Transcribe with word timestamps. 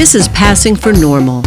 This 0.00 0.14
is 0.14 0.28
Passing 0.28 0.76
for 0.76 0.94
Normal. 0.94 1.42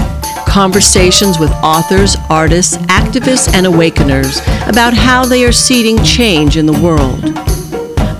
Conversations 0.47 1.39
with 1.39 1.49
authors, 1.63 2.15
artists, 2.29 2.77
activists, 2.85 3.51
and 3.51 3.65
awakeners 3.65 4.41
about 4.67 4.93
how 4.93 5.25
they 5.25 5.43
are 5.43 5.51
seeding 5.51 5.97
change 6.03 6.55
in 6.55 6.67
the 6.67 6.79
world. 6.79 7.19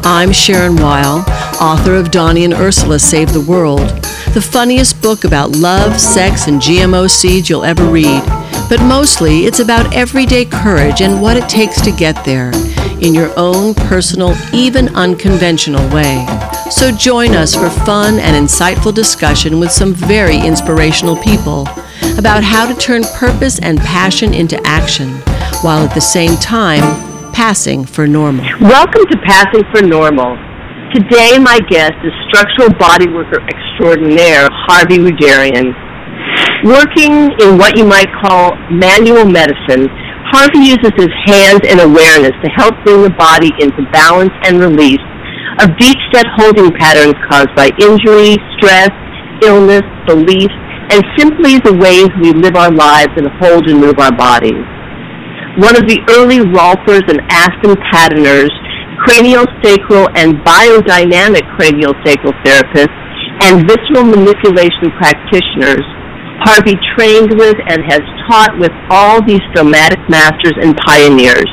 I'm 0.03 0.31
Sharon 0.31 0.75
Weil, 0.75 1.23
author 1.61 1.93
of 1.93 2.09
Donnie 2.09 2.45
and 2.45 2.53
Ursula 2.55 2.97
Save 2.97 3.31
the 3.31 3.41
World, 3.41 3.87
the 4.33 4.41
funniest 4.41 4.99
book 5.03 5.23
about 5.23 5.51
love, 5.51 6.01
sex, 6.01 6.47
and 6.47 6.59
GMO 6.59 7.07
seeds 7.11 7.47
you'll 7.47 7.63
ever 7.63 7.85
read. 7.85 8.23
But 8.69 8.81
mostly, 8.81 9.45
it's 9.45 9.59
about 9.59 9.93
everyday 9.95 10.45
courage 10.45 11.01
and 11.01 11.21
what 11.21 11.37
it 11.37 11.47
takes 11.47 11.79
to 11.81 11.91
get 11.91 12.25
there 12.25 12.51
in 13.03 13.13
your 13.13 13.31
own 13.37 13.75
personal, 13.75 14.35
even 14.51 14.95
unconventional 14.95 15.87
way. 15.93 16.25
So 16.71 16.91
join 16.91 17.35
us 17.35 17.53
for 17.53 17.69
fun 17.69 18.19
and 18.19 18.35
insightful 18.35 18.93
discussion 18.93 19.59
with 19.59 19.69
some 19.71 19.93
very 19.93 20.37
inspirational 20.37 21.17
people 21.17 21.67
about 22.17 22.43
how 22.43 22.65
to 22.65 22.73
turn 22.73 23.03
purpose 23.15 23.59
and 23.59 23.79
passion 23.79 24.33
into 24.33 24.59
action 24.65 25.09
while 25.61 25.85
at 25.85 25.93
the 25.93 26.01
same 26.01 26.35
time 26.37 26.81
passing 27.33 27.85
for 27.85 28.07
normal. 28.07 28.45
Welcome 28.61 29.05
to 29.11 29.17
Passing 29.25 29.63
for 29.73 29.81
Normal. 29.81 30.37
Today, 30.93 31.37
my 31.37 31.59
guest 31.69 31.93
is 32.03 32.13
structural 32.29 32.69
bodyworker 32.69 33.43
extraordinaire 33.49 34.47
Harvey 34.51 34.99
Rudarian. 34.99 35.73
Working 36.63 37.31
in 37.41 37.57
what 37.57 37.77
you 37.77 37.85
might 37.85 38.09
call 38.23 38.55
manual 38.71 39.25
medicine, 39.25 39.89
Harvey 40.31 40.59
uses 40.59 40.91
his 40.95 41.11
hands 41.25 41.61
and 41.67 41.81
awareness 41.81 42.31
to 42.43 42.49
help 42.55 42.73
bring 42.85 43.03
the 43.03 43.09
body 43.11 43.51
into 43.59 43.83
balance 43.91 44.31
and 44.45 44.59
release 44.59 45.01
of 45.61 45.69
deep 45.77 45.97
set 46.13 46.25
holding 46.37 46.71
patterns 46.73 47.13
caused 47.29 47.53
by 47.53 47.69
injury, 47.77 48.37
stress, 48.57 48.89
illness, 49.45 49.85
belief, 50.07 50.49
and 50.89 51.03
simply 51.17 51.59
the 51.61 51.75
ways 51.77 52.09
we 52.21 52.33
live 52.33 52.55
our 52.55 52.71
lives 52.71 53.13
and 53.17 53.27
hold 53.39 53.69
and 53.69 53.79
move 53.79 53.99
our 53.99 54.13
bodies. 54.15 54.65
One 55.61 55.77
of 55.77 55.85
the 55.85 56.01
early 56.09 56.41
Rolfers 56.41 57.05
and 57.05 57.21
Aston 57.29 57.77
patterners, 57.93 58.49
craniosacral 59.05 60.09
and 60.17 60.41
biodynamic 60.41 61.45
craniosacral 61.53 62.33
therapists, 62.41 62.97
and 63.45 63.67
visceral 63.67 64.05
manipulation 64.05 64.89
practitioners, 64.97 65.85
Harvey 66.41 66.75
trained 66.97 67.31
with 67.37 67.55
and 67.69 67.85
has 67.85 68.01
taught 68.27 68.57
with 68.59 68.71
all 68.89 69.21
these 69.23 69.41
somatic 69.55 69.99
masters 70.09 70.57
and 70.61 70.75
pioneers, 70.77 71.47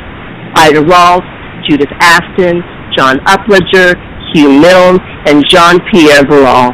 Ida 0.56 0.82
Rolf, 0.82 1.22
Judith 1.68 1.92
Aston, 2.00 2.64
John 2.96 3.18
Upledger, 3.26 3.98
Hugh 4.32 4.50
Milne, 4.50 4.98
and 5.26 5.44
Jean-Pierre 5.46 6.24
Barral. 6.24 6.72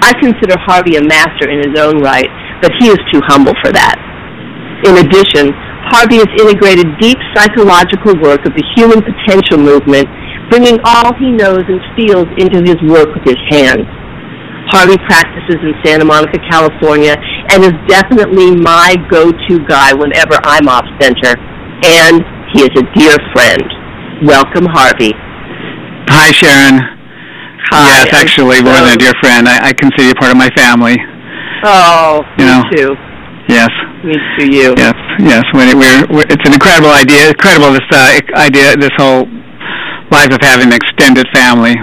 I 0.00 0.16
consider 0.16 0.56
Harvey 0.64 0.96
a 0.96 1.04
master 1.04 1.50
in 1.50 1.60
his 1.60 1.76
own 1.78 2.00
right, 2.00 2.28
but 2.62 2.72
he 2.80 2.88
is 2.88 2.98
too 3.12 3.20
humble 3.28 3.54
for 3.60 3.72
that. 3.72 4.00
In 4.88 4.96
addition, 4.96 5.52
Harvey 5.92 6.22
has 6.24 6.30
integrated 6.40 6.88
deep 7.00 7.18
psychological 7.36 8.16
work 8.22 8.46
of 8.48 8.56
the 8.56 8.64
human 8.76 9.04
potential 9.04 9.60
movement, 9.60 10.08
bringing 10.48 10.80
all 10.84 11.12
he 11.20 11.30
knows 11.32 11.64
and 11.68 11.80
feels 11.98 12.28
into 12.40 12.64
his 12.64 12.80
work 12.88 13.12
with 13.12 13.24
his 13.28 13.40
hands. 13.52 13.84
Harvey 14.72 14.96
practices 15.04 15.58
in 15.60 15.74
Santa 15.84 16.04
Monica, 16.04 16.38
California, 16.48 17.16
and 17.50 17.64
is 17.64 17.74
definitely 17.88 18.54
my 18.54 18.96
go-to 19.10 19.58
guy 19.66 19.92
whenever 19.92 20.38
I'm 20.44 20.68
off 20.68 20.86
center. 21.00 21.34
And 21.82 22.22
he 22.54 22.62
is 22.62 22.72
a 22.78 22.84
dear 22.94 23.16
friend. 23.34 23.79
Welcome, 24.22 24.66
Harvey. 24.68 25.12
Hi, 26.12 26.28
Sharon. 26.32 26.76
Hi. 27.72 28.04
Yes, 28.04 28.12
actually, 28.12 28.60
more 28.60 28.76
than 28.76 28.92
a 28.92 29.00
dear 29.00 29.14
friend. 29.22 29.48
I, 29.48 29.70
I 29.70 29.72
consider 29.72 30.08
you 30.12 30.14
part 30.14 30.30
of 30.32 30.36
my 30.36 30.50
family. 30.56 30.98
Oh, 31.64 32.20
You 32.36 32.44
me 32.44 32.50
know. 32.52 32.62
too. 32.74 32.90
Yes, 33.48 33.70
Me 34.04 34.14
too, 34.38 34.46
you. 34.52 34.74
yes, 34.78 34.94
yes. 35.18 35.42
When 35.56 35.68
it, 35.72 35.74
we're, 35.74 36.06
we're, 36.12 36.28
it's 36.28 36.44
an 36.46 36.52
incredible 36.54 36.90
idea. 36.92 37.28
Incredible 37.34 37.72
this 37.72 37.88
uh, 37.90 38.20
idea, 38.36 38.76
this 38.76 38.92
whole 38.96 39.26
life 40.12 40.30
of 40.30 40.38
having 40.44 40.68
an 40.70 40.74
extended 40.76 41.26
family, 41.34 41.74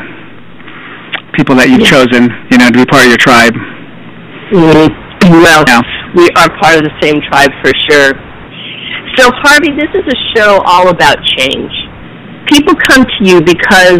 people 1.35 1.55
that 1.59 1.67
you've 1.67 1.83
Yeah. 1.83 2.05
chosen, 2.05 2.29
you 2.53 2.57
know, 2.61 2.69
to 2.71 2.77
be 2.77 2.85
part 2.85 3.03
of 3.03 3.09
your 3.11 3.19
tribe. 3.19 3.55
Mhm. 4.53 4.87
Well, 5.43 5.65
Yeah. 5.67 5.81
we 6.15 6.29
are 6.39 6.47
part 6.61 6.77
of 6.79 6.83
the 6.87 6.93
same 7.01 7.19
tribe 7.27 7.51
for 7.59 7.73
sure. 7.89 8.15
So, 9.19 9.27
Harvey, 9.43 9.73
this 9.75 9.91
is 9.97 10.05
a 10.07 10.17
show 10.37 10.61
all 10.63 10.87
about 10.87 11.17
change. 11.35 11.73
People 12.47 12.75
come 12.75 13.03
to 13.03 13.19
you 13.21 13.41
because 13.41 13.99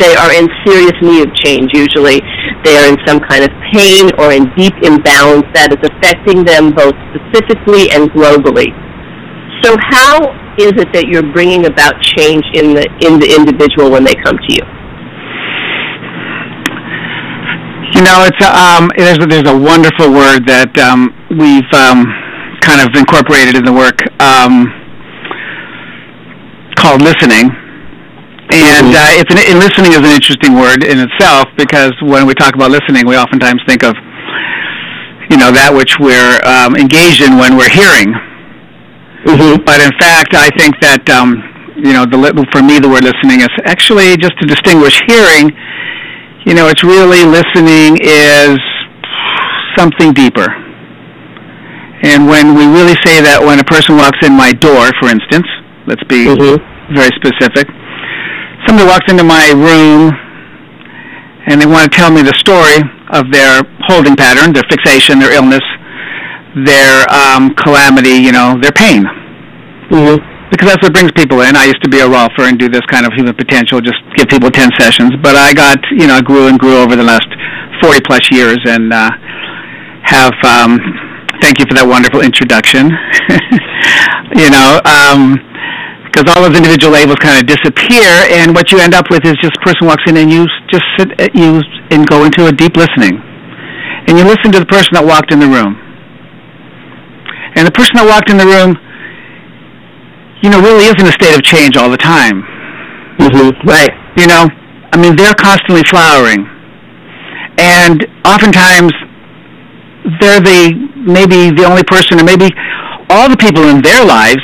they 0.00 0.16
are 0.16 0.32
in 0.32 0.48
serious 0.64 0.96
need 1.02 1.28
of 1.28 1.34
change, 1.36 1.70
usually. 1.74 2.24
They 2.64 2.76
are 2.80 2.88
in 2.88 2.96
some 3.06 3.20
kind 3.20 3.44
of 3.44 3.50
pain 3.72 4.10
or 4.18 4.32
in 4.32 4.48
deep 4.56 4.72
imbalance 4.82 5.44
that 5.52 5.76
is 5.76 5.82
affecting 5.84 6.44
them 6.44 6.72
both 6.72 6.96
specifically 7.12 7.92
and 7.92 8.08
globally. 8.10 8.72
So, 9.62 9.76
how 9.92 10.32
is 10.56 10.72
it 10.80 10.92
that 10.92 11.06
you're 11.08 11.28
bringing 11.32 11.66
about 11.66 12.00
change 12.16 12.44
in 12.56 12.72
the, 12.72 12.88
in 13.04 13.20
the 13.20 13.28
individual 13.28 13.92
when 13.92 14.04
they 14.04 14.16
come 14.16 14.36
to 14.40 14.50
you? 14.50 14.64
You 17.94 18.02
know, 18.02 18.24
it's 18.24 18.40
um, 18.44 18.88
there's 18.96 19.20
a, 19.20 19.26
there's 19.26 19.48
a 19.48 19.56
wonderful 19.56 20.12
word 20.12 20.44
that 20.48 20.72
um, 20.80 21.12
we've 21.36 21.68
um, 21.76 22.04
kind 22.60 22.80
of 22.80 22.92
incorporated 22.96 23.56
in 23.56 23.64
the 23.64 23.72
work 23.72 24.00
um, 24.20 24.68
called 26.76 27.00
listening. 27.00 27.65
And 28.50 28.94
Mhm. 28.94 28.94
uh, 28.94 29.18
it's 29.20 29.32
an, 29.34 29.38
and 29.50 29.58
listening 29.58 29.92
is 29.92 29.98
an 29.98 30.14
interesting 30.14 30.54
word 30.54 30.84
in 30.84 30.98
itself 31.00 31.48
because 31.56 31.92
when 32.00 32.26
we 32.26 32.34
talk 32.34 32.54
about 32.54 32.70
listening, 32.70 33.06
we 33.06 33.16
oftentimes 33.16 33.60
think 33.66 33.82
of 33.82 33.94
you 35.30 35.36
know 35.36 35.50
that 35.50 35.74
which 35.74 35.98
we're 35.98 36.38
um, 36.46 36.76
engaged 36.76 37.20
in 37.22 37.36
when 37.38 37.56
we're 37.58 37.68
hearing. 37.68 38.14
Mm-hmm. 39.26 39.64
But 39.66 39.80
in 39.82 39.90
fact, 39.98 40.34
I 40.34 40.48
think 40.56 40.78
that 40.80 41.02
um, 41.10 41.42
you 41.76 41.92
know, 41.92 42.06
the, 42.06 42.16
li- 42.16 42.32
for 42.54 42.62
me, 42.62 42.78
the 42.78 42.88
word 42.88 43.02
listening 43.04 43.40
is 43.42 43.50
actually 43.66 44.16
just 44.16 44.38
to 44.40 44.46
distinguish 44.46 44.96
hearing. 45.10 45.50
You 46.46 46.54
know, 46.54 46.68
it's 46.68 46.84
really 46.84 47.24
listening 47.26 47.98
is 48.00 48.56
something 49.76 50.12
deeper. 50.14 50.46
And 52.06 52.28
when 52.28 52.54
we 52.54 52.64
really 52.70 52.94
say 53.04 53.20
that, 53.20 53.42
when 53.42 53.58
a 53.58 53.64
person 53.64 53.96
walks 53.96 54.18
in 54.22 54.32
my 54.36 54.52
door, 54.52 54.92
for 55.02 55.08
instance, 55.10 55.48
let's 55.90 56.04
be 56.04 56.30
Mm-hmm. 56.30 56.94
very 56.94 57.10
specific. 57.18 57.66
Somebody 58.66 58.88
walks 58.88 59.06
into 59.10 59.24
my 59.24 59.50
room 59.54 60.12
and 61.46 61.60
they 61.60 61.66
want 61.66 61.90
to 61.90 61.92
tell 61.96 62.10
me 62.10 62.22
the 62.22 62.34
story 62.34 62.82
of 63.14 63.30
their 63.30 63.62
holding 63.86 64.16
pattern, 64.16 64.52
their 64.52 64.66
fixation, 64.68 65.18
their 65.18 65.32
illness, 65.32 65.62
their 66.66 67.06
um, 67.14 67.54
calamity, 67.54 68.18
you 68.18 68.32
know, 68.32 68.58
their 68.60 68.72
pain. 68.72 69.06
Mm-hmm. 69.90 70.18
Because 70.50 70.68
that's 70.74 70.82
what 70.82 70.94
brings 70.94 71.10
people 71.12 71.42
in. 71.42 71.54
I 71.54 71.66
used 71.66 71.82
to 71.82 71.90
be 71.90 71.98
a 71.98 72.06
rolfer 72.06 72.46
and 72.46 72.58
do 72.58 72.68
this 72.68 72.82
kind 72.90 73.06
of 73.06 73.12
human 73.14 73.34
potential, 73.34 73.80
just 73.80 73.98
give 74.14 74.28
people 74.28 74.50
10 74.50 74.70
sessions. 74.78 75.10
But 75.22 75.36
I 75.36 75.52
got, 75.52 75.78
you 75.90 76.06
know, 76.06 76.14
I 76.14 76.22
grew 76.22 76.46
and 76.46 76.58
grew 76.58 76.78
over 76.78 76.94
the 76.94 77.02
last 77.02 77.26
40 77.82 78.00
plus 78.06 78.30
years 78.30 78.58
and 78.64 78.92
uh, 78.92 79.10
have, 80.02 80.34
um, 80.46 80.78
thank 81.42 81.58
you 81.58 81.66
for 81.66 81.74
that 81.74 81.86
wonderful 81.86 82.22
introduction. 82.22 82.90
you 84.38 84.50
know, 84.50 84.78
um, 84.86 85.34
because 86.16 86.32
all 86.32 86.48
those 86.48 86.56
individual 86.56 86.96
labels 86.96 87.20
kind 87.20 87.36
of 87.36 87.44
disappear, 87.44 88.08
and 88.32 88.56
what 88.56 88.72
you 88.72 88.80
end 88.80 88.94
up 88.94 89.04
with 89.12 89.20
is 89.28 89.36
just 89.44 89.52
a 89.52 89.60
person 89.60 89.84
walks 89.84 90.00
in 90.08 90.16
and 90.16 90.32
you 90.32 90.48
just 90.72 90.84
sit, 90.96 91.12
you 91.36 91.60
and 91.92 92.08
go 92.08 92.24
into 92.24 92.48
a 92.48 92.52
deep 92.52 92.72
listening, 92.72 93.20
and 94.08 94.16
you 94.16 94.24
listen 94.24 94.48
to 94.48 94.58
the 94.58 94.64
person 94.64 94.96
that 94.96 95.04
walked 95.04 95.28
in 95.28 95.38
the 95.38 95.46
room, 95.46 95.76
and 97.52 97.68
the 97.68 97.76
person 97.76 98.00
that 98.00 98.08
walked 98.08 98.32
in 98.32 98.40
the 98.40 98.48
room, 98.48 98.80
you 100.40 100.48
know, 100.48 100.56
really 100.64 100.88
is 100.88 100.96
in 100.96 101.04
a 101.04 101.12
state 101.12 101.36
of 101.36 101.44
change 101.44 101.76
all 101.76 101.92
the 101.92 102.00
time. 102.00 102.40
Mm-hmm. 103.20 103.68
Right. 103.68 103.92
You 104.16 104.24
know, 104.24 104.48
I 104.92 104.96
mean, 104.96 105.20
they're 105.20 105.36
constantly 105.36 105.84
flowering, 105.84 106.48
and 107.60 108.08
oftentimes 108.24 108.92
they're 110.16 110.40
the 110.40 110.72
maybe 110.96 111.52
the 111.52 111.68
only 111.68 111.84
person, 111.84 112.16
or 112.16 112.24
maybe 112.24 112.48
all 113.12 113.28
the 113.28 113.36
people 113.36 113.68
in 113.68 113.84
their 113.84 114.00
lives 114.00 114.40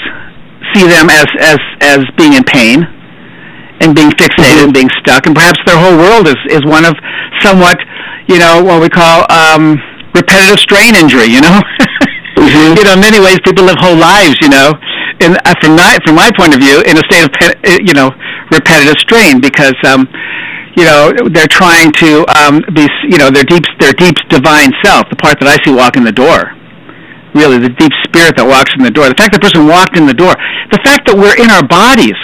see 0.74 0.86
them 0.86 1.08
as 1.10 1.26
as 1.40 1.58
as 1.80 2.00
being 2.16 2.34
in 2.34 2.44
pain 2.44 2.84
and 3.80 3.94
being 3.94 4.10
fixated 4.14 4.64
and 4.64 4.72
being 4.74 4.90
stuck, 5.02 5.26
and 5.26 5.34
perhaps 5.34 5.58
their 5.66 5.78
whole 5.78 5.96
world 5.98 6.28
is 6.28 6.38
is 6.50 6.62
one 6.64 6.84
of 6.84 6.94
somewhat, 7.40 7.78
you 8.28 8.38
know, 8.38 8.62
what 8.62 8.80
we 8.80 8.88
call 8.88 9.26
um, 9.30 9.78
repetitive 10.14 10.58
strain 10.58 10.94
injury. 10.94 11.26
You 11.26 11.40
know, 11.42 11.60
Mhm. 12.38 12.74
you 12.78 12.84
know, 12.84 12.92
in 12.94 13.00
many 13.00 13.18
ways, 13.20 13.38
people 13.44 13.64
live 13.64 13.76
whole 13.78 13.96
lives, 13.96 14.36
you 14.40 14.48
know, 14.48 14.72
in 15.20 15.36
uh, 15.44 15.54
from 15.60 15.76
my 15.76 15.98
from 16.06 16.14
my 16.16 16.30
point 16.36 16.54
of 16.54 16.60
view, 16.60 16.80
in 16.86 16.96
a 16.96 17.04
state 17.10 17.24
of 17.24 17.32
pe- 17.32 17.58
uh, 17.66 17.78
you 17.82 17.94
know 17.94 18.10
repetitive 18.50 18.96
strain 18.98 19.40
because. 19.40 19.74
um 19.86 20.06
you 20.74 20.84
know 20.84 21.12
they're 21.34 21.52
trying 21.52 21.92
to 21.92 22.24
um, 22.32 22.62
be 22.72 22.88
you 23.04 23.18
know 23.18 23.28
their 23.30 23.44
deep 23.44 23.62
their 23.78 23.92
deep 23.92 24.16
divine 24.30 24.72
self 24.82 25.04
the 25.10 25.16
part 25.16 25.36
that 25.38 25.44
I 25.46 25.60
see 25.62 25.70
walk 25.70 25.98
in 25.98 26.04
the 26.04 26.16
door 26.24 26.48
really 27.34 27.58
the 27.58 27.72
deep 27.80 27.92
spirit 28.04 28.36
that 28.36 28.46
walks 28.46 28.72
in 28.76 28.82
the 28.84 28.90
door 28.90 29.08
the 29.08 29.16
fact 29.16 29.32
that 29.32 29.40
the 29.40 29.46
person 29.48 29.66
walked 29.66 29.96
in 29.96 30.06
the 30.06 30.14
door 30.16 30.32
the 30.70 30.80
fact 30.84 31.08
that 31.08 31.16
we're 31.16 31.36
in 31.40 31.48
our 31.50 31.64
bodies 31.64 32.18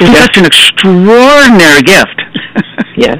is 0.00 0.08
Yeah. 0.08 0.24
such 0.24 0.36
an 0.38 0.46
extraordinary 0.46 1.82
gift 1.82 2.18
yes. 2.96 3.18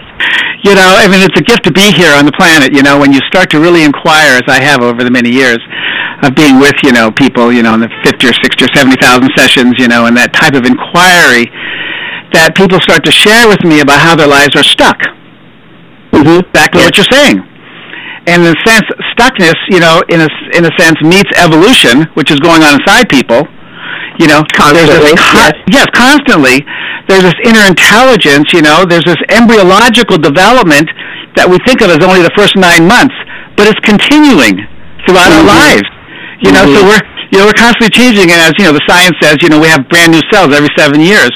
You 0.62 0.74
know, 0.76 0.94
I 0.94 1.08
mean, 1.08 1.24
it's 1.24 1.34
a 1.38 1.42
gift 1.42 1.64
to 1.64 1.72
be 1.72 1.90
here 1.90 2.12
on 2.14 2.24
the 2.24 2.32
planet. 2.32 2.72
You 2.72 2.82
know, 2.82 3.00
when 3.00 3.12
you 3.12 3.18
start 3.26 3.50
to 3.50 3.58
really 3.58 3.82
inquire, 3.82 4.38
as 4.38 4.46
I 4.46 4.62
have 4.62 4.80
over 4.82 5.02
the 5.02 5.10
many 5.10 5.30
years 5.30 5.58
of 6.22 6.34
being 6.36 6.60
with, 6.60 6.76
you 6.84 6.92
know, 6.92 7.10
people, 7.10 7.50
you 7.52 7.62
know, 7.62 7.74
in 7.74 7.80
the 7.80 7.90
fifty 8.04 8.28
or 8.28 8.32
sixty 8.44 8.64
or 8.64 8.70
seventy 8.74 8.96
thousand 9.00 9.30
sessions, 9.34 9.74
you 9.78 9.88
know, 9.88 10.06
and 10.06 10.16
that 10.16 10.32
type 10.32 10.54
of 10.54 10.64
inquiry 10.64 11.50
that 12.32 12.54
people 12.54 12.78
start 12.80 13.04
to 13.04 13.12
share 13.12 13.48
with 13.48 13.64
me 13.64 13.80
about 13.80 14.00
how 14.00 14.14
their 14.14 14.28
lives 14.28 14.54
are 14.54 14.62
stuck. 14.62 14.96
Mm-hmm. 16.14 16.46
Back 16.52 16.72
to 16.72 16.78
yes. 16.78 16.86
what 16.86 16.96
you're 16.96 17.12
saying. 17.12 17.38
And 18.26 18.46
in 18.46 18.54
a 18.54 18.58
sense, 18.64 18.86
stuckness, 19.18 19.58
you 19.68 19.80
know, 19.80 20.02
in 20.08 20.20
a, 20.20 20.28
in 20.54 20.64
a 20.64 20.70
sense, 20.78 20.96
meets 21.02 21.30
evolution, 21.36 22.06
which 22.14 22.30
is 22.30 22.38
going 22.38 22.62
on 22.62 22.78
inside 22.78 23.08
people 23.08 23.48
you 24.20 24.28
know, 24.28 24.44
constantly. 24.52 25.14
Con- 25.16 25.56
yes. 25.68 25.84
yes, 25.84 25.86
constantly. 25.94 26.60
There's 27.08 27.24
this 27.24 27.38
inner 27.44 27.64
intelligence. 27.64 28.52
You 28.52 28.62
know, 28.62 28.84
there's 28.84 29.04
this 29.04 29.20
embryological 29.32 30.18
development 30.18 30.90
that 31.36 31.48
we 31.48 31.56
think 31.64 31.80
of 31.80 31.88
as 31.88 32.04
only 32.04 32.20
the 32.20 32.34
first 32.36 32.56
nine 32.56 32.84
months, 32.84 33.14
but 33.56 33.64
it's 33.68 33.80
continuing 33.80 34.60
throughout 35.08 35.32
mm-hmm. 35.32 35.48
our 35.48 35.48
lives. 35.48 35.88
You 36.44 36.52
know, 36.52 36.66
mm-hmm. 36.66 36.76
so 36.76 36.88
we're 36.88 37.04
you 37.32 37.40
know 37.40 37.46
we're 37.48 37.56
constantly 37.56 37.92
changing, 37.94 38.28
and 38.28 38.40
as 38.44 38.52
you 38.60 38.68
know, 38.68 38.76
the 38.76 38.84
science 38.84 39.16
says, 39.22 39.40
you 39.40 39.48
know, 39.48 39.56
we 39.56 39.70
have 39.72 39.88
brand 39.88 40.12
new 40.12 40.22
cells 40.28 40.52
every 40.52 40.70
seven 40.76 41.00
years. 41.00 41.32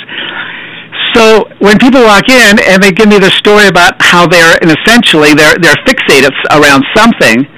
So 1.16 1.48
when 1.64 1.78
people 1.78 2.04
walk 2.04 2.28
in 2.28 2.60
and 2.60 2.82
they 2.82 2.92
give 2.92 3.08
me 3.08 3.18
their 3.18 3.32
story 3.32 3.68
about 3.68 3.96
how 4.00 4.28
they're, 4.28 4.60
and 4.60 4.68
essentially 4.68 5.32
they're 5.32 5.56
they're 5.56 5.80
fixated 5.88 6.28
around 6.52 6.84
something 6.92 7.48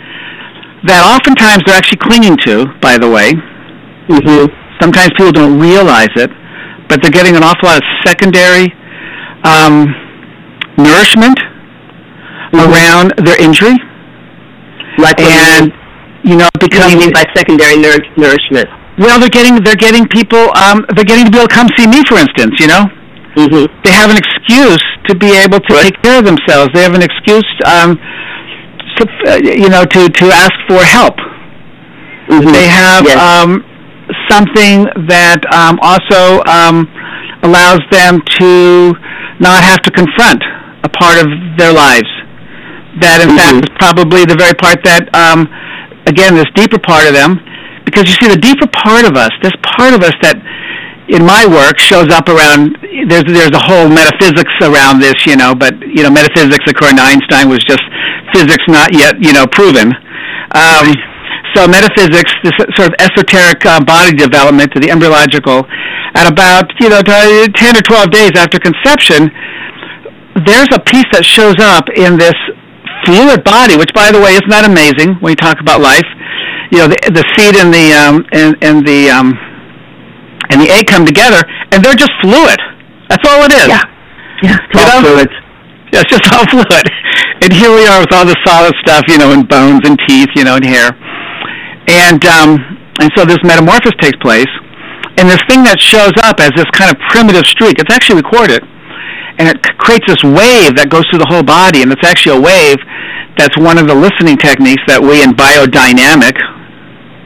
that 0.87 1.03
oftentimes 1.03 1.67
they're 1.67 1.75
actually 1.75 1.99
clinging 1.99 2.39
to, 2.47 2.71
by 2.79 2.95
the 3.03 3.11
way. 3.11 3.35
Mm-hmm. 4.07 4.47
Sometimes 4.79 5.11
people 5.19 5.35
don't 5.35 5.59
realize 5.59 6.15
it, 6.15 6.31
but 6.87 7.03
they're 7.03 7.11
getting 7.11 7.35
an 7.35 7.43
awful 7.43 7.67
lot 7.67 7.83
of 7.83 7.87
secondary 8.07 8.71
um, 9.43 9.91
nourishment 10.79 11.35
mm-hmm. 11.35 12.63
around 12.63 13.11
their 13.27 13.43
injury. 13.43 13.75
Like 15.03 15.19
and 15.19 15.75
you 16.23 16.39
know 16.39 16.47
because 16.63 16.79
what 16.79 16.91
do 16.91 16.95
you 16.95 17.11
mean 17.11 17.13
by 17.13 17.27
secondary 17.35 17.75
nour- 17.75 18.07
nourishment? 18.15 18.71
Well, 19.03 19.19
they're 19.19 19.35
getting 19.35 19.59
they're 19.67 19.75
getting 19.75 20.07
people 20.07 20.55
um, 20.55 20.87
they're 20.95 21.07
getting 21.07 21.27
to 21.27 21.31
be 21.31 21.39
able 21.39 21.51
to 21.51 21.55
come 21.55 21.67
see 21.75 21.91
me, 21.91 22.07
for 22.07 22.23
instance. 22.23 22.55
You 22.63 22.71
know, 22.71 22.87
mm-hmm. 23.39 23.65
they 23.85 23.95
have 23.95 24.11
an 24.11 24.19
excuse 24.19 24.83
to 25.07 25.15
be 25.15 25.31
able 25.39 25.61
to 25.61 25.73
right. 25.75 25.95
take 25.95 26.03
care 26.03 26.19
of 26.19 26.27
themselves. 26.27 26.69
They 26.75 26.83
have 26.83 26.95
an 26.95 27.03
excuse, 27.03 27.47
um, 27.65 27.97
to, 28.99 29.03
uh, 29.31 29.37
you 29.39 29.71
know, 29.71 29.85
to 29.85 30.01
to 30.11 30.25
ask 30.35 30.57
for 30.67 30.83
help. 30.83 31.17
Mm-hmm. 32.29 32.53
They 32.53 32.67
have 32.69 33.05
yes. 33.07 33.17
um, 33.17 33.65
something 34.29 34.85
that 35.09 35.41
um, 35.55 35.79
also 35.81 36.43
um, 36.45 36.85
allows 37.43 37.81
them 37.95 38.21
to 38.37 38.93
not 39.41 39.63
have 39.63 39.81
to 39.87 39.91
confront 39.91 40.43
a 40.85 40.91
part 40.91 41.19
of 41.19 41.29
their 41.57 41.73
lives. 41.73 42.11
That, 43.01 43.23
in 43.23 43.31
mm-hmm. 43.31 43.39
fact, 43.39 43.57
is 43.63 43.73
probably 43.79 44.27
the 44.27 44.35
very 44.35 44.55
part 44.59 44.83
that, 44.83 45.07
um, 45.15 45.47
again, 46.11 46.35
this 46.35 46.51
deeper 46.59 46.83
part 46.83 47.07
of 47.07 47.15
them, 47.15 47.39
because 47.87 48.11
you 48.11 48.17
see, 48.19 48.27
the 48.27 48.41
deeper 48.41 48.67
part 48.67 49.07
of 49.07 49.15
us, 49.15 49.31
this 49.41 49.55
part 49.79 49.95
of 49.95 50.03
us 50.03 50.13
that, 50.21 50.35
in 51.09 51.25
my 51.25 51.47
work, 51.49 51.81
shows 51.81 52.13
up 52.13 52.29
around. 52.29 52.77
There's 53.09 53.25
there's 53.25 53.55
a 53.57 53.63
whole 53.63 53.89
metaphysics 53.89 54.53
around 54.61 55.01
this, 55.01 55.17
you 55.27 55.37
know. 55.37 55.55
But 55.55 55.81
you 55.81 56.03
know, 56.05 56.11
metaphysics, 56.11 56.65
according 56.69 56.97
to 56.99 57.05
Einstein, 57.05 57.49
was 57.49 57.65
just 57.65 57.83
physics 58.33 58.65
not 58.69 58.93
yet, 58.93 59.17
you 59.21 59.33
know, 59.33 59.47
proven. 59.47 59.93
Um, 60.53 60.93
so 61.57 61.67
metaphysics, 61.67 62.33
this 62.45 62.53
sort 62.77 62.93
of 62.93 62.95
esoteric 63.01 63.65
uh, 63.65 63.81
body 63.85 64.13
development 64.13 64.73
to 64.75 64.81
the 64.81 64.91
embryological, 64.91 65.65
at 66.15 66.29
about 66.29 66.69
you 66.81 66.89
know 66.89 67.01
10 67.01 67.51
or 67.51 67.83
12 67.83 68.11
days 68.11 68.33
after 68.37 68.61
conception, 68.61 69.33
there's 70.45 70.69
a 70.77 70.81
piece 70.81 71.09
that 71.13 71.25
shows 71.25 71.57
up 71.59 71.89
in 71.97 72.21
this 72.21 72.37
fluid 73.05 73.43
body, 73.45 73.77
which 73.77 73.93
by 73.95 74.13
the 74.13 74.21
way 74.21 74.37
is 74.37 74.45
not 74.47 74.65
amazing 74.69 75.17
when 75.21 75.33
you 75.33 75.41
talk 75.41 75.61
about 75.61 75.81
life. 75.81 76.07
You 76.71 76.85
know, 76.85 76.89
the, 76.89 77.01
the 77.17 77.25
seed 77.33 77.57
and 77.57 77.73
the 77.73 77.97
um, 77.97 78.27
and, 78.33 78.53
and 78.61 78.87
the 78.87 79.09
um, 79.09 79.33
and 80.51 80.61
the 80.61 80.69
egg 80.71 80.87
come 80.87 81.05
together, 81.05 81.45
and 81.73 81.85
they're 81.85 81.99
just 81.99 82.13
fluid. 82.21 82.59
That's 83.09 83.25
all 83.25 83.45
it 83.45 83.53
is. 83.53 83.69
Yeah, 83.69 83.85
yeah, 84.43 84.57
it's 84.57 84.77
all 84.77 85.01
fluid. 85.01 85.29
Yeah, 85.93 86.05
it's 86.05 86.13
just 86.13 86.27
all 86.33 86.45
fluid. 86.53 86.87
And 87.41 87.53
here 87.53 87.71
we 87.71 87.87
are 87.87 88.01
with 88.01 88.13
all 88.13 88.27
the 88.27 88.37
solid 88.45 88.75
stuff, 88.85 89.05
you 89.09 89.19
know, 89.19 89.33
and 89.33 89.49
bones 89.49 89.85
and 89.85 89.99
teeth, 90.07 90.29
you 90.35 90.45
know, 90.45 90.57
and 90.57 90.65
hair. 90.65 90.93
And 91.89 92.21
um, 92.27 92.59
and 93.01 93.11
so 93.17 93.25
this 93.25 93.39
metamorphosis 93.45 93.97
takes 94.01 94.19
place, 94.21 94.51
and 95.17 95.29
this 95.29 95.41
thing 95.49 95.63
that 95.65 95.81
shows 95.81 96.13
up 96.25 96.41
as 96.41 96.51
this 96.57 96.69
kind 96.75 96.91
of 96.91 96.97
primitive 97.09 97.47
streak, 97.47 97.79
it's 97.79 97.93
actually 97.93 98.21
recorded, 98.21 98.61
and 99.39 99.49
it 99.49 99.57
creates 99.79 100.05
this 100.05 100.21
wave 100.25 100.77
that 100.77 100.91
goes 100.91 101.07
through 101.09 101.23
the 101.23 101.31
whole 101.31 101.47
body, 101.47 101.83
and 101.83 101.93
it's 101.93 102.05
actually 102.05 102.37
a 102.37 102.43
wave 102.43 102.77
that's 103.39 103.55
one 103.57 103.79
of 103.79 103.87
the 103.87 103.95
listening 103.95 104.37
techniques 104.37 104.83
that 104.91 104.99
we 104.99 105.23
in 105.23 105.31
biodynamic 105.31 106.35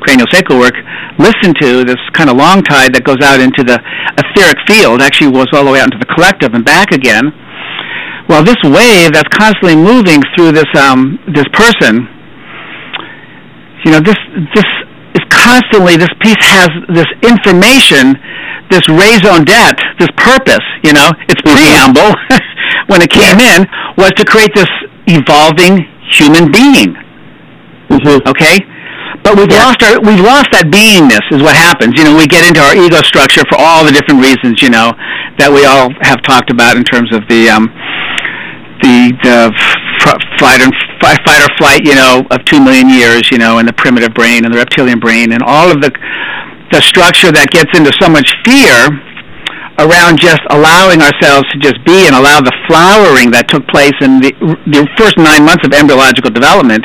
craniosacral 0.02 0.58
work 0.58 0.74
listen 1.18 1.54
to, 1.62 1.84
this 1.84 2.00
kind 2.12 2.28
of 2.28 2.36
long 2.36 2.62
tide 2.62 2.94
that 2.94 3.04
goes 3.04 3.22
out 3.22 3.40
into 3.40 3.62
the 3.62 3.78
etheric 4.18 4.58
field, 4.66 5.00
actually 5.00 5.30
goes 5.30 5.48
all 5.52 5.64
the 5.64 5.70
way 5.70 5.80
out 5.80 5.94
into 5.94 6.02
the 6.02 6.10
collective 6.10 6.54
and 6.54 6.64
back 6.64 6.90
again. 6.90 7.30
Well, 8.28 8.42
this 8.42 8.58
wave 8.64 9.14
that's 9.14 9.28
constantly 9.30 9.76
moving 9.76 10.22
through 10.34 10.52
this 10.52 10.68
um, 10.74 11.18
this 11.34 11.46
person 11.52 12.08
you 13.84 13.90
know, 13.90 14.00
this 14.00 14.18
this 14.54 14.68
is 15.14 15.24
constantly 15.28 15.96
this 15.96 16.12
piece 16.22 16.38
has 16.38 16.70
this 16.94 17.10
information, 17.22 18.14
this 18.70 18.86
raison 18.88 19.42
d'être, 19.44 19.82
this 19.98 20.10
purpose. 20.16 20.62
You 20.82 20.94
know, 20.94 21.10
its 21.26 21.42
mm-hmm. 21.42 21.58
preamble 21.58 22.14
when 22.86 23.02
it 23.02 23.10
came 23.10 23.38
in 23.42 23.66
was 23.98 24.12
to 24.14 24.24
create 24.24 24.54
this 24.54 24.70
evolving 25.06 25.82
human 26.14 26.50
being. 26.50 26.94
Mm-hmm. 27.90 28.28
Okay, 28.28 28.62
but 29.22 29.38
we've 29.38 29.50
yeah. 29.50 29.70
lost 29.70 29.82
our 29.82 30.02
we've 30.02 30.22
lost 30.22 30.50
that 30.50 30.66
beingness 30.66 31.22
is 31.30 31.42
what 31.42 31.54
happens. 31.54 31.94
You 31.94 32.04
know, 32.04 32.14
we 32.18 32.26
get 32.26 32.42
into 32.42 32.60
our 32.60 32.74
ego 32.74 33.02
structure 33.06 33.46
for 33.46 33.58
all 33.58 33.86
the 33.86 33.94
different 33.94 34.20
reasons. 34.20 34.62
You 34.62 34.70
know, 34.70 34.92
that 35.38 35.50
we 35.50 35.64
all 35.64 35.94
have 36.02 36.22
talked 36.22 36.50
about 36.50 36.76
in 36.76 36.84
terms 36.84 37.14
of 37.14 37.22
the 37.30 37.48
um, 37.48 37.70
the 38.82 39.14
the 39.22 39.38
fight 40.38 40.60
and 40.60 40.74
fight 40.98 41.22
or 41.42 41.50
flight, 41.58 41.86
you 41.86 41.94
know, 41.94 42.26
of 42.34 42.42
two 42.44 42.58
million 42.58 42.90
years, 42.90 43.30
you 43.30 43.38
know, 43.38 43.58
and 43.58 43.66
the 43.66 43.72
primitive 43.72 44.14
brain 44.14 44.44
and 44.44 44.52
the 44.52 44.58
reptilian 44.58 44.98
brain 44.98 45.32
and 45.32 45.42
all 45.42 45.70
of 45.70 45.80
the 45.80 45.90
the 46.74 46.80
structure 46.82 47.30
that 47.30 47.50
gets 47.52 47.70
into 47.76 47.92
so 48.00 48.08
much 48.08 48.32
fear 48.48 48.90
around 49.80 50.20
just 50.20 50.40
allowing 50.50 51.00
ourselves 51.00 51.48
to 51.48 51.56
just 51.58 51.80
be 51.88 52.04
and 52.04 52.12
allow 52.12 52.40
the 52.44 52.52
flowering 52.68 53.32
that 53.32 53.48
took 53.48 53.64
place 53.72 53.96
in 54.04 54.20
the, 54.20 54.32
the 54.68 54.84
first 55.00 55.16
nine 55.16 55.48
months 55.48 55.64
of 55.64 55.72
embryological 55.72 56.28
development, 56.28 56.84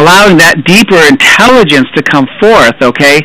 allowing 0.00 0.40
that 0.40 0.64
deeper 0.64 0.96
intelligence 1.04 1.88
to 1.92 2.00
come 2.00 2.24
forth, 2.40 2.76
okay, 2.80 3.20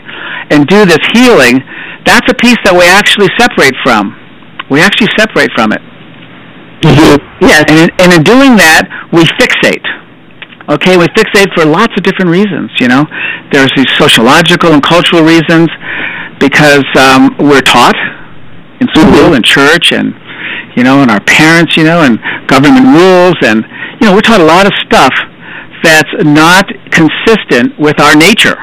and 0.51 0.67
do 0.67 0.83
this 0.83 0.99
healing, 1.15 1.63
that's 2.03 2.27
a 2.27 2.35
piece 2.35 2.59
that 2.67 2.75
we 2.75 2.83
actually 2.83 3.31
separate 3.39 3.75
from. 3.85 4.11
We 4.67 4.83
actually 4.83 5.11
separate 5.15 5.51
from 5.55 5.71
it. 5.71 5.81
Mm-hmm. 6.83 7.45
Yes. 7.45 7.63
And 7.69 7.77
in, 7.77 7.89
and 8.01 8.09
in 8.11 8.21
doing 8.23 8.57
that, 8.57 8.89
we 9.13 9.23
fixate. 9.37 9.85
Okay, 10.69 10.97
we 10.97 11.05
fixate 11.13 11.51
for 11.53 11.65
lots 11.65 11.93
of 11.95 12.03
different 12.03 12.31
reasons. 12.31 12.71
You 12.79 12.87
know, 12.87 13.05
there's 13.51 13.71
these 13.75 13.89
sociological 13.97 14.73
and 14.73 14.81
cultural 14.81 15.23
reasons 15.23 15.69
because 16.39 16.85
um, 16.97 17.35
we're 17.37 17.61
taught 17.61 17.95
in 18.81 18.87
school 18.97 19.37
and 19.37 19.45
church 19.45 19.93
and 19.93 20.13
you 20.75 20.83
know, 20.83 21.01
and 21.01 21.11
our 21.11 21.21
parents, 21.23 21.75
you 21.75 21.83
know, 21.83 22.03
and 22.03 22.19
government 22.47 22.87
rules, 22.95 23.35
and 23.43 23.63
you 23.99 24.07
know, 24.07 24.13
we're 24.13 24.23
taught 24.23 24.39
a 24.39 24.47
lot 24.47 24.65
of 24.65 24.73
stuff 24.83 25.11
that's 25.83 26.11
not 26.23 26.65
consistent 26.91 27.77
with 27.79 27.99
our 27.99 28.15
nature. 28.15 28.55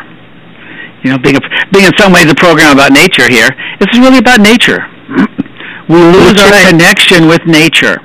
You 1.05 1.13
know, 1.13 1.19
being 1.19 1.37
a, 1.37 1.43
being 1.73 1.87
in 1.87 1.95
some 1.97 2.13
ways 2.13 2.31
a 2.31 2.35
program 2.35 2.75
about 2.75 2.93
nature 2.93 3.29
here, 3.29 3.49
this 3.79 3.89
is 3.93 3.99
really 4.01 4.19
about 4.19 4.41
nature. 4.41 4.83
we 5.89 6.01
lose 6.01 6.37
our 6.41 6.53
connection 6.69 7.29
with 7.29 7.45
nature. 7.47 8.01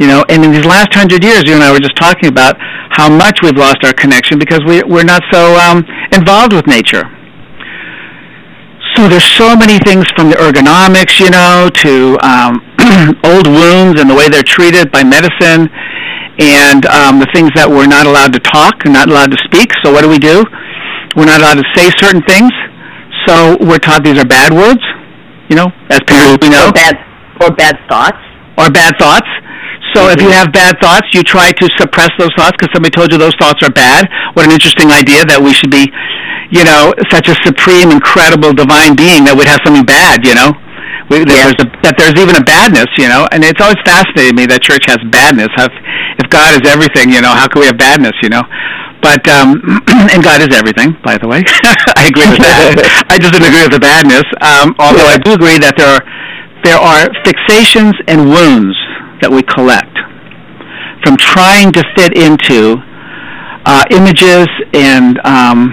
You 0.00 0.08
know, 0.08 0.24
and 0.28 0.44
in 0.44 0.50
these 0.50 0.66
last 0.66 0.92
hundred 0.92 1.22
years, 1.22 1.44
you 1.46 1.54
and 1.54 1.62
I 1.62 1.70
were 1.70 1.78
just 1.78 1.96
talking 1.96 2.28
about 2.28 2.56
how 2.90 3.08
much 3.08 3.38
we've 3.42 3.56
lost 3.56 3.84
our 3.84 3.92
connection 3.92 4.38
because 4.38 4.60
we, 4.66 4.82
we're 4.82 5.04
not 5.04 5.22
so 5.30 5.54
um, 5.56 5.84
involved 6.12 6.52
with 6.52 6.66
nature. 6.66 7.04
So 8.96 9.08
there's 9.08 9.24
so 9.24 9.56
many 9.56 9.78
things 9.78 10.04
from 10.12 10.28
the 10.28 10.36
ergonomics, 10.36 11.16
you 11.16 11.30
know, 11.32 11.70
to 11.80 12.18
um, 12.20 12.60
old 13.24 13.48
wounds 13.48 13.96
and 13.96 14.10
the 14.10 14.14
way 14.14 14.28
they're 14.28 14.44
treated 14.44 14.92
by 14.92 15.02
medicine, 15.02 15.72
and 16.36 16.84
um, 16.86 17.16
the 17.16 17.28
things 17.32 17.48
that 17.56 17.64
we're 17.64 17.88
not 17.88 18.04
allowed 18.04 18.36
to 18.36 18.42
talk, 18.44 18.84
and 18.84 18.92
not 18.92 19.08
allowed 19.08 19.32
to 19.32 19.40
speak. 19.48 19.72
So 19.80 19.92
what 19.92 20.04
do 20.04 20.10
we 20.12 20.20
do? 20.20 20.44
We're 21.16 21.24
not 21.24 21.40
allowed 21.40 21.64
to 21.64 21.68
say 21.72 21.88
certain 21.96 22.20
things. 22.28 22.52
So 23.24 23.56
we're 23.64 23.80
taught 23.80 24.04
these 24.04 24.20
are 24.20 24.28
bad 24.28 24.52
words. 24.52 24.84
You 25.48 25.56
know, 25.56 25.68
as 25.88 26.00
parents 26.04 26.44
we 26.44 26.52
know. 26.52 26.68
Or 26.68 26.72
bad, 26.72 26.96
or 27.40 27.48
bad 27.52 27.80
thoughts. 27.88 28.20
Or 28.60 28.68
bad 28.68 28.92
thoughts. 29.00 29.28
So 29.92 30.08
if 30.08 30.20
you 30.20 30.32
have 30.32 30.52
bad 30.52 30.80
thoughts, 30.80 31.12
you 31.12 31.22
try 31.22 31.52
to 31.52 31.66
suppress 31.76 32.10
those 32.18 32.32
thoughts 32.36 32.56
because 32.56 32.72
somebody 32.72 32.92
told 32.92 33.12
you 33.12 33.18
those 33.18 33.36
thoughts 33.36 33.60
are 33.60 33.72
bad. 33.72 34.08
What 34.32 34.48
an 34.48 34.52
interesting 34.52 34.88
idea 34.88 35.24
that 35.28 35.36
we 35.36 35.52
should 35.52 35.68
be, 35.68 35.92
you 36.48 36.64
know, 36.64 36.96
such 37.12 37.28
a 37.28 37.36
supreme, 37.44 37.92
incredible, 37.92 38.56
divine 38.56 38.96
being 38.96 39.28
that 39.28 39.36
would 39.36 39.48
have 39.48 39.60
something 39.64 39.84
bad, 39.84 40.24
you 40.24 40.32
know. 40.32 40.56
We, 41.12 41.28
that, 41.28 41.28
there's 41.28 41.60
a, 41.60 41.66
that 41.84 41.94
there's 42.00 42.16
even 42.16 42.40
a 42.40 42.44
badness, 42.44 42.88
you 42.96 43.04
know, 43.10 43.28
and 43.36 43.44
it's 43.44 43.60
always 43.60 43.80
fascinated 43.84 44.32
me 44.32 44.48
that 44.48 44.64
church 44.64 44.88
has 44.88 44.96
badness. 45.12 45.52
How, 45.52 45.68
if 46.16 46.24
God 46.32 46.56
is 46.56 46.64
everything, 46.64 47.12
you 47.12 47.20
know, 47.20 47.36
how 47.36 47.50
can 47.52 47.60
we 47.60 47.68
have 47.68 47.76
badness, 47.76 48.16
you 48.24 48.32
know? 48.32 48.40
But 49.04 49.20
um, 49.28 49.60
and 50.14 50.24
God 50.24 50.40
is 50.40 50.54
everything, 50.56 50.96
by 51.04 51.20
the 51.20 51.28
way. 51.28 51.44
I 52.00 52.08
agree 52.08 52.32
with 52.32 52.40
that. 52.40 52.80
I 53.12 53.20
just 53.20 53.34
don't 53.34 53.44
agree 53.44 53.66
with 53.66 53.76
the 53.76 53.82
badness. 53.82 54.24
Um, 54.40 54.72
although 54.80 55.04
I 55.04 55.20
do 55.20 55.36
agree 55.36 55.60
that 55.60 55.76
there 55.76 55.90
are 55.90 56.00
there 56.62 56.78
are 56.78 57.10
fixations 57.26 57.98
and 58.06 58.30
wounds 58.30 58.78
that 59.22 59.30
we 59.30 59.42
collect 59.42 59.94
from 61.06 61.16
trying 61.16 61.72
to 61.72 61.82
fit 61.96 62.14
into 62.18 62.76
uh, 63.64 63.84
images 63.90 64.46
and 64.74 65.18
um, 65.24 65.70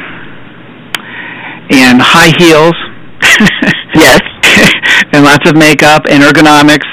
and 1.69 2.01
high 2.01 2.33
heels. 2.37 2.77
yes. 3.93 4.21
and 5.13 5.23
lots 5.23 5.47
of 5.49 5.55
makeup 5.55 6.03
and 6.09 6.23
ergonomics. 6.23 6.87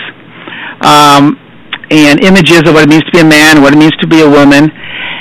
Um, 0.85 1.41
and 1.91 2.21
images 2.21 2.67
of 2.67 2.75
what 2.75 2.83
it 2.85 2.91
means 2.91 3.05
to 3.05 3.13
be 3.13 3.21
a 3.21 3.25
man, 3.25 3.63
what 3.63 3.73
it 3.73 3.79
means 3.79 3.95
to 4.01 4.07
be 4.07 4.21
a 4.21 4.29
woman, 4.29 4.71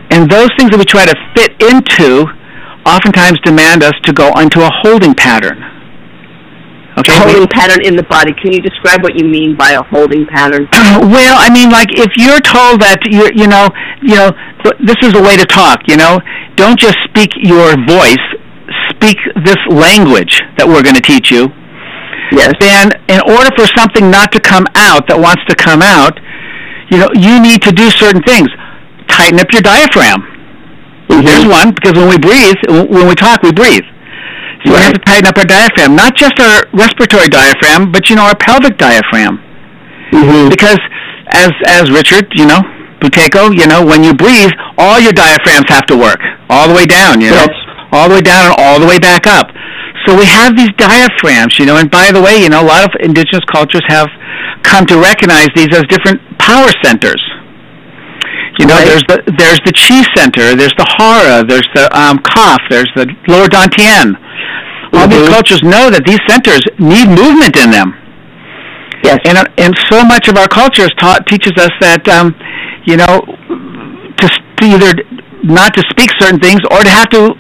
and 0.10 0.30
those 0.30 0.50
things 0.58 0.72
that 0.72 0.80
we 0.82 0.86
try 0.86 1.06
to 1.06 1.15
fit 1.38 1.54
into 1.62 2.25
oftentimes 2.86 3.39
demand 3.44 3.84
us 3.84 3.94
to 4.04 4.13
go 4.13 4.32
into 4.42 4.62
a 4.62 4.70
holding 4.82 5.13
pattern. 5.13 5.75
Okay. 6.98 7.12
A 7.12 7.20
holding 7.28 7.48
pattern 7.52 7.84
in 7.84 7.96
the 7.96 8.08
body. 8.08 8.32
Can 8.40 8.54
you 8.54 8.62
describe 8.62 9.04
what 9.04 9.20
you 9.20 9.28
mean 9.28 9.58
by 9.58 9.75
a 9.75 9.84
holding 9.84 10.25
pattern? 10.25 10.68
well, 11.12 11.36
I 11.36 11.52
mean, 11.52 11.70
like 11.70 11.92
if 11.92 12.16
you're 12.16 12.40
told 12.40 12.80
that 12.80 13.04
you 13.04 13.28
you 13.36 13.52
know 13.52 13.68
you 14.00 14.16
know 14.16 14.32
this 14.80 14.96
is 15.04 15.12
a 15.14 15.22
way 15.22 15.36
to 15.36 15.46
talk. 15.46 15.88
You 15.88 15.98
know, 15.98 16.20
don't 16.56 16.80
just 16.80 16.96
speak 17.04 17.36
your 17.36 17.75
voice. 17.84 18.25
Speak 18.96 19.18
this 19.44 19.60
language 19.70 20.42
that 20.58 20.66
we're 20.66 20.82
going 20.82 20.96
to 20.96 21.04
teach 21.04 21.30
you. 21.30 21.52
Yes. 22.34 22.56
Then, 22.58 22.90
in 23.12 23.22
order 23.30 23.54
for 23.54 23.68
something 23.78 24.10
not 24.10 24.32
to 24.32 24.40
come 24.40 24.66
out 24.74 25.06
that 25.08 25.20
wants 25.20 25.46
to 25.46 25.56
come 25.56 25.86
out, 25.86 26.18
you 26.90 26.98
know, 26.98 27.12
you 27.14 27.38
need 27.38 27.62
to 27.62 27.72
do 27.72 27.92
certain 27.92 28.24
things 28.24 28.50
tighten 29.08 29.40
up 29.40 29.52
your 29.54 29.62
diaphragm. 29.62 30.22
Mm-hmm. 31.08 31.22
Here's 31.22 31.46
one 31.46 31.74
because 31.74 31.94
when 31.94 32.10
we 32.10 32.18
breathe, 32.18 32.58
when 32.68 33.08
we 33.08 33.16
talk, 33.16 33.42
we 33.44 33.54
breathe. 33.54 33.86
So 34.66 34.74
right. 34.74 34.78
we 34.78 34.84
have 34.84 34.94
to 34.94 35.04
tighten 35.06 35.28
up 35.30 35.38
our 35.38 35.46
diaphragm, 35.46 35.96
not 35.96 36.18
just 36.18 36.40
our 36.42 36.66
respiratory 36.74 37.30
diaphragm, 37.30 37.92
but 37.92 38.10
you 38.10 38.16
know 38.16 38.26
our 38.26 38.38
pelvic 38.38 38.78
diaphragm. 38.78 39.38
Mm-hmm. 40.12 40.50
Because 40.50 40.82
as 41.30 41.52
as 41.68 41.92
Richard, 41.92 42.34
you 42.34 42.46
know, 42.46 42.62
Buteyko, 43.00 43.54
you 43.54 43.68
know, 43.68 43.86
when 43.86 44.04
you 44.04 44.14
breathe, 44.14 44.52
all 44.78 45.00
your 45.00 45.14
diaphragms 45.14 45.70
have 45.70 45.86
to 45.88 45.98
work 45.98 46.20
all 46.50 46.68
the 46.68 46.74
way 46.74 46.86
down, 46.86 47.22
you 47.22 47.30
know, 47.30 47.46
yes. 47.46 47.54
all 47.92 48.10
the 48.10 48.16
way 48.16 48.22
down 48.22 48.52
and 48.52 48.56
all 48.58 48.80
the 48.80 48.88
way 48.88 48.98
back 49.00 49.28
up. 49.28 49.54
So 50.06 50.18
we 50.18 50.26
have 50.26 50.56
these 50.56 50.70
diaphragms, 50.78 51.58
you 51.58 51.66
know, 51.66 51.78
and 51.78 51.90
by 51.90 52.12
the 52.12 52.22
way, 52.22 52.38
you 52.38 52.50
know, 52.50 52.62
a 52.62 52.68
lot 52.68 52.86
of 52.86 52.92
indigenous 53.02 53.44
cultures 53.52 53.84
have 53.88 54.08
come 54.62 54.86
to 54.86 54.98
recognize 55.02 55.50
these 55.56 55.70
as 55.74 55.84
different 55.90 56.22
power 56.38 56.70
centers. 56.84 57.22
You 58.60 58.68
know, 58.68 58.76
right. 58.76 58.88
there's 58.88 59.06
the 59.12 59.18
there's 59.36 59.60
the 59.68 59.76
chi 59.76 60.00
center, 60.16 60.56
there's 60.56 60.76
the 60.80 60.88
hara, 60.96 61.44
there's 61.44 61.68
the 61.76 61.92
um, 61.92 62.20
kaf, 62.24 62.62
there's 62.70 62.90
the 62.96 63.04
lower 63.28 63.52
dantian. 63.52 64.16
All 64.96 65.04
mm-hmm. 65.04 65.12
these 65.12 65.28
cultures 65.28 65.62
know 65.64 65.92
that 65.92 66.08
these 66.08 66.22
centers 66.24 66.64
need 66.80 67.12
movement 67.12 67.52
in 67.60 67.72
them. 67.76 67.92
Yes. 69.04 69.20
And 69.28 69.38
uh, 69.38 69.46
and 69.60 69.76
so 69.92 70.08
much 70.08 70.32
of 70.32 70.40
our 70.40 70.48
culture 70.48 70.88
is 70.88 70.94
taught 70.96 71.28
teaches 71.28 71.52
us 71.60 71.72
that 71.84 72.08
um, 72.08 72.32
you 72.88 72.96
know 72.96 73.28
to, 74.24 74.26
to 74.32 74.64
either 74.64 75.04
not 75.44 75.76
to 75.76 75.84
speak 75.92 76.16
certain 76.16 76.40
things 76.40 76.64
or 76.72 76.80
to 76.80 76.90
have 76.90 77.12
to 77.12 77.36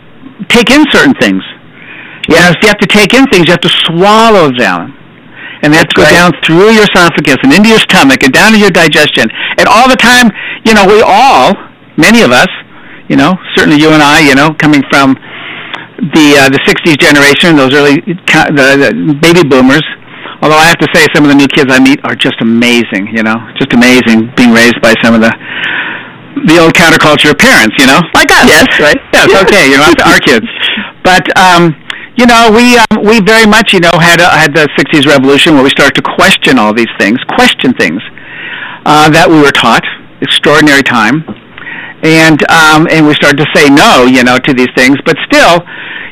take 0.51 0.69
in 0.69 0.83
certain 0.91 1.15
things. 1.15 1.41
Yeah. 2.27 2.51
if 2.51 2.59
you 2.61 2.67
have 2.67 2.81
to 2.83 2.91
take 2.91 3.13
in 3.13 3.23
things, 3.31 3.47
you 3.47 3.55
have 3.55 3.63
to 3.63 3.75
swallow 3.87 4.51
them 4.51 5.04
and 5.65 5.73
they 5.73 5.81
have 5.81 5.89
to 5.89 5.97
go 5.97 6.05
right. 6.05 6.13
down 6.13 6.29
through 6.45 6.69
your 6.77 6.85
esophagus 6.85 7.41
and 7.41 7.49
into 7.49 7.73
your 7.73 7.81
stomach 7.81 8.21
and 8.21 8.29
down 8.29 8.53
to 8.53 8.59
your 8.61 8.69
digestion. 8.69 9.25
And 9.57 9.65
all 9.65 9.89
the 9.89 9.97
time, 9.97 10.29
you 10.61 10.77
know, 10.77 10.85
we 10.85 11.01
all, 11.01 11.57
many 11.97 12.21
of 12.21 12.29
us, 12.29 12.47
you 13.09 13.17
know, 13.17 13.33
certainly 13.57 13.81
you 13.81 13.89
and 13.89 14.05
I, 14.05 14.21
you 14.21 14.37
know, 14.37 14.53
coming 14.61 14.85
from 14.93 15.17
the 16.13 16.37
uh, 16.37 16.49
the 16.53 16.61
'60s 16.69 17.01
generation, 17.01 17.57
those 17.57 17.73
early 17.73 17.97
the, 18.05 18.93
the 19.09 19.17
baby 19.17 19.41
boomers. 19.41 19.83
Although 20.43 20.59
I 20.61 20.69
have 20.69 20.77
to 20.85 20.89
say, 20.93 21.07
some 21.15 21.25
of 21.25 21.33
the 21.33 21.39
new 21.39 21.47
kids 21.49 21.73
I 21.73 21.81
meet 21.81 21.97
are 22.05 22.13
just 22.13 22.37
amazing. 22.41 23.09
You 23.09 23.23
know, 23.25 23.41
just 23.57 23.73
amazing. 23.73 24.29
Being 24.37 24.53
raised 24.53 24.77
by 24.85 24.93
some 25.01 25.17
of 25.17 25.21
the 25.21 25.33
the 26.45 26.61
old 26.61 26.75
counterculture 26.77 27.33
parents, 27.33 27.73
you 27.79 27.87
know, 27.87 28.03
like 28.13 28.29
us. 28.29 28.45
Yes, 28.45 28.69
right. 28.77 28.99
Yes, 29.13 29.33
okay. 29.33 29.71
You 29.71 29.81
know, 29.81 29.89
our 30.05 30.21
kids. 30.21 30.45
But 31.05 31.21
um, 31.37 31.69
you 32.15 32.25
know, 32.25 32.47
we 32.51 32.79
um, 32.79 33.03
we 33.03 33.19
very 33.19 33.45
much, 33.45 33.73
you 33.73 33.79
know, 33.79 33.91
had 33.99 34.19
a, 34.19 34.29
had 34.31 34.55
the 34.55 34.67
'60s 34.79 35.05
revolution 35.05 35.55
where 35.55 35.63
we 35.63 35.69
started 35.69 35.95
to 35.95 36.05
question 36.15 36.57
all 36.57 36.73
these 36.73 36.91
things, 36.97 37.19
question 37.35 37.73
things 37.75 38.01
uh, 38.85 39.09
that 39.09 39.27
we 39.27 39.39
were 39.39 39.51
taught. 39.51 39.83
Extraordinary 40.23 40.81
time, 40.81 41.27
and 42.01 42.39
um, 42.47 42.87
and 42.87 43.03
we 43.03 43.13
started 43.19 43.35
to 43.43 43.49
say 43.51 43.67
no, 43.67 44.07
you 44.07 44.23
know, 44.23 44.39
to 44.39 44.53
these 44.55 44.71
things. 44.79 44.95
But 45.03 45.19
still, 45.27 45.59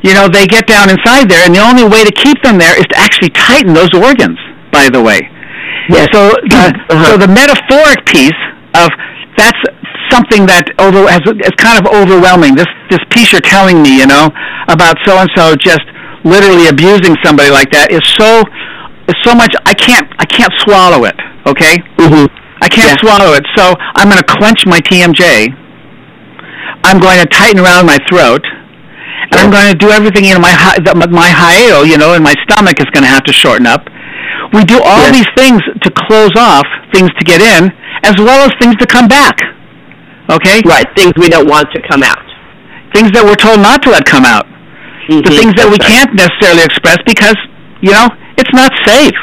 you 0.03 0.11
know, 0.11 0.27
they 0.27 0.45
get 0.45 0.67
down 0.67 0.91
inside 0.91 1.31
there, 1.31 1.47
and 1.47 1.55
the 1.55 1.63
only 1.63 1.87
way 1.87 2.03
to 2.03 2.11
keep 2.11 2.35
them 2.43 2.59
there 2.59 2.75
is 2.75 2.83
to 2.91 2.97
actually 2.99 3.31
tighten 3.31 3.71
those 3.71 3.95
organs. 3.95 4.37
By 4.75 4.91
the 4.91 4.99
way, 4.99 5.23
yeah. 5.87 6.03
So 6.11 6.35
the 6.51 6.75
uh-huh. 6.91 7.15
so 7.15 7.17
the 7.17 7.31
metaphoric 7.31 8.03
piece 8.03 8.41
of 8.75 8.91
that's 9.39 9.57
something 10.13 10.45
that 10.45 10.69
over 10.77 11.09
has 11.09 11.25
is 11.25 11.57
kind 11.57 11.81
of 11.81 11.89
overwhelming. 11.89 12.53
This 12.53 12.69
this 12.93 13.01
piece 13.09 13.33
you're 13.33 13.41
telling 13.41 13.81
me, 13.81 13.97
you 13.97 14.05
know, 14.05 14.29
about 14.69 15.01
so 15.01 15.17
and 15.17 15.29
so 15.33 15.57
just 15.57 15.81
literally 16.21 16.69
abusing 16.69 17.17
somebody 17.25 17.49
like 17.49 17.73
that 17.73 17.89
is 17.89 18.05
so 18.13 18.45
is 19.09 19.17
so 19.25 19.33
much 19.33 19.57
I 19.65 19.73
can't 19.73 20.05
I 20.21 20.25
can't 20.29 20.53
swallow 20.61 21.09
it. 21.09 21.17
Okay. 21.49 21.81
Mm-hmm. 21.97 22.29
I 22.61 22.69
can't 22.69 22.93
yeah. 22.93 23.01
swallow 23.01 23.33
it. 23.33 23.43
So 23.57 23.73
I'm 23.97 24.07
going 24.07 24.21
to 24.21 24.29
clench 24.29 24.63
my 24.69 24.79
TMJ. 24.79 25.51
I'm 26.85 26.99
going 27.01 27.19
to 27.19 27.27
tighten 27.27 27.59
around 27.59 27.89
my 27.89 27.97
throat. 28.07 28.45
And 29.31 29.39
I'm 29.39 29.49
going 29.49 29.71
to 29.71 29.77
do 29.77 29.89
everything, 29.89 30.25
you 30.25 30.35
know, 30.35 30.43
my 30.43 30.53
my 31.09 31.31
hiato, 31.31 31.87
you 31.87 31.97
know, 31.97 32.13
and 32.13 32.23
my 32.23 32.35
stomach 32.45 32.79
is 32.79 32.87
going 32.93 33.03
to 33.03 33.09
have 33.09 33.23
to 33.23 33.33
shorten 33.33 33.65
up. 33.65 33.87
We 34.53 34.63
do 34.63 34.77
all 34.77 35.09
yes. 35.09 35.15
these 35.17 35.31
things 35.33 35.61
to 35.81 35.89
close 35.89 36.35
off 36.37 36.67
things 36.93 37.09
to 37.17 37.23
get 37.25 37.41
in, 37.41 37.71
as 38.03 38.15
well 38.19 38.45
as 38.45 38.51
things 38.59 38.75
to 38.77 38.85
come 38.85 39.07
back. 39.07 39.39
Okay? 40.29 40.61
Right, 40.63 40.87
things 40.95 41.13
we 41.19 41.27
don't 41.27 41.49
want 41.49 41.67
to 41.75 41.81
come 41.87 42.03
out. 42.03 42.23
Things 42.95 43.11
that 43.11 43.25
we're 43.25 43.39
told 43.39 43.59
not 43.59 43.83
to 43.83 43.89
let 43.91 44.05
come 44.05 44.23
out. 44.23 44.45
Mm-hmm. 45.09 45.25
The 45.27 45.33
things 45.35 45.53
that 45.59 45.67
we 45.67 45.75
right. 45.81 45.91
can't 45.91 46.11
necessarily 46.15 46.63
express 46.63 47.01
because, 47.03 47.35
you 47.83 47.91
know, 47.91 48.07
it's 48.39 48.53
not 48.55 48.71
safe. 48.87 49.17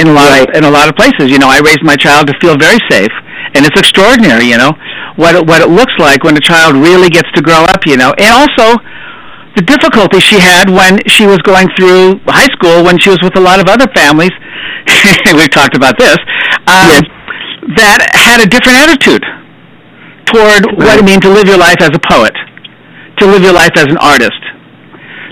In 0.00 0.08
a 0.08 0.14
lot 0.16 0.32
right. 0.32 0.48
of 0.48 0.56
in 0.56 0.64
a 0.64 0.72
lot 0.72 0.88
of 0.88 0.96
places, 0.96 1.28
you 1.28 1.36
know, 1.36 1.52
I 1.52 1.60
raised 1.60 1.84
my 1.84 1.94
child 1.94 2.26
to 2.32 2.34
feel 2.40 2.56
very 2.56 2.80
safe, 2.88 3.12
and 3.52 3.68
it's 3.68 3.76
extraordinary, 3.76 4.48
you 4.48 4.56
know, 4.56 4.72
what 5.20 5.36
it, 5.36 5.44
what 5.44 5.60
it 5.60 5.68
looks 5.68 5.92
like 6.00 6.24
when 6.24 6.34
a 6.34 6.40
child 6.42 6.74
really 6.74 7.12
gets 7.12 7.28
to 7.36 7.42
grow 7.44 7.62
up, 7.68 7.84
you 7.84 8.00
know, 8.00 8.16
and 8.16 8.32
also 8.32 8.80
the 9.54 9.62
difficulty 9.62 10.18
she 10.18 10.40
had 10.40 10.72
when 10.72 10.96
she 11.06 11.28
was 11.28 11.38
going 11.44 11.68
through 11.76 12.18
high 12.24 12.48
school 12.56 12.82
when 12.82 12.98
she 12.98 13.12
was 13.12 13.20
with 13.20 13.36
a 13.36 13.44
lot 13.44 13.60
of 13.60 13.68
other 13.68 13.86
families. 13.92 14.32
We've 15.36 15.52
talked 15.52 15.76
about 15.76 16.00
this. 16.00 16.16
Um, 16.66 16.88
yes 16.88 17.21
that 17.78 18.02
had 18.14 18.42
a 18.42 18.48
different 18.48 18.78
attitude 18.82 19.22
toward 20.26 20.66
what 20.78 20.98
it 20.98 21.04
means 21.04 21.22
to 21.22 21.30
live 21.30 21.46
your 21.46 21.58
life 21.58 21.78
as 21.78 21.94
a 21.94 22.02
poet, 22.02 22.34
to 23.18 23.26
live 23.26 23.42
your 23.42 23.54
life 23.54 23.74
as 23.78 23.86
an 23.86 23.98
artist, 23.98 24.38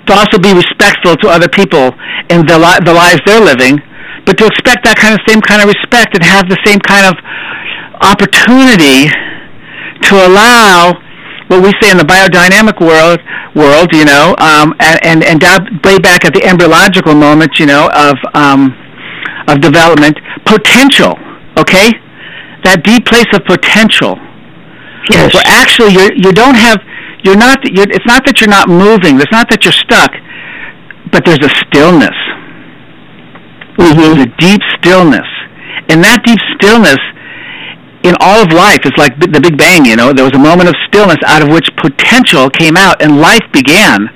to 0.07 0.13
also 0.15 0.39
be 0.39 0.55
respectful 0.55 1.17
to 1.19 1.27
other 1.29 1.49
people 1.49 1.91
and 2.31 2.47
the, 2.47 2.59
li- 2.59 2.83
the 2.87 2.95
lives 2.95 3.21
they're 3.27 3.43
living, 3.43 3.79
but 4.27 4.39
to 4.39 4.47
expect 4.47 4.87
that 4.87 4.95
kind 4.95 5.15
of 5.15 5.21
same 5.27 5.41
kind 5.43 5.63
of 5.63 5.69
respect 5.69 6.15
and 6.15 6.23
have 6.23 6.47
the 6.47 6.59
same 6.63 6.79
kind 6.79 7.07
of 7.11 7.15
opportunity 8.01 9.11
to 10.07 10.15
allow 10.27 10.95
what 11.51 11.67
we 11.67 11.75
say 11.83 11.91
in 11.91 11.99
the 11.99 12.07
biodynamic 12.07 12.79
world, 12.79 13.19
world, 13.59 13.91
you 13.91 14.07
know, 14.07 14.39
um, 14.39 14.71
and 14.79 15.27
and, 15.27 15.43
way 15.83 15.99
back 15.99 16.25
at 16.25 16.33
the 16.33 16.43
embryological 16.47 17.15
moment, 17.15 17.59
you 17.59 17.67
know, 17.67 17.91
of 17.91 18.15
um, 18.35 18.71
of 19.49 19.61
development, 19.61 20.15
potential. 20.47 21.19
Okay, 21.59 21.91
that 22.65 22.85
deep 22.85 23.07
place 23.07 23.29
of 23.33 23.45
potential. 23.45 24.17
Yes. 25.09 25.35
Where 25.35 25.47
actually 25.47 25.97
you 25.97 26.05
you 26.17 26.33
don't 26.33 26.55
have 26.55 26.79
you're 27.25 27.39
not 27.39 27.65
you're, 27.65 27.89
it's 27.89 28.07
not 28.07 28.25
that 28.27 28.41
you're 28.41 28.53
not 28.53 28.69
moving. 28.69 29.21
It's 29.21 29.33
not 29.33 29.49
that 29.51 29.65
you're 29.65 29.77
stuck, 29.77 30.13
but 31.13 31.25
there's 31.25 31.43
a 31.43 31.53
stillness. 31.67 32.17
Mm-hmm. 33.81 33.97
There's 33.97 34.23
a 34.29 34.31
deep 34.39 34.61
stillness, 34.79 35.29
and 35.89 36.05
that 36.05 36.21
deep 36.25 36.39
stillness 36.57 37.01
in 38.05 38.17
all 38.21 38.41
of 38.41 38.53
life 38.53 38.85
is 38.85 38.93
like 38.97 39.17
the 39.21 39.41
Big 39.41 39.57
Bang. 39.57 39.85
You 39.85 39.97
know, 39.97 40.13
there 40.13 40.25
was 40.25 40.37
a 40.37 40.43
moment 40.43 40.69
of 40.69 40.77
stillness 40.89 41.21
out 41.27 41.43
of 41.43 41.49
which 41.49 41.69
potential 41.77 42.49
came 42.49 42.77
out 42.77 43.01
and 43.01 43.21
life 43.21 43.45
began, 43.53 44.09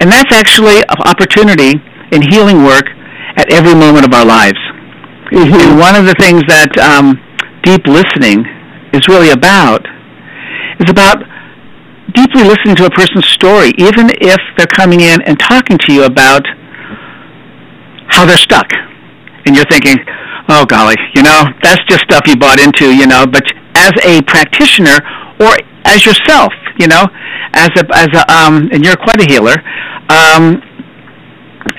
and 0.00 0.08
that's 0.08 0.32
actually 0.32 0.80
an 0.88 1.00
opportunity 1.04 1.80
in 2.12 2.20
healing 2.20 2.64
work 2.64 2.88
at 3.36 3.48
every 3.52 3.74
moment 3.74 4.04
of 4.04 4.12
our 4.12 4.24
lives. 4.24 4.60
Mm-hmm. 5.32 5.56
And 5.56 5.78
one 5.80 5.96
of 5.96 6.04
the 6.04 6.16
things 6.20 6.44
that 6.48 6.76
um, 6.76 7.16
deep 7.62 7.86
listening 7.86 8.44
is 8.92 9.06
really 9.08 9.30
about. 9.30 9.86
Is 10.80 10.90
about 10.90 11.22
deeply 12.14 12.42
listening 12.42 12.76
to 12.76 12.86
a 12.86 12.90
person's 12.90 13.26
story, 13.28 13.72
even 13.78 14.10
if 14.20 14.40
they're 14.56 14.66
coming 14.66 15.00
in 15.00 15.22
and 15.22 15.38
talking 15.38 15.78
to 15.78 15.92
you 15.92 16.04
about 16.04 16.42
how 18.08 18.26
they're 18.26 18.36
stuck, 18.36 18.66
and 19.46 19.56
you're 19.56 19.68
thinking, 19.70 19.96
oh 20.48 20.64
golly, 20.66 20.96
you 21.14 21.22
know, 21.22 21.44
that's 21.62 21.82
just 21.88 22.02
stuff 22.04 22.26
you 22.26 22.36
bought 22.36 22.60
into, 22.60 22.94
you 22.94 23.06
know. 23.06 23.24
But 23.26 23.44
as 23.74 23.92
a 24.04 24.22
practitioner 24.22 25.00
or 25.40 25.56
as 25.84 26.04
yourself, 26.04 26.52
you 26.78 26.88
know, 26.88 27.06
as 27.54 27.70
a 27.76 27.84
as 27.94 28.08
a 28.14 28.22
um, 28.32 28.68
and 28.72 28.84
you're 28.84 28.96
quite 28.96 29.20
a 29.20 29.26
healer, 29.30 29.56
um, 30.10 30.60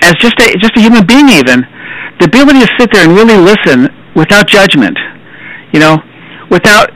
as 0.02 0.14
just 0.18 0.38
a 0.40 0.56
just 0.58 0.76
a 0.76 0.80
human 0.80 1.06
being, 1.06 1.28
even 1.28 1.62
the 2.20 2.26
ability 2.26 2.60
to 2.60 2.70
sit 2.78 2.90
there 2.92 3.06
and 3.06 3.16
really 3.16 3.36
listen 3.36 3.90
without 4.14 4.46
judgment, 4.46 4.96
you 5.74 5.80
know, 5.80 5.98
without 6.50 6.88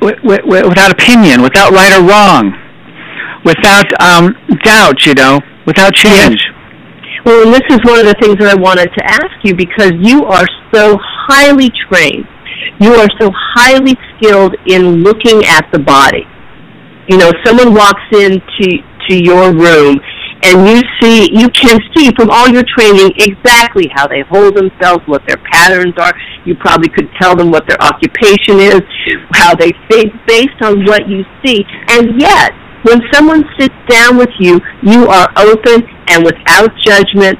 without 0.00 0.90
opinion, 0.90 1.42
without 1.42 1.70
right 1.72 1.92
or 1.92 2.02
wrong, 2.08 2.56
without 3.44 3.84
um, 4.00 4.32
doubt, 4.64 5.04
you 5.04 5.12
know, 5.12 5.38
without 5.66 5.92
change. 5.92 6.40
Well, 7.26 7.44
and 7.44 7.52
this 7.52 7.68
is 7.68 7.78
one 7.84 8.00
of 8.00 8.06
the 8.06 8.16
things 8.18 8.36
that 8.40 8.48
I 8.48 8.58
wanted 8.58 8.88
to 8.96 9.04
ask 9.04 9.36
you 9.44 9.54
because 9.54 9.92
you 10.00 10.24
are 10.24 10.46
so 10.72 10.96
highly 11.28 11.68
trained. 11.88 12.24
You 12.80 12.94
are 12.94 13.08
so 13.20 13.30
highly 13.54 13.92
skilled 14.16 14.56
in 14.66 15.04
looking 15.04 15.44
at 15.44 15.68
the 15.70 15.78
body. 15.78 16.24
You 17.08 17.18
know, 17.18 17.30
someone 17.44 17.74
walks 17.74 18.00
into 18.12 18.80
to 19.08 19.22
your 19.22 19.52
room 19.52 20.00
and 20.42 20.66
you 20.66 20.80
see 21.00 21.28
you 21.32 21.48
can 21.50 21.78
see 21.94 22.10
from 22.16 22.30
all 22.30 22.48
your 22.48 22.64
training 22.76 23.12
exactly 23.18 23.88
how 23.92 24.06
they 24.06 24.22
hold 24.28 24.56
themselves, 24.56 25.02
what 25.06 25.22
their 25.26 25.36
patterns 25.50 25.94
are. 25.98 26.12
You 26.44 26.54
probably 26.56 26.88
could 26.88 27.08
tell 27.20 27.36
them 27.36 27.50
what 27.50 27.66
their 27.68 27.80
occupation 27.82 28.58
is, 28.58 28.80
how 29.32 29.54
they 29.54 29.72
think 29.90 30.12
based 30.26 30.60
on 30.62 30.84
what 30.86 31.08
you 31.08 31.24
see. 31.44 31.64
And 31.88 32.20
yet, 32.20 32.52
when 32.84 33.00
someone 33.12 33.44
sits 33.58 33.74
down 33.88 34.16
with 34.16 34.32
you, 34.38 34.60
you 34.82 35.06
are 35.08 35.28
open 35.36 35.84
and 36.08 36.24
without 36.24 36.70
judgment 36.84 37.38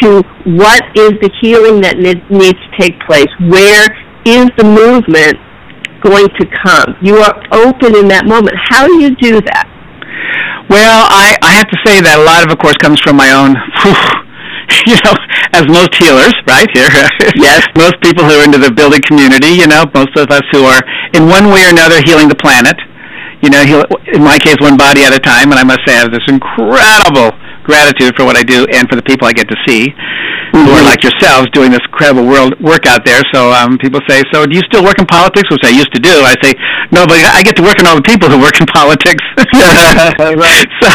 to 0.00 0.22
what 0.44 0.84
is 0.96 1.12
the 1.20 1.30
healing 1.40 1.80
that 1.80 1.96
needs 1.98 2.58
to 2.58 2.70
take 2.78 2.98
place. 3.08 3.28
Where 3.48 3.88
is 4.24 4.48
the 4.56 4.64
movement 4.64 5.36
going 6.02 6.28
to 6.28 6.46
come? 6.64 6.96
You 7.00 7.16
are 7.16 7.36
open 7.52 7.96
in 7.96 8.08
that 8.08 8.26
moment. 8.26 8.56
How 8.68 8.86
do 8.86 9.00
you 9.00 9.16
do 9.16 9.40
that? 9.40 9.69
Well, 10.70 11.06
I, 11.10 11.34
I 11.42 11.52
have 11.58 11.68
to 11.68 11.78
say 11.82 11.98
that 11.98 12.18
a 12.18 12.24
lot 12.24 12.46
of, 12.46 12.54
of 12.54 12.58
course, 12.62 12.78
comes 12.78 13.02
from 13.02 13.18
my 13.18 13.34
own, 13.34 13.58
you 14.86 14.94
know, 15.02 15.14
as 15.50 15.66
most 15.66 15.92
healers, 15.98 16.34
right 16.46 16.70
here. 16.70 16.86
yes. 17.34 17.66
most 17.76 17.98
people 18.00 18.22
who 18.22 18.38
are 18.38 18.44
into 18.46 18.58
the 18.58 18.70
building 18.70 19.02
community, 19.02 19.50
you 19.50 19.66
know, 19.66 19.82
most 19.90 20.14
of 20.14 20.30
us 20.30 20.46
who 20.54 20.62
are 20.62 20.80
in 21.10 21.26
one 21.26 21.50
way 21.50 21.66
or 21.66 21.74
another 21.74 21.98
healing 22.06 22.30
the 22.30 22.38
planet. 22.38 22.78
You 23.42 23.48
know, 23.48 23.64
heal, 23.64 23.82
in 24.12 24.22
my 24.22 24.36
case, 24.38 24.60
one 24.60 24.76
body 24.76 25.00
at 25.00 25.16
a 25.16 25.18
time, 25.18 25.48
and 25.48 25.58
I 25.58 25.64
must 25.64 25.80
say 25.88 25.96
I 25.96 26.04
have 26.04 26.12
this 26.12 26.28
incredible 26.28 27.32
gratitude 27.70 28.18
for 28.18 28.26
what 28.26 28.34
I 28.34 28.42
do 28.42 28.66
and 28.74 28.90
for 28.90 28.98
the 28.98 29.06
people 29.06 29.30
I 29.30 29.32
get 29.32 29.46
to 29.46 29.58
see 29.62 29.94
mm-hmm. 30.50 30.66
who 30.66 30.74
are 30.74 30.82
like 30.82 31.06
yourselves 31.06 31.46
doing 31.54 31.70
this 31.70 31.82
incredible 31.86 32.26
world 32.26 32.58
work 32.58 32.86
out 32.90 33.06
there. 33.06 33.22
So 33.30 33.54
um, 33.54 33.78
people 33.78 34.02
say, 34.10 34.26
"So 34.34 34.42
do 34.46 34.52
you 34.58 34.64
still 34.66 34.82
work 34.82 34.98
in 34.98 35.06
politics?" 35.06 35.46
Which 35.50 35.62
I 35.62 35.70
used 35.70 35.94
to 35.94 36.02
do. 36.02 36.10
I 36.26 36.34
say, 36.42 36.58
"No, 36.90 37.06
but 37.06 37.22
I 37.22 37.46
get 37.46 37.54
to 37.62 37.64
work 37.64 37.78
on 37.78 37.86
all 37.86 37.94
the 37.94 38.06
people 38.06 38.26
who 38.26 38.42
work 38.42 38.58
in 38.58 38.66
politics." 38.66 39.22
right. 40.18 40.68
So, 40.82 40.90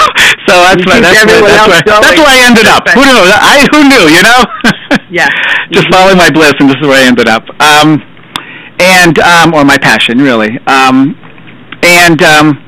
so 0.48 0.54
that's 0.68 0.84
why 0.84 1.00
that's, 1.00 1.24
where, 1.24 1.40
that's, 1.40 1.68
where, 1.72 1.84
that's 1.88 2.20
where 2.20 2.32
I 2.36 2.40
ended 2.44 2.68
up. 2.68 2.84
Who 2.92 3.04
knew? 3.08 3.24
I 3.24 3.56
who 3.72 3.80
knew? 3.88 4.04
You 4.12 4.24
know? 4.28 4.42
yeah. 5.10 5.32
Just 5.72 5.88
mm-hmm. 5.88 5.96
following 5.96 6.20
my 6.20 6.30
bliss, 6.30 6.54
and 6.60 6.68
this 6.68 6.78
is 6.84 6.88
where 6.88 7.00
I 7.00 7.08
ended 7.08 7.32
up. 7.32 7.48
Um, 7.64 8.04
and 8.78 9.16
um, 9.20 9.56
or 9.56 9.64
my 9.64 9.78
passion, 9.78 10.20
really. 10.20 10.60
Um, 10.68 11.16
and 11.84 12.22
um, 12.24 12.65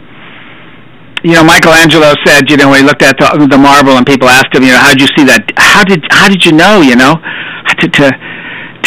you 1.27 1.35
know, 1.35 1.43
Michelangelo 1.43 2.15
said, 2.23 2.49
you 2.49 2.55
know, 2.55 2.71
when 2.71 2.79
he 2.79 2.85
looked 2.87 3.03
at 3.03 3.19
the, 3.19 3.27
the 3.51 3.59
marble 3.59 3.99
and 3.99 4.07
people 4.07 4.31
asked 4.31 4.55
him, 4.55 4.63
you 4.63 4.71
know, 4.71 4.79
how 4.79 4.95
did 4.95 5.03
you 5.03 5.11
see 5.11 5.27
that? 5.27 5.43
How 5.59 5.83
did 5.83 6.07
how 6.07 6.31
did 6.31 6.47
you 6.47 6.55
know? 6.55 6.79
You 6.79 6.95
know, 6.95 7.19
to 7.67 7.85
to 7.99 8.05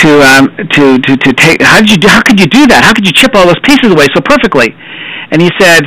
to 0.01 0.09
um, 0.25 0.49
to 0.57 0.97
to 1.05 1.13
to 1.21 1.31
take. 1.37 1.61
How 1.61 1.85
did 1.85 2.01
you? 2.01 2.09
How 2.09 2.25
could 2.25 2.41
you 2.41 2.49
do 2.49 2.65
that? 2.73 2.81
How 2.81 2.97
could 2.97 3.05
you 3.05 3.13
chip 3.13 3.37
all 3.37 3.45
those 3.45 3.61
pieces 3.61 3.93
away 3.93 4.09
so 4.17 4.25
perfectly? 4.25 4.73
And 5.29 5.45
he 5.45 5.53
said, 5.61 5.85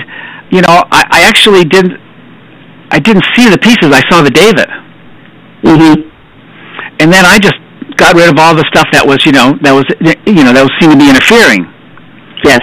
you 0.54 0.62
know, 0.62 0.86
I, 0.94 1.02
I 1.10 1.20
actually 1.26 1.66
didn't. 1.66 1.98
I 2.94 3.02
didn't 3.02 3.26
see 3.34 3.50
the 3.50 3.58
pieces. 3.58 3.89
I 3.89 4.06
saw 4.13 4.22
the 4.22 4.30
David. 4.30 4.70
Mm-hmm. 5.66 6.06
And 7.02 7.10
then 7.10 7.26
I 7.26 7.42
just 7.42 7.58
got 7.98 8.13
rid 8.13 8.30
of 8.30 8.38
all 8.38 8.54
the 8.54 8.66
stuff 8.70 8.86
that 8.94 9.02
was, 9.02 9.26
you 9.26 9.34
know, 9.34 9.58
that 9.66 9.74
was, 9.74 9.89
you 10.30 10.46
know, 10.46 10.54
that 10.54 10.62
was 10.62 10.74
seemed 10.78 10.94
to 10.94 11.00
be 11.02 11.10
interfering. 11.10 11.66
Yes. 12.46 12.62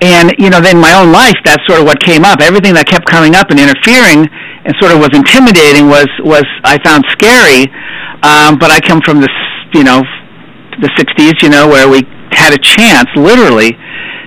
And 0.00 0.36
you 0.36 0.50
know, 0.50 0.60
then 0.60 0.76
my 0.76 0.92
own 0.92 1.08
life, 1.08 1.36
that's 1.44 1.64
sort 1.64 1.80
of 1.80 1.86
what 1.86 2.00
came 2.04 2.24
up. 2.24 2.44
Everything 2.44 2.76
that 2.76 2.84
kept 2.84 3.08
coming 3.08 3.32
up 3.32 3.48
and 3.48 3.56
interfering 3.56 4.28
and 4.28 4.76
sort 4.76 4.92
of 4.92 5.00
was 5.00 5.08
intimidating 5.16 5.88
was 5.88 6.08
was 6.20 6.44
I 6.68 6.76
found 6.84 7.08
scary. 7.16 7.64
Um, 8.20 8.60
but 8.60 8.68
I 8.68 8.80
come 8.80 9.00
from 9.00 9.24
this, 9.24 9.32
you 9.72 9.88
know, 9.88 10.04
the 10.84 10.92
'60s, 11.00 11.40
you 11.40 11.48
know, 11.48 11.64
where 11.64 11.88
we 11.88 12.04
had 12.36 12.52
a 12.52 12.60
chance, 12.60 13.08
literally, 13.16 13.72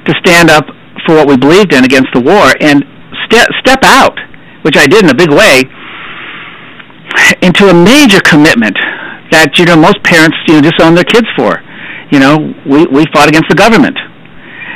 to 0.10 0.12
stand 0.26 0.50
up 0.50 0.66
for 1.06 1.14
what 1.22 1.30
we 1.30 1.38
believed 1.38 1.74
in 1.74 1.86
against 1.86 2.10
the 2.18 2.22
war 2.22 2.50
and 2.58 2.82
step 3.30 3.54
step 3.62 3.86
out, 3.86 4.18
which 4.66 4.74
I 4.74 4.90
did 4.90 5.06
in 5.06 5.14
a 5.14 5.18
big 5.18 5.30
way, 5.30 5.70
into 7.46 7.70
a 7.70 7.76
major 7.78 8.26
commitment 8.26 8.74
that 9.30 9.54
you 9.62 9.70
know 9.70 9.78
most 9.78 10.02
parents 10.02 10.34
you 10.50 10.58
know 10.58 10.66
disown 10.66 10.98
their 10.98 11.06
kids 11.06 11.30
for. 11.38 11.62
You 12.10 12.18
know, 12.18 12.42
we 12.66 12.90
we 12.90 13.06
fought 13.14 13.30
against 13.30 13.54
the 13.54 13.60
government 13.60 14.09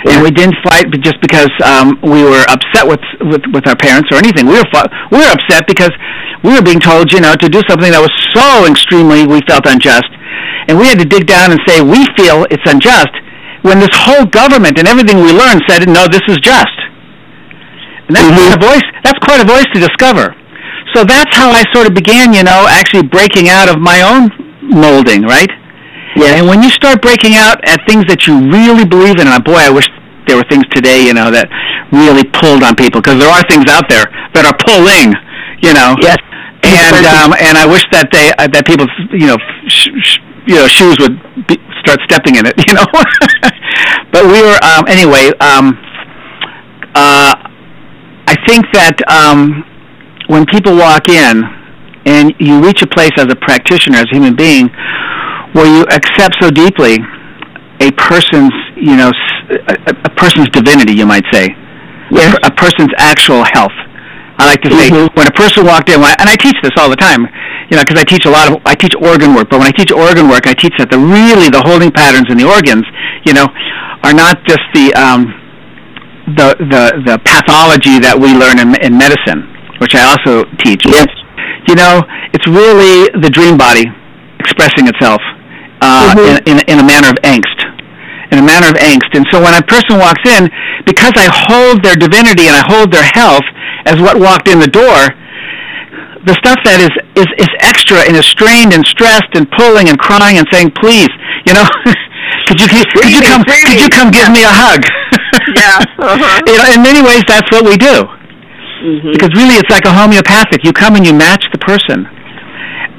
and 0.06 0.24
we 0.24 0.32
didn't 0.32 0.56
fight 0.63 0.92
just 1.00 1.20
because 1.22 1.52
um, 1.63 1.96
we 2.04 2.24
were 2.24 2.44
upset 2.52 2.84
with, 2.84 3.00
with 3.24 3.44
with 3.56 3.66
our 3.68 3.76
parents 3.76 4.12
or 4.12 4.20
anything. 4.20 4.46
We 4.46 4.60
were 4.60 4.68
fought, 4.72 4.92
we 5.12 5.18
were 5.20 5.32
upset 5.32 5.63
because 5.68 5.92
we 6.44 6.52
were 6.52 6.62
being 6.62 6.80
told, 6.80 7.12
you 7.12 7.22
know, 7.24 7.36
to 7.36 7.48
do 7.48 7.63
something 7.70 7.92
that 7.92 8.04
was 8.04 8.12
so 8.36 8.68
extremely 8.68 9.24
we 9.24 9.39
felt 9.48 9.63
unjust, 9.63 10.12
and 10.68 10.76
we 10.76 10.88
had 10.88 11.00
to 11.00 11.08
dig 11.08 11.26
down 11.26 11.56
and 11.56 11.60
say 11.63 11.80
we 11.80 12.04
feel 12.20 12.44
it's 12.52 12.68
unjust 12.68 13.16
when 13.63 13.80
this 13.80 13.96
whole 13.96 14.28
government 14.28 14.76
and 14.76 14.88
everything 14.88 15.24
we 15.24 15.32
learned 15.32 15.63
said 15.68 15.88
no, 15.88 16.08
this 16.12 16.24
is 16.28 16.38
just. 16.44 16.78
And 18.08 18.13
that's 18.20 18.28
mm-hmm. 18.28 18.44
quite 18.44 18.54
a 18.54 18.60
voice. 18.60 18.88
That's 19.08 19.20
quite 19.24 19.39
a 19.39 19.48
voice 19.48 19.68
to 19.72 19.80
discover. 19.80 20.36
So 20.92 21.08
that's 21.08 21.32
how 21.32 21.50
I 21.50 21.63
sort 21.72 21.88
of 21.88 21.96
began, 21.96 22.36
you 22.36 22.44
know, 22.44 22.68
actually 22.68 23.08
breaking 23.08 23.48
out 23.48 23.72
of 23.72 23.80
my 23.80 24.04
own 24.04 24.30
molding, 24.62 25.24
right? 25.24 25.50
Yeah. 26.15 26.38
And 26.38 26.47
when 26.47 26.62
you 26.62 26.69
start 26.69 27.02
breaking 27.02 27.36
out 27.36 27.58
at 27.67 27.82
things 27.88 28.06
that 28.08 28.28
you 28.28 28.38
really 28.52 28.86
believe 28.86 29.17
in, 29.17 29.28
and 29.28 29.43
boy, 29.43 29.58
I 29.58 29.71
wish 29.71 29.88
there 30.28 30.38
were 30.38 30.47
things 30.49 30.63
today, 30.71 31.06
you 31.06 31.13
know, 31.13 31.32
that 31.32 31.49
really 31.91 32.23
pulled 32.38 32.63
on 32.63 32.76
people 32.76 33.02
because 33.02 33.19
there 33.19 33.30
are 33.30 33.43
things 33.49 33.65
out 33.69 33.89
there 33.89 34.08
that 34.34 34.45
are 34.45 34.58
pulling, 34.62 35.13
you 35.62 35.73
know. 35.73 35.97
Yes. 35.99 36.17
And 36.63 37.04
um, 37.04 37.36
and 37.36 37.58
I 37.60 37.67
wish 37.67 37.84
that 37.91 38.08
they 38.15 38.32
uh, 38.39 38.47
that 38.47 38.63
people, 38.63 38.88
you 39.12 39.28
know, 39.28 39.36
sh- 39.67 39.91
sh- 39.99 40.23
you 40.47 40.56
know, 40.56 40.67
shoes 40.67 40.95
would 40.99 41.19
be, 41.47 41.60
start 41.84 41.99
stepping 42.08 42.39
in 42.39 42.47
it, 42.47 42.56
you 42.67 42.73
know. 42.73 42.88
but 44.15 44.23
we 44.23 44.39
were 44.39 44.56
um, 44.63 44.88
anyway. 44.88 45.36
Um, 45.43 45.76
uh, 46.95 47.36
I 48.32 48.36
think 48.47 48.63
that 48.71 48.95
um, 49.12 49.65
when 50.28 50.45
people 50.45 50.78
walk 50.78 51.10
in 51.10 51.43
and 52.06 52.32
you 52.39 52.63
reach 52.63 52.82
a 52.82 52.88
place 52.88 53.12
as 53.17 53.28
a 53.28 53.36
practitioner, 53.36 53.97
as 53.97 54.08
a 54.12 54.15
human 54.15 54.36
being, 54.36 54.69
where 55.54 55.70
you 55.70 55.84
accept 55.94 56.36
so 56.42 56.50
deeply 56.50 56.98
a 57.82 57.92
person's, 57.98 58.54
you 58.78 58.96
know, 58.96 59.12
a, 59.50 59.76
a 59.89 60.12
person's 60.16 60.50
divinity, 60.50 60.94
you 60.94 61.06
might 61.06 61.26
say, 61.32 61.50
yes. 62.12 62.38
a, 62.44 62.48
a 62.48 62.52
person's 62.56 62.92
actual 62.98 63.44
health. 63.54 63.74
I 64.38 64.50
like 64.50 64.62
to 64.66 64.72
say 64.74 64.89
mm-hmm. 64.89 65.13
when 65.13 65.28
a 65.28 65.36
person 65.38 65.66
walked 65.66 65.89
in, 65.89 66.02
and 66.02 66.28
I 66.30 66.36
teach 66.36 66.58
this 66.63 66.74
all 66.78 66.89
the 66.89 66.98
time, 66.98 67.30
you 67.70 67.78
know, 67.78 67.86
because 67.86 68.02
I 68.02 68.04
teach 68.04 68.26
a 68.26 68.34
lot 68.34 68.50
of 68.50 68.58
I 68.66 68.74
teach 68.74 68.98
organ 68.98 69.38
work. 69.38 69.50
But 69.50 69.62
when 69.62 69.70
I 69.70 69.76
teach 69.78 69.94
organ 69.94 70.28
work, 70.28 70.50
I 70.50 70.58
teach 70.58 70.74
that 70.82 70.89
the 70.89 70.98
really 70.98 71.54
the 71.54 71.62
holding 71.62 71.94
patterns 71.94 72.34
in 72.34 72.38
the 72.42 72.50
organs, 72.50 72.82
you 73.30 73.34
know, 73.34 73.46
are 74.02 74.13
not 74.13 74.42
just 74.50 74.66
the 74.74 74.89
um, 74.98 75.30
the 76.34 76.58
the 76.66 76.84
the 77.06 77.16
pathology 77.22 78.02
that 78.02 78.18
we 78.18 78.34
learn 78.34 78.58
in, 78.58 78.74
in 78.82 78.98
medicine, 78.98 79.46
which 79.78 79.94
I 79.94 80.02
also 80.10 80.50
teach. 80.66 80.82
Yes. 80.89 81.08
You 81.70 81.78
know, 81.78 82.02
it's 82.34 82.48
really 82.50 83.13
the 83.22 83.30
dream 83.30 83.56
body 83.56 83.86
expressing 84.42 84.89
itself 84.89 85.22
uh, 85.84 86.15
mm-hmm. 86.15 86.48
in, 86.48 86.58
in, 86.58 86.58
in 86.72 86.78
a 86.80 86.86
manner 86.88 87.12
of 87.12 87.19
angst, 87.28 87.60
in 88.32 88.39
a 88.39 88.46
manner 88.46 88.72
of 88.72 88.80
angst. 88.80 89.12
And 89.12 89.28
so 89.30 89.43
when 89.43 89.52
a 89.52 89.63
person 89.67 90.00
walks 90.00 90.24
in, 90.24 90.48
because 90.88 91.12
I 91.19 91.28
hold 91.28 91.84
their 91.84 92.00
divinity 92.00 92.48
and 92.48 92.56
I 92.56 92.63
hold 92.63 92.91
their 92.91 93.04
health 93.04 93.43
as 93.84 94.00
what 94.00 94.15
walked 94.15 94.48
in 94.48 94.63
the 94.63 94.72
door, 94.72 95.12
the 96.24 96.39
stuff 96.39 96.56
that 96.63 96.80
is, 96.80 96.93
is, 97.19 97.28
is 97.36 97.52
extra 97.60 98.00
and 98.08 98.15
is 98.15 98.24
strained 98.24 98.72
and 98.72 98.88
stressed 98.88 99.36
and 99.36 99.43
pulling 99.60 99.91
and 99.91 100.00
crying 100.00 100.39
and 100.39 100.48
saying, 100.56 100.72
please, 100.80 101.12
you 101.43 101.52
know, 101.52 101.67
could 102.48 102.60
you, 102.63 102.67
could 102.72 103.12
you 103.12 103.19
come, 103.19 103.43
could 103.43 103.76
you 103.76 103.91
come 103.91 104.08
give 104.08 104.32
me 104.32 104.48
a 104.48 104.54
hug? 104.54 104.88
yeah. 105.60 105.84
Uh-huh. 106.04 106.43
you 106.46 106.52
know, 106.60 106.67
in 106.67 106.84
many 106.84 107.00
ways, 107.00 107.24
that's 107.28 107.48
what 107.52 107.63
we 107.63 107.80
do. 107.80 108.04
Mm-hmm. 108.84 109.15
Because 109.15 109.32
really, 109.39 109.56
it's 109.56 109.72
like 109.72 109.88
a 109.88 109.93
homeopathic. 109.93 110.63
You 110.67 110.74
come 110.76 110.96
and 111.00 111.08
you 111.08 111.15
match 111.15 111.48
the 111.56 111.60
person. 111.60 112.04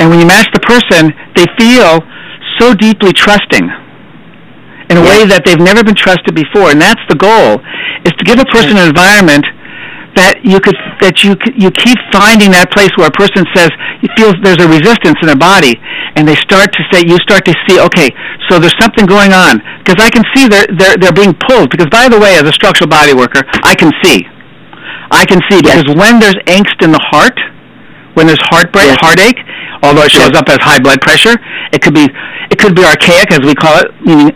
And 0.01 0.09
when 0.09 0.19
you 0.19 0.27
match 0.27 0.49
the 0.57 0.65
person, 0.65 1.13
they 1.37 1.45
feel 1.61 2.01
so 2.59 2.75
deeply 2.75 3.13
trusting 3.13 3.65
in 4.91 4.97
a 4.97 5.03
yeah. 5.03 5.09
way 5.09 5.21
that 5.27 5.43
they've 5.45 5.61
never 5.61 5.83
been 5.83 5.97
trusted 5.97 6.35
before. 6.35 6.71
And 6.71 6.81
that's 6.81 7.01
the 7.09 7.17
goal, 7.17 7.61
is 8.05 8.13
to 8.21 8.25
give 8.25 8.39
a 8.39 8.49
person 8.53 8.77
an 8.77 8.89
environment 8.89 9.45
that 10.15 10.39
you 10.47 10.63
could 10.63 10.79
that 11.03 11.27
you 11.27 11.35
you 11.59 11.75
keep 11.75 11.99
finding 12.15 12.55
that 12.55 12.71
place 12.71 12.91
where 12.95 13.11
a 13.11 13.17
person 13.17 13.43
says 13.51 13.71
he 13.99 14.07
feels 14.15 14.39
there's 14.47 14.63
a 14.63 14.71
resistance 14.71 15.19
in 15.19 15.27
their 15.27 15.39
body, 15.39 15.75
and 16.15 16.23
they 16.23 16.39
start 16.39 16.71
to 16.71 16.83
say 16.95 17.03
you 17.03 17.19
start 17.19 17.43
to 17.45 17.55
see 17.67 17.83
okay, 17.83 18.15
so 18.47 18.63
there's 18.63 18.77
something 18.79 19.07
going 19.07 19.35
on 19.35 19.59
because 19.83 19.99
I 19.99 20.11
can 20.11 20.23
see 20.33 20.47
they're 20.47 20.71
they're 20.71 20.97
they're 20.97 21.17
being 21.17 21.35
pulled. 21.35 21.71
Because 21.71 21.91
by 21.91 22.07
the 22.07 22.19
way, 22.19 22.39
as 22.39 22.47
a 22.47 22.55
structural 22.55 22.87
body 22.87 23.13
worker, 23.13 23.43
I 23.67 23.75
can 23.75 23.91
see, 24.07 24.23
I 25.11 25.27
can 25.27 25.43
see 25.51 25.59
because 25.59 25.85
yes. 25.91 25.99
when 25.99 26.23
there's 26.23 26.39
angst 26.47 26.79
in 26.79 26.95
the 26.95 27.03
heart, 27.03 27.35
when 28.15 28.31
there's 28.31 28.43
heartbreak, 28.47 28.95
yes. 28.95 29.03
heartache, 29.03 29.43
although 29.83 30.03
it 30.03 30.11
shows 30.11 30.33
up 30.37 30.49
as 30.49 30.59
high 30.61 30.79
blood 30.79 31.01
pressure, 31.01 31.37
it 31.73 31.83
could 31.83 31.95
be 31.95 32.07
it 32.51 32.59
could 32.59 32.77
be 32.77 32.85
archaic, 32.85 33.33
as 33.33 33.41
we 33.41 33.55
call 33.55 33.81
it, 33.81 33.89
meaning 34.05 34.31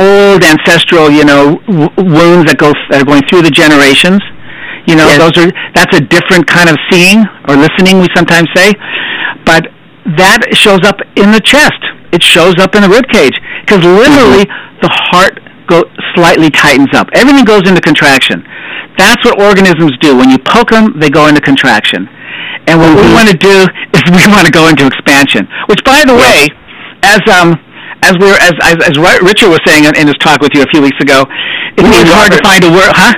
old 0.00 0.42
ancestral, 0.44 1.10
you 1.10 1.24
know, 1.24 1.60
w- 1.66 1.92
wounds 1.98 2.48
that 2.48 2.56
go 2.58 2.72
that 2.90 3.02
are 3.02 3.08
going 3.08 3.22
through 3.28 3.42
the 3.42 3.52
generations. 3.52 4.20
You 4.86 4.96
know, 4.96 5.08
yes. 5.08 5.20
those 5.20 5.36
are 5.40 5.48
that's 5.72 5.94
a 5.96 6.00
different 6.00 6.46
kind 6.46 6.68
of 6.68 6.76
seeing 6.90 7.24
or 7.48 7.56
listening. 7.56 8.00
We 8.00 8.08
sometimes 8.14 8.48
say, 8.52 8.72
but 9.44 9.68
that 10.16 10.44
shows 10.52 10.84
up 10.84 11.00
in 11.16 11.32
the 11.32 11.40
chest. 11.40 11.80
It 12.12 12.22
shows 12.22 12.56
up 12.60 12.74
in 12.76 12.82
the 12.84 12.90
rib 12.92 13.08
cage 13.10 13.34
because 13.64 13.82
literally 13.82 14.44
mm-hmm. 14.44 14.80
the 14.84 14.90
heart 15.10 15.40
go 15.66 15.84
slightly 16.14 16.50
tightens 16.50 16.92
up. 16.94 17.08
Everything 17.14 17.44
goes 17.44 17.68
into 17.68 17.80
contraction. 17.80 18.44
That's 18.98 19.24
what 19.24 19.40
organisms 19.40 19.96
do. 19.98 20.16
When 20.16 20.30
you 20.30 20.38
poke 20.38 20.70
them, 20.70 20.98
they 20.98 21.10
go 21.10 21.26
into 21.26 21.40
contraction. 21.40 22.06
And 22.66 22.80
what 22.80 22.94
mm-hmm. 22.94 23.08
we 23.08 23.12
want 23.12 23.28
to 23.28 23.38
do 23.38 23.66
is 23.92 24.00
we 24.18 24.24
want 24.30 24.46
to 24.46 24.52
go 24.52 24.68
into 24.68 24.86
expansion. 24.86 25.48
Which, 25.68 25.82
by 25.84 26.04
the 26.04 26.14
way, 26.14 26.48
as 27.02 27.20
um 27.28 27.58
as 28.04 28.14
we 28.20 28.26
were 28.28 28.40
as 28.40 28.54
as, 28.62 28.76
as 28.84 28.94
Richard 28.96 29.48
was 29.48 29.60
saying 29.66 29.84
in, 29.84 29.96
in 29.96 30.06
his 30.06 30.16
talk 30.20 30.40
with 30.40 30.54
you 30.54 30.62
a 30.62 30.70
few 30.72 30.80
weeks 30.80 31.00
ago, 31.00 31.24
it's 31.76 32.12
hard 32.12 32.32
to 32.32 32.40
find 32.44 32.64
a 32.64 32.70
word, 32.70 32.92
huh? 32.94 33.14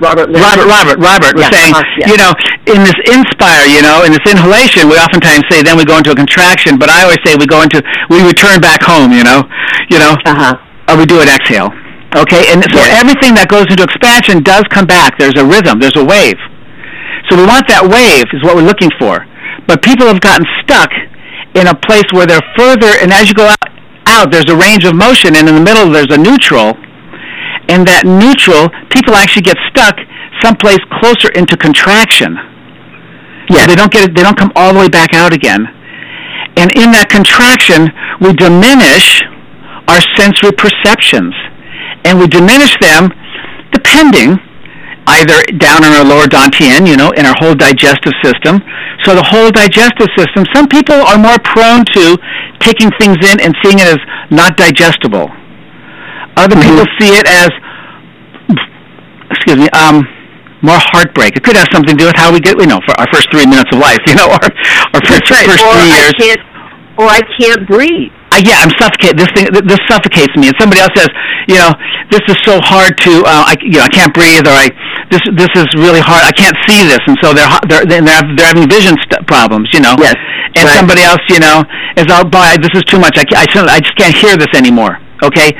Robert, 0.00 0.32
Robert, 0.32 0.64
Robert, 0.64 0.96
Robert 0.96 1.36
was 1.36 1.44
saying, 1.52 1.76
uh, 1.76 1.84
you 2.08 2.16
know, 2.16 2.32
in 2.64 2.80
this 2.80 2.96
inspire, 3.04 3.68
you 3.68 3.84
know, 3.84 4.00
in 4.00 4.16
this 4.16 4.24
inhalation, 4.24 4.88
we 4.88 4.96
oftentimes 4.96 5.44
say 5.52 5.60
then 5.62 5.76
we 5.76 5.84
go 5.84 5.98
into 5.98 6.10
a 6.10 6.16
contraction, 6.16 6.78
but 6.80 6.88
I 6.88 7.04
always 7.04 7.20
say 7.20 7.36
we 7.36 7.44
go 7.44 7.60
into, 7.60 7.84
we 8.08 8.24
return 8.24 8.64
back 8.64 8.80
home, 8.80 9.12
you 9.12 9.22
know, 9.22 9.44
you 9.92 10.00
know, 10.00 10.16
uh-huh. 10.24 10.56
Or 10.90 10.98
we 10.98 11.06
do 11.06 11.22
an 11.22 11.30
exhale. 11.30 11.70
Okay, 12.10 12.50
and 12.50 12.58
so 12.74 12.82
yes. 12.82 12.98
everything 12.98 13.38
that 13.38 13.46
goes 13.46 13.70
into 13.70 13.86
expansion 13.86 14.42
does 14.42 14.66
come 14.66 14.86
back. 14.86 15.14
There's 15.14 15.38
a 15.38 15.46
rhythm, 15.46 15.78
there's 15.78 15.96
a 15.96 16.04
wave. 16.04 16.38
So 17.30 17.38
we 17.38 17.46
want 17.46 17.70
that 17.70 17.86
wave 17.86 18.26
is 18.34 18.42
what 18.42 18.58
we're 18.58 18.66
looking 18.66 18.90
for. 18.98 19.22
But 19.70 19.86
people 19.86 20.10
have 20.10 20.18
gotten 20.18 20.42
stuck 20.66 20.90
in 21.54 21.70
a 21.70 21.76
place 21.86 22.06
where 22.10 22.26
they're 22.26 22.42
further, 22.58 22.98
and 22.98 23.14
as 23.14 23.30
you 23.30 23.34
go 23.38 23.46
out, 23.46 23.70
out 24.10 24.34
there's 24.34 24.50
a 24.50 24.58
range 24.58 24.82
of 24.82 24.98
motion, 24.98 25.38
and 25.38 25.46
in 25.46 25.54
the 25.54 25.62
middle 25.62 25.86
there's 25.94 26.10
a 26.10 26.18
neutral 26.18 26.74
and 27.70 27.86
that 27.86 28.02
neutral, 28.02 28.66
people 28.90 29.14
actually 29.14 29.46
get 29.46 29.54
stuck 29.70 29.94
someplace 30.42 30.82
closer 30.98 31.30
into 31.38 31.54
contraction. 31.54 32.34
Yeah, 33.46 33.66
they 33.66 33.78
don't 33.78 33.94
get 33.94 34.10
it, 34.10 34.14
they 34.18 34.26
don't 34.26 34.36
come 34.36 34.50
all 34.58 34.74
the 34.74 34.80
way 34.80 34.90
back 34.90 35.14
out 35.14 35.32
again. 35.32 35.70
And 36.58 36.74
in 36.74 36.90
that 36.90 37.06
contraction, 37.14 37.94
we 38.18 38.34
diminish 38.34 39.22
our 39.90 40.00
sensory 40.14 40.54
perceptions. 40.54 41.34
And 42.06 42.18
we 42.18 42.26
diminish 42.26 42.78
them 42.80 43.10
depending 43.74 44.38
either 45.06 45.42
down 45.58 45.82
in 45.82 45.90
our 45.90 46.04
lower 46.06 46.30
dantian, 46.30 46.86
you 46.86 46.96
know, 46.96 47.10
in 47.18 47.26
our 47.26 47.34
whole 47.42 47.54
digestive 47.54 48.14
system. 48.22 48.62
So 49.02 49.14
the 49.14 49.26
whole 49.26 49.50
digestive 49.50 50.08
system, 50.16 50.46
some 50.54 50.68
people 50.68 50.94
are 50.94 51.18
more 51.18 51.38
prone 51.42 51.84
to 51.96 52.16
taking 52.60 52.90
things 53.00 53.18
in 53.18 53.40
and 53.40 53.56
seeing 53.64 53.82
it 53.82 53.88
as 53.90 54.00
not 54.30 54.56
digestible. 54.56 55.26
Other 56.36 56.54
mm-hmm. 56.54 56.62
people 56.62 56.86
see 57.00 57.10
it 57.18 57.26
as, 57.26 57.50
excuse 59.34 59.58
me, 59.58 59.68
um, 59.74 60.06
more 60.62 60.78
heartbreak. 60.92 61.36
It 61.36 61.42
could 61.42 61.56
have 61.56 61.68
something 61.72 61.96
to 61.96 62.00
do 62.00 62.06
with 62.06 62.16
how 62.16 62.32
we 62.32 62.38
get, 62.38 62.60
you 62.60 62.66
know, 62.68 62.80
for 62.86 62.94
our 63.00 63.08
first 63.10 63.32
three 63.32 63.46
minutes 63.46 63.72
of 63.72 63.80
life, 63.80 64.00
you 64.06 64.14
know, 64.14 64.28
or 64.34 64.38
our 64.38 65.02
first, 65.08 65.26
right. 65.32 65.48
first 65.48 65.64
or 65.64 65.74
three 65.74 65.90
years. 65.90 66.12
Can't, 66.20 66.40
or 67.00 67.06
I 67.08 67.20
can't 67.40 67.66
breathe. 67.66 68.12
Uh, 68.30 68.38
yeah, 68.46 68.62
I'm 68.62 68.70
suffocated. 68.78 69.18
This 69.18 69.30
thing, 69.34 69.50
this 69.50 69.82
suffocates 69.90 70.30
me. 70.38 70.48
And 70.48 70.56
somebody 70.58 70.78
else 70.78 70.94
says, 70.94 71.10
you 71.50 71.58
know, 71.58 71.74
this 72.14 72.22
is 72.30 72.38
so 72.46 72.62
hard 72.62 72.94
to, 73.02 73.12
uh, 73.26 73.50
I, 73.50 73.58
you 73.58 73.82
know, 73.82 73.86
I 73.86 73.92
can't 73.92 74.14
breathe, 74.14 74.46
or 74.46 74.54
I, 74.54 74.70
this, 75.10 75.22
this 75.34 75.50
is 75.58 75.66
really 75.74 75.98
hard. 75.98 76.22
I 76.22 76.30
can't 76.30 76.54
see 76.70 76.86
this, 76.86 77.02
and 77.10 77.18
so 77.18 77.34
they're, 77.34 77.50
they're, 77.66 77.84
they're, 77.86 78.06
they're 78.06 78.50
having 78.50 78.70
vision 78.70 78.94
st- 79.02 79.26
problems, 79.26 79.66
you 79.74 79.82
know. 79.82 79.98
Yes. 79.98 80.14
And 80.54 80.66
right. 80.66 80.78
somebody 80.78 81.02
else, 81.02 81.22
you 81.26 81.42
know, 81.42 81.66
is, 81.98 82.06
oh, 82.06 82.22
boy, 82.22 82.54
this 82.62 82.70
is 82.74 82.86
too 82.86 83.02
much. 83.02 83.18
I, 83.18 83.26
I, 83.34 83.46
I 83.66 83.78
just 83.82 83.98
can't 83.98 84.14
hear 84.14 84.38
this 84.38 84.54
anymore. 84.54 84.98
Okay, 85.20 85.52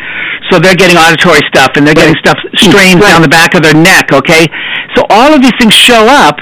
so 0.48 0.58
they're 0.58 0.78
getting 0.78 0.96
auditory 0.96 1.44
stuff 1.52 1.76
and 1.76 1.84
they're 1.84 1.92
getting 1.92 2.16
stuff 2.16 2.38
strains 2.56 2.96
right. 2.96 3.12
down 3.12 3.20
the 3.20 3.28
back 3.28 3.52
of 3.52 3.62
their 3.62 3.76
neck. 3.76 4.08
Okay, 4.08 4.48
so 4.96 5.04
all 5.10 5.34
of 5.34 5.42
these 5.42 5.52
things 5.60 5.74
show 5.74 6.08
up 6.08 6.40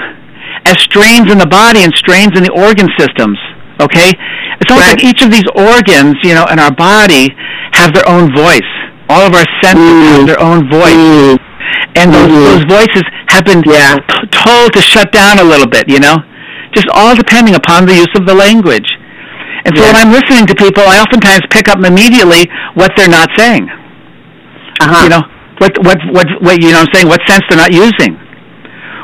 as 0.63 0.79
strains 0.79 1.27
in 1.27 1.37
the 1.37 1.49
body 1.49 1.83
and 1.83 1.91
strains 1.95 2.31
in 2.37 2.43
the 2.47 2.53
organ 2.55 2.87
systems. 2.97 3.35
Okay, 3.79 4.11
it's 4.59 4.69
almost 4.71 4.91
right. 4.91 4.99
like 4.99 5.07
each 5.07 5.21
of 5.23 5.31
these 5.31 5.47
organs, 5.55 6.19
you 6.23 6.35
know, 6.35 6.45
in 6.51 6.59
our 6.59 6.73
body 6.73 7.31
have 7.71 7.93
their 7.93 8.07
own 8.07 8.27
voice. 8.35 8.67
All 9.07 9.25
of 9.25 9.33
our 9.33 9.47
senses 9.63 9.79
mm. 9.79 10.11
have 10.11 10.27
their 10.27 10.41
own 10.41 10.69
voice. 10.69 10.93
Mm. 10.93 11.39
And 11.95 12.13
those, 12.13 12.29
mm. 12.29 12.43
those 12.45 12.63
voices 12.67 13.03
have 13.31 13.45
been 13.45 13.63
yeah. 13.65 13.97
t- 13.97 14.27
told 14.29 14.73
to 14.73 14.81
shut 14.81 15.11
down 15.11 15.39
a 15.39 15.43
little 15.43 15.67
bit, 15.67 15.89
you 15.89 15.99
know? 15.99 16.17
Just 16.73 16.87
all 16.93 17.15
depending 17.15 17.55
upon 17.55 17.85
the 17.87 17.95
use 17.95 18.13
of 18.15 18.27
the 18.27 18.35
language. 18.35 18.85
And 19.65 19.75
so 19.75 19.83
when 19.83 19.95
I'm 19.95 20.11
listening 20.11 20.45
to 20.47 20.55
people, 20.55 20.83
I 20.83 20.99
oftentimes 21.01 21.41
pick 21.49 21.67
up 21.67 21.79
immediately 21.83 22.47
what 22.75 22.91
they're 22.95 23.09
not 23.09 23.29
saying. 23.35 23.67
Uh-huh. 24.79 25.03
You 25.03 25.09
know, 25.09 25.23
what, 25.57 25.73
what, 25.83 25.99
what, 26.13 26.27
what, 26.41 26.61
you 26.61 26.71
know 26.71 26.79
what 26.79 26.89
I'm 26.89 26.93
saying, 26.93 27.07
what 27.07 27.21
sense 27.27 27.43
they're 27.49 27.57
not 27.57 27.73
using. 27.73 28.15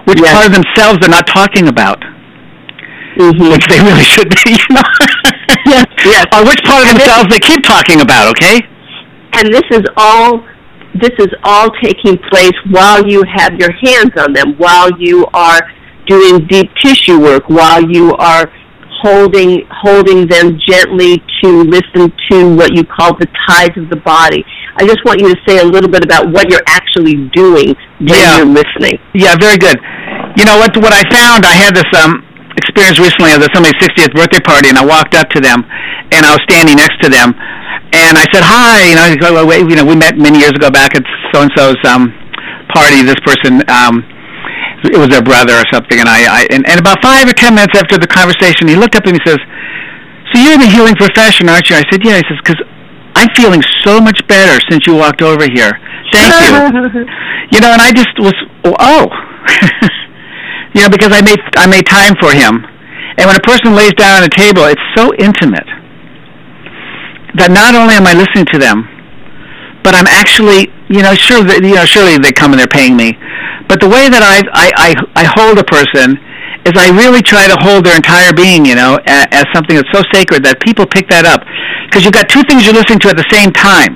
Which 0.06 0.22
yes. 0.22 0.32
part 0.32 0.46
of 0.46 0.54
themselves 0.54 1.00
they're 1.00 1.10
not 1.10 1.28
talking 1.28 1.68
about. 1.68 2.00
Mm-hmm. 3.16 3.52
Which 3.52 3.68
they 3.68 3.80
really 3.80 4.04
should 4.04 4.30
be, 4.30 4.52
you 4.60 4.70
know. 4.76 4.84
yes. 5.66 5.88
yes. 6.04 6.26
Or 6.36 6.44
which 6.44 6.62
part 6.64 6.84
of 6.84 6.94
themselves 6.94 7.30
they 7.30 7.40
keep 7.40 7.64
talking 7.64 8.02
about, 8.02 8.28
okay? 8.36 8.60
And 9.34 9.54
this 9.54 9.64
is 9.72 9.84
all 9.98 10.44
this 10.96 11.12
is 11.20 11.28
all 11.44 11.70
taking 11.84 12.18
place 12.32 12.56
while 12.72 13.06
you 13.06 13.24
have 13.28 13.54
your 13.60 13.72
hands 13.84 14.12
on 14.18 14.32
them, 14.32 14.56
while 14.58 14.90
you 14.98 15.26
are 15.34 15.60
doing 16.08 16.48
deep 16.48 16.70
tissue 16.82 17.20
work, 17.20 17.44
while 17.50 17.84
you 17.84 18.14
are 18.14 18.52
holding 19.02 19.68
holding 19.70 20.28
them 20.28 20.58
gently 20.68 21.22
to 21.44 21.64
listen 21.64 22.12
to 22.32 22.56
what 22.56 22.74
you 22.74 22.84
call 22.84 23.16
the 23.20 23.28
tides 23.48 23.78
of 23.78 23.90
the 23.90 23.98
body. 23.98 24.44
I 24.78 24.86
just 24.86 25.04
want 25.06 25.20
you 25.22 25.30
to 25.34 25.40
say 25.48 25.60
a 25.60 25.66
little 25.66 25.90
bit 25.90 26.04
about 26.04 26.32
what 26.32 26.50
you're 26.50 26.66
actually 26.68 27.30
doing 27.34 27.76
when 28.00 28.10
yeah. 28.10 28.38
you're 28.38 28.48
listening. 28.48 29.00
Yeah, 29.14 29.36
very 29.40 29.58
good. 29.58 29.78
You 30.38 30.46
know 30.46 30.58
what? 30.58 30.76
What 30.78 30.92
I 30.92 31.04
found, 31.12 31.46
I 31.46 31.56
had 31.56 31.76
this 31.76 31.88
um, 32.02 32.25
experience 32.58 33.00
recently 33.00 33.32
at 33.32 33.44
somebody's 33.54 33.80
60th 33.84 34.16
birthday 34.16 34.42
party, 34.44 34.70
and 34.70 34.78
I 34.78 34.86
walked 34.86 35.16
up 35.16 35.30
to 35.36 35.40
them, 35.42 35.64
and 36.12 36.24
I 36.26 36.32
was 36.32 36.44
standing 36.48 36.76
next 36.80 37.02
to 37.04 37.10
them, 37.10 37.36
and 37.94 38.16
I 38.18 38.26
said 38.32 38.44
hi. 38.44 38.88
You 38.88 38.96
know, 38.96 39.06
you 39.58 39.76
know, 39.76 39.86
we 39.86 39.96
met 39.96 40.18
many 40.18 40.40
years 40.40 40.56
ago 40.56 40.72
back 40.72 40.96
at 40.96 41.04
so 41.34 41.44
and 41.44 41.52
so's 41.56 41.80
um, 41.88 42.12
party. 42.74 43.04
This 43.04 43.20
person. 43.24 43.64
Um, 43.70 44.04
it 44.86 45.00
was 45.00 45.10
their 45.10 45.24
brother 45.24 45.54
or 45.58 45.66
something, 45.74 45.98
and 45.98 46.06
I, 46.06 46.30
I 46.30 46.42
and, 46.54 46.62
and 46.70 46.78
about 46.78 47.02
five 47.02 47.26
or 47.26 47.34
ten 47.34 47.56
minutes 47.56 47.74
after 47.74 47.98
the 47.98 48.06
conversation, 48.06 48.68
he 48.68 48.76
looked 48.76 48.94
up 48.94 49.06
and 49.08 49.18
he 49.18 49.24
says, 49.26 49.40
"So 50.30 50.38
you're 50.38 50.54
in 50.54 50.62
the 50.62 50.70
healing 50.70 50.94
profession, 50.94 51.50
aren't 51.50 51.70
you?" 51.70 51.76
I 51.76 51.84
said, 51.90 52.06
"Yeah." 52.06 52.22
He 52.22 52.26
says, 52.30 52.38
"Because 52.44 52.62
I'm 53.16 53.30
feeling 53.34 53.64
so 53.82 53.98
much 53.98 54.20
better 54.28 54.62
since 54.70 54.86
you 54.86 54.94
walked 54.94 55.24
over 55.24 55.48
here. 55.50 55.74
Thank 56.14 56.30
you." 56.38 57.08
you 57.52 57.60
know, 57.62 57.72
and 57.74 57.82
I 57.82 57.92
just 57.96 58.14
was, 58.20 58.36
oh, 58.66 59.10
you 60.76 60.84
know, 60.84 60.92
because 60.92 61.16
I 61.16 61.24
made 61.24 61.40
I 61.56 61.66
made 61.66 61.88
time 61.88 62.20
for 62.20 62.36
him, 62.36 62.60
and 63.18 63.24
when 63.26 63.36
a 63.36 63.46
person 63.48 63.74
lays 63.74 63.96
down 63.96 64.20
on 64.20 64.24
a 64.28 64.30
table, 64.30 64.68
it's 64.68 64.84
so 64.94 65.16
intimate 65.16 65.68
that 67.40 67.52
not 67.52 67.76
only 67.76 67.96
am 67.96 68.04
I 68.08 68.14
listening 68.16 68.48
to 68.52 68.60
them, 68.60 68.84
but 69.84 69.96
I'm 69.96 70.08
actually, 70.08 70.72
you 70.92 71.04
know, 71.04 71.16
sure, 71.16 71.44
you 71.44 71.76
know, 71.76 71.86
surely 71.88 72.20
they 72.20 72.32
come 72.32 72.52
and 72.52 72.60
they're 72.60 72.68
paying 72.68 72.96
me, 72.96 73.16
but 73.68 73.80
the 73.80 73.88
way 73.88 74.08
that 74.08 74.24
I, 74.24 74.44
I, 74.52 74.68
I, 74.76 74.90
I 75.20 75.24
hold 75.36 75.60
a 75.60 75.68
person 75.68 76.20
is 76.66 76.74
I 76.74 76.90
really 76.92 77.22
try 77.22 77.46
to 77.46 77.56
hold 77.62 77.86
their 77.86 77.96
entire 77.96 78.34
being, 78.34 78.66
you 78.66 78.74
know, 78.74 78.98
as, 79.06 79.28
as 79.32 79.46
something 79.54 79.78
that's 79.78 79.92
so 79.94 80.02
sacred 80.12 80.44
that 80.44 80.58
people 80.60 80.86
pick 80.90 81.08
that 81.14 81.26
up. 81.26 81.46
Because 81.86 82.04
you've 82.04 82.18
got 82.18 82.28
two 82.28 82.42
things 82.50 82.66
you're 82.66 82.74
listening 82.74 83.00
to 83.06 83.14
at 83.14 83.18
the 83.18 83.30
same 83.30 83.54
time. 83.54 83.94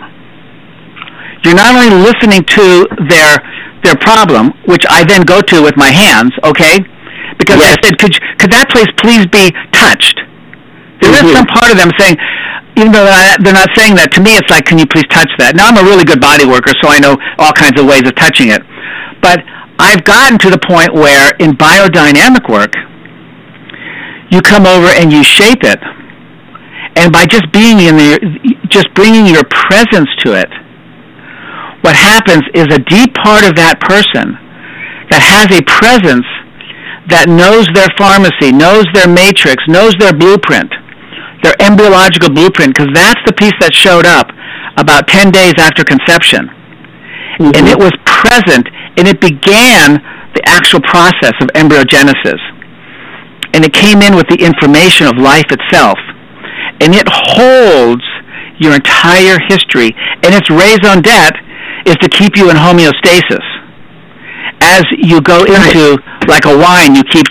You're 1.41 1.57
not 1.57 1.73
only 1.73 1.89
listening 1.89 2.45
to 2.45 2.85
their 3.09 3.41
their 3.83 3.95
problem, 3.95 4.51
which 4.65 4.83
I 4.89 5.03
then 5.03 5.23
go 5.23 5.41
to 5.41 5.61
with 5.61 5.77
my 5.77 5.91
hands, 5.91 6.31
okay? 6.43 6.79
Because 7.37 7.59
yes. 7.59 7.77
I 7.77 7.87
said, 7.87 7.99
could, 7.99 8.13
could 8.39 8.51
that 8.51 8.67
place 8.69 8.89
please 8.99 9.25
be 9.27 9.51
touched? 9.71 10.19
There 10.99 11.11
mm-hmm. 11.11 11.31
is 11.31 11.35
some 11.35 11.47
part 11.47 11.71
of 11.71 11.77
them 11.79 11.91
saying, 11.95 12.19
even 12.75 12.91
though 12.91 13.07
they're 13.43 13.55
not 13.55 13.71
saying 13.75 13.95
that, 13.95 14.11
to 14.15 14.21
me 14.23 14.35
it's 14.35 14.49
like, 14.51 14.65
can 14.67 14.79
you 14.79 14.87
please 14.87 15.07
touch 15.11 15.31
that? 15.39 15.55
Now 15.55 15.67
I'm 15.67 15.79
a 15.79 15.85
really 15.87 16.03
good 16.03 16.19
body 16.19 16.47
worker, 16.47 16.71
so 16.83 16.91
I 16.91 16.99
know 16.99 17.15
all 17.39 17.51
kinds 17.51 17.79
of 17.79 17.87
ways 17.87 18.03
of 18.07 18.15
touching 18.15 18.51
it. 18.51 18.63
But 19.19 19.43
I've 19.79 20.03
gotten 20.03 20.39
to 20.43 20.49
the 20.51 20.59
point 20.59 20.91
where 20.91 21.35
in 21.39 21.55
biodynamic 21.55 22.47
work, 22.51 22.75
you 24.31 24.43
come 24.43 24.67
over 24.67 24.87
and 24.91 25.11
you 25.11 25.23
shape 25.23 25.63
it, 25.63 25.79
and 26.95 27.11
by 27.11 27.25
just 27.25 27.51
being 27.51 27.79
in 27.79 27.95
the, 27.95 28.11
just 28.67 28.93
bringing 28.93 29.25
your 29.25 29.43
presence 29.47 30.09
to 30.23 30.35
it, 30.35 30.51
what 31.81 31.95
happens 31.95 32.43
is 32.53 32.67
a 32.71 32.79
deep 32.79 33.13
part 33.15 33.47
of 33.47 33.55
that 33.55 33.79
person 33.79 34.35
that 35.09 35.23
has 35.23 35.47
a 35.55 35.63
presence 35.63 36.27
that 37.09 37.25
knows 37.25 37.65
their 37.73 37.89
pharmacy, 37.97 38.53
knows 38.53 38.85
their 38.93 39.09
matrix, 39.09 39.63
knows 39.65 39.95
their 39.97 40.13
blueprint, 40.13 40.69
their 41.41 41.57
embryological 41.63 42.29
blueprint, 42.29 42.75
because 42.75 42.91
that's 42.93 43.19
the 43.25 43.33
piece 43.33 43.55
that 43.63 43.73
showed 43.73 44.05
up 44.05 44.29
about 44.77 45.07
10 45.09 45.31
days 45.31 45.57
after 45.57 45.81
conception. 45.81 46.51
Mm-hmm. 47.41 47.55
And 47.55 47.65
it 47.65 47.79
was 47.79 47.95
present, 48.05 48.67
and 48.99 49.07
it 49.07 49.17
began 49.17 50.03
the 50.37 50.43
actual 50.45 50.83
process 50.85 51.33
of 51.41 51.49
embryogenesis. 51.57 52.39
And 53.55 53.65
it 53.65 53.73
came 53.73 54.05
in 54.05 54.13
with 54.13 54.29
the 54.29 54.37
information 54.37 55.07
of 55.07 55.17
life 55.17 55.49
itself. 55.49 55.97
And 56.83 56.93
it 56.93 57.07
holds 57.09 58.05
your 58.61 58.75
entire 58.75 59.39
history. 59.49 59.89
And 60.21 60.35
its 60.35 60.51
raison 60.53 61.01
d'etre 61.01 61.41
is 61.89 61.97
to 62.06 62.10
keep 62.10 62.38
you 62.38 62.49
in 62.49 62.56
homeostasis. 62.56 63.43
As 64.62 64.86
you 64.93 65.21
go 65.21 65.43
into 65.43 65.97
like 66.30 66.45
a 66.45 66.54
wine, 66.54 66.93
you 66.93 67.04
keep, 67.04 67.25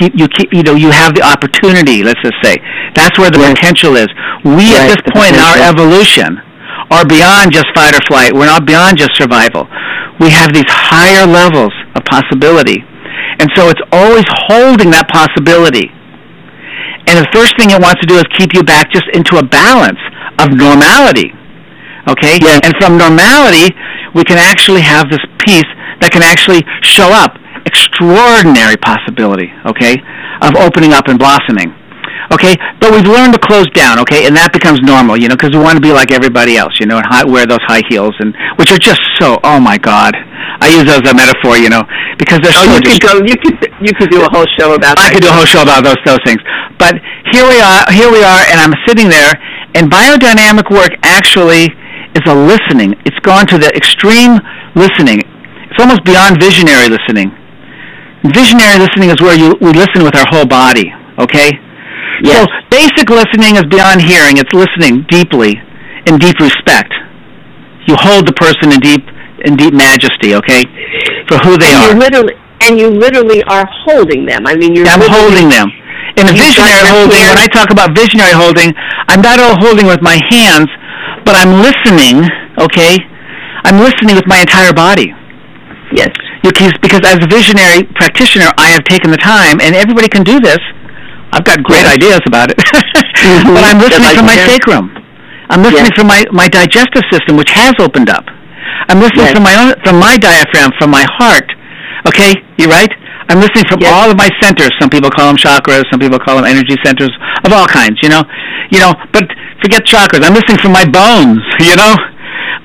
keep 0.00 0.12
you 0.18 0.26
keep 0.26 0.52
you 0.52 0.62
know 0.62 0.74
you 0.74 0.90
have 0.90 1.14
the 1.14 1.22
opportunity. 1.22 2.02
Let's 2.02 2.20
just 2.20 2.36
say 2.42 2.58
that's 2.94 3.18
where 3.18 3.30
the 3.30 3.38
potential 3.38 3.94
is. 3.94 4.08
We 4.42 4.74
right. 4.74 4.82
at 4.82 4.86
this 4.90 5.02
point 5.14 5.38
in 5.38 5.42
our 5.42 5.58
evolution 5.62 6.42
are 6.90 7.06
beyond 7.06 7.52
just 7.54 7.70
fight 7.74 7.94
or 7.94 8.02
flight. 8.10 8.34
We're 8.34 8.50
not 8.50 8.66
beyond 8.66 8.98
just 8.98 9.14
survival. 9.14 9.70
We 10.18 10.30
have 10.30 10.52
these 10.52 10.68
higher 10.68 11.26
levels 11.26 11.72
of 11.94 12.04
possibility, 12.04 12.82
and 13.38 13.48
so 13.54 13.68
it's 13.70 13.82
always 13.92 14.26
holding 14.50 14.90
that 14.90 15.06
possibility. 15.08 15.92
And 17.06 17.16
the 17.18 17.28
first 17.32 17.56
thing 17.56 17.70
it 17.70 17.80
wants 17.80 18.00
to 18.02 18.06
do 18.06 18.16
is 18.16 18.24
keep 18.36 18.52
you 18.52 18.62
back 18.62 18.92
just 18.92 19.06
into 19.14 19.38
a 19.38 19.44
balance 19.44 20.00
of 20.38 20.52
normality. 20.52 21.32
Okay? 22.10 22.38
Yes. 22.42 22.60
And 22.66 22.74
from 22.82 22.98
normality, 22.98 23.70
we 24.14 24.24
can 24.24 24.38
actually 24.38 24.82
have 24.82 25.08
this 25.08 25.22
piece 25.46 25.68
that 26.02 26.10
can 26.10 26.22
actually 26.22 26.66
show 26.82 27.08
up 27.12 27.38
extraordinary 27.68 28.76
possibility, 28.80 29.52
okay, 29.68 30.00
of 30.40 30.56
opening 30.56 30.92
up 30.92 31.08
and 31.08 31.18
blossoming. 31.18 31.72
Okay, 32.30 32.54
but 32.78 32.94
we've 32.94 33.10
learned 33.10 33.34
to 33.34 33.42
close 33.42 33.66
down, 33.74 33.98
okay, 34.06 34.26
and 34.26 34.36
that 34.38 34.54
becomes 34.54 34.78
normal, 34.86 35.18
you 35.18 35.26
know, 35.26 35.34
because 35.34 35.50
we 35.50 35.58
want 35.58 35.74
to 35.74 35.82
be 35.82 35.90
like 35.90 36.14
everybody 36.14 36.54
else, 36.54 36.78
you 36.78 36.86
know, 36.86 37.02
and 37.02 37.06
high, 37.10 37.26
wear 37.26 37.42
those 37.42 37.62
high 37.66 37.82
heels, 37.90 38.14
and 38.22 38.30
which 38.54 38.70
are 38.70 38.78
just 38.78 39.02
so, 39.18 39.42
oh 39.42 39.58
my 39.58 39.74
God, 39.74 40.14
I 40.62 40.70
use 40.70 40.86
those 40.86 41.02
as 41.02 41.10
a 41.10 41.16
metaphor, 41.16 41.58
you 41.58 41.66
know, 41.66 41.82
because 42.22 42.38
they're 42.38 42.54
oh, 42.54 42.70
so. 42.70 42.78
You 42.78 42.86
could 42.86 43.02
go, 43.02 43.12
you 43.26 43.34
could, 43.34 43.56
you 43.82 43.92
could 43.98 44.10
do 44.14 44.22
a 44.22 44.30
whole 44.30 44.46
show 44.54 44.78
about. 44.78 44.94
I 45.02 45.10
could 45.10 45.26
do 45.26 45.32
a 45.32 45.34
whole 45.34 45.48
show 45.48 45.66
about 45.66 45.82
those 45.82 45.98
those 46.06 46.22
things, 46.22 46.38
but 46.78 47.02
here 47.34 47.42
we 47.50 47.58
are, 47.58 47.82
here 47.90 48.12
we 48.14 48.22
are, 48.22 48.42
and 48.46 48.62
I'm 48.62 48.78
sitting 48.86 49.10
there, 49.10 49.34
and 49.74 49.90
biodynamic 49.90 50.70
work 50.70 50.94
actually 51.02 51.74
is 52.14 52.24
a 52.26 52.34
listening. 52.34 52.94
It's 53.06 53.18
gone 53.20 53.46
to 53.48 53.58
the 53.58 53.70
extreme 53.76 54.38
listening. 54.74 55.22
It's 55.70 55.78
almost 55.78 56.04
beyond 56.04 56.40
visionary 56.40 56.90
listening. 56.90 57.30
Visionary 58.26 58.78
listening 58.82 59.10
is 59.10 59.20
where 59.22 59.38
you 59.38 59.56
we 59.60 59.72
listen 59.72 60.02
with 60.04 60.14
our 60.16 60.26
whole 60.28 60.46
body. 60.46 60.92
Okay. 61.18 61.56
Yes. 62.22 62.44
So 62.44 62.52
basic 62.68 63.08
listening 63.08 63.56
is 63.56 63.64
beyond 63.70 64.02
hearing. 64.02 64.36
It's 64.36 64.52
listening 64.52 65.06
deeply, 65.08 65.56
in 66.06 66.18
deep 66.18 66.36
respect. 66.38 66.92
You 67.88 67.96
hold 67.96 68.28
the 68.28 68.36
person 68.36 68.72
in 68.72 68.80
deep 68.80 69.04
in 69.44 69.56
deep 69.56 69.72
majesty. 69.72 70.34
Okay, 70.36 70.68
for 71.28 71.38
who 71.40 71.56
they 71.56 71.72
and 71.72 71.80
are. 71.80 71.88
You 71.92 71.98
literally, 71.98 72.34
and 72.60 72.72
you 72.78 72.88
literally 72.90 73.42
are 73.44 73.64
holding 73.88 74.26
them. 74.26 74.46
I 74.46 74.54
mean, 74.56 74.76
you're. 74.76 74.86
I'm 74.86 75.00
holding 75.00 75.48
them. 75.48 75.68
In 76.18 76.26
a 76.26 76.34
visionary 76.34 76.84
holding, 76.90 77.22
when 77.30 77.38
I 77.38 77.46
talk 77.46 77.70
about 77.70 77.94
visionary 77.96 78.34
holding, 78.34 78.74
I'm 79.08 79.22
not 79.22 79.38
all 79.38 79.56
holding 79.62 79.86
with 79.86 80.02
my 80.02 80.18
hands, 80.28 80.68
but 81.24 81.36
I'm 81.36 81.60
listening. 81.60 82.28
Okay, 82.58 82.98
I'm 83.64 83.78
listening 83.78 84.16
with 84.16 84.26
my 84.26 84.40
entire 84.40 84.72
body. 84.72 85.12
Yes. 85.92 86.10
Because, 86.42 86.72
because 86.80 87.02
as 87.04 87.20
a 87.20 87.28
visionary 87.28 87.84
practitioner, 87.98 88.48
I 88.56 88.72
have 88.72 88.84
taken 88.84 89.10
the 89.10 89.20
time, 89.20 89.60
and 89.60 89.74
everybody 89.74 90.08
can 90.08 90.24
do 90.24 90.40
this. 90.40 90.58
I've 91.32 91.44
got 91.44 91.62
great 91.62 91.86
yes. 91.86 91.94
ideas 91.94 92.22
about 92.26 92.50
it, 92.50 92.58
mm-hmm. 92.58 93.54
but 93.54 93.62
I'm 93.62 93.78
listening 93.78 94.16
from 94.16 94.26
my 94.26 94.38
sacrum. 94.50 94.90
I'm 95.50 95.62
listening 95.62 95.94
yes. 95.94 95.98
from 95.98 96.06
my, 96.06 96.26
my 96.32 96.48
digestive 96.48 97.06
system, 97.10 97.36
which 97.36 97.50
has 97.54 97.74
opened 97.78 98.10
up. 98.10 98.24
I'm 98.88 98.98
listening 98.98 99.30
yes. 99.30 99.34
from 99.34 99.44
my 99.46 99.54
own, 99.54 99.74
from 99.84 99.98
my 99.98 100.16
diaphragm, 100.16 100.70
from 100.78 100.90
my 100.90 101.06
heart. 101.06 101.46
Okay, 102.06 102.34
you 102.58 102.66
right? 102.66 102.90
I'm 103.30 103.38
listening 103.38 103.66
from 103.70 103.78
yes. 103.78 103.94
all 103.94 104.10
of 104.10 104.18
my 104.18 104.26
centers. 104.42 104.74
Some 104.80 104.90
people 104.90 105.10
call 105.10 105.30
them 105.30 105.38
chakras. 105.38 105.86
Some 105.90 106.00
people 106.00 106.18
call 106.18 106.34
them 106.34 106.46
energy 106.46 106.74
centers 106.82 107.14
of 107.46 107.52
all 107.52 107.66
kinds. 107.66 108.02
You 108.02 108.10
know, 108.10 108.22
you 108.74 108.82
know. 108.82 108.94
But 109.12 109.30
forget 109.62 109.84
chakras. 109.84 110.24
I'm 110.24 110.34
listening 110.34 110.58
from 110.58 110.72
my 110.72 110.84
bones. 110.84 111.40
You 111.60 111.76
know. 111.76 111.94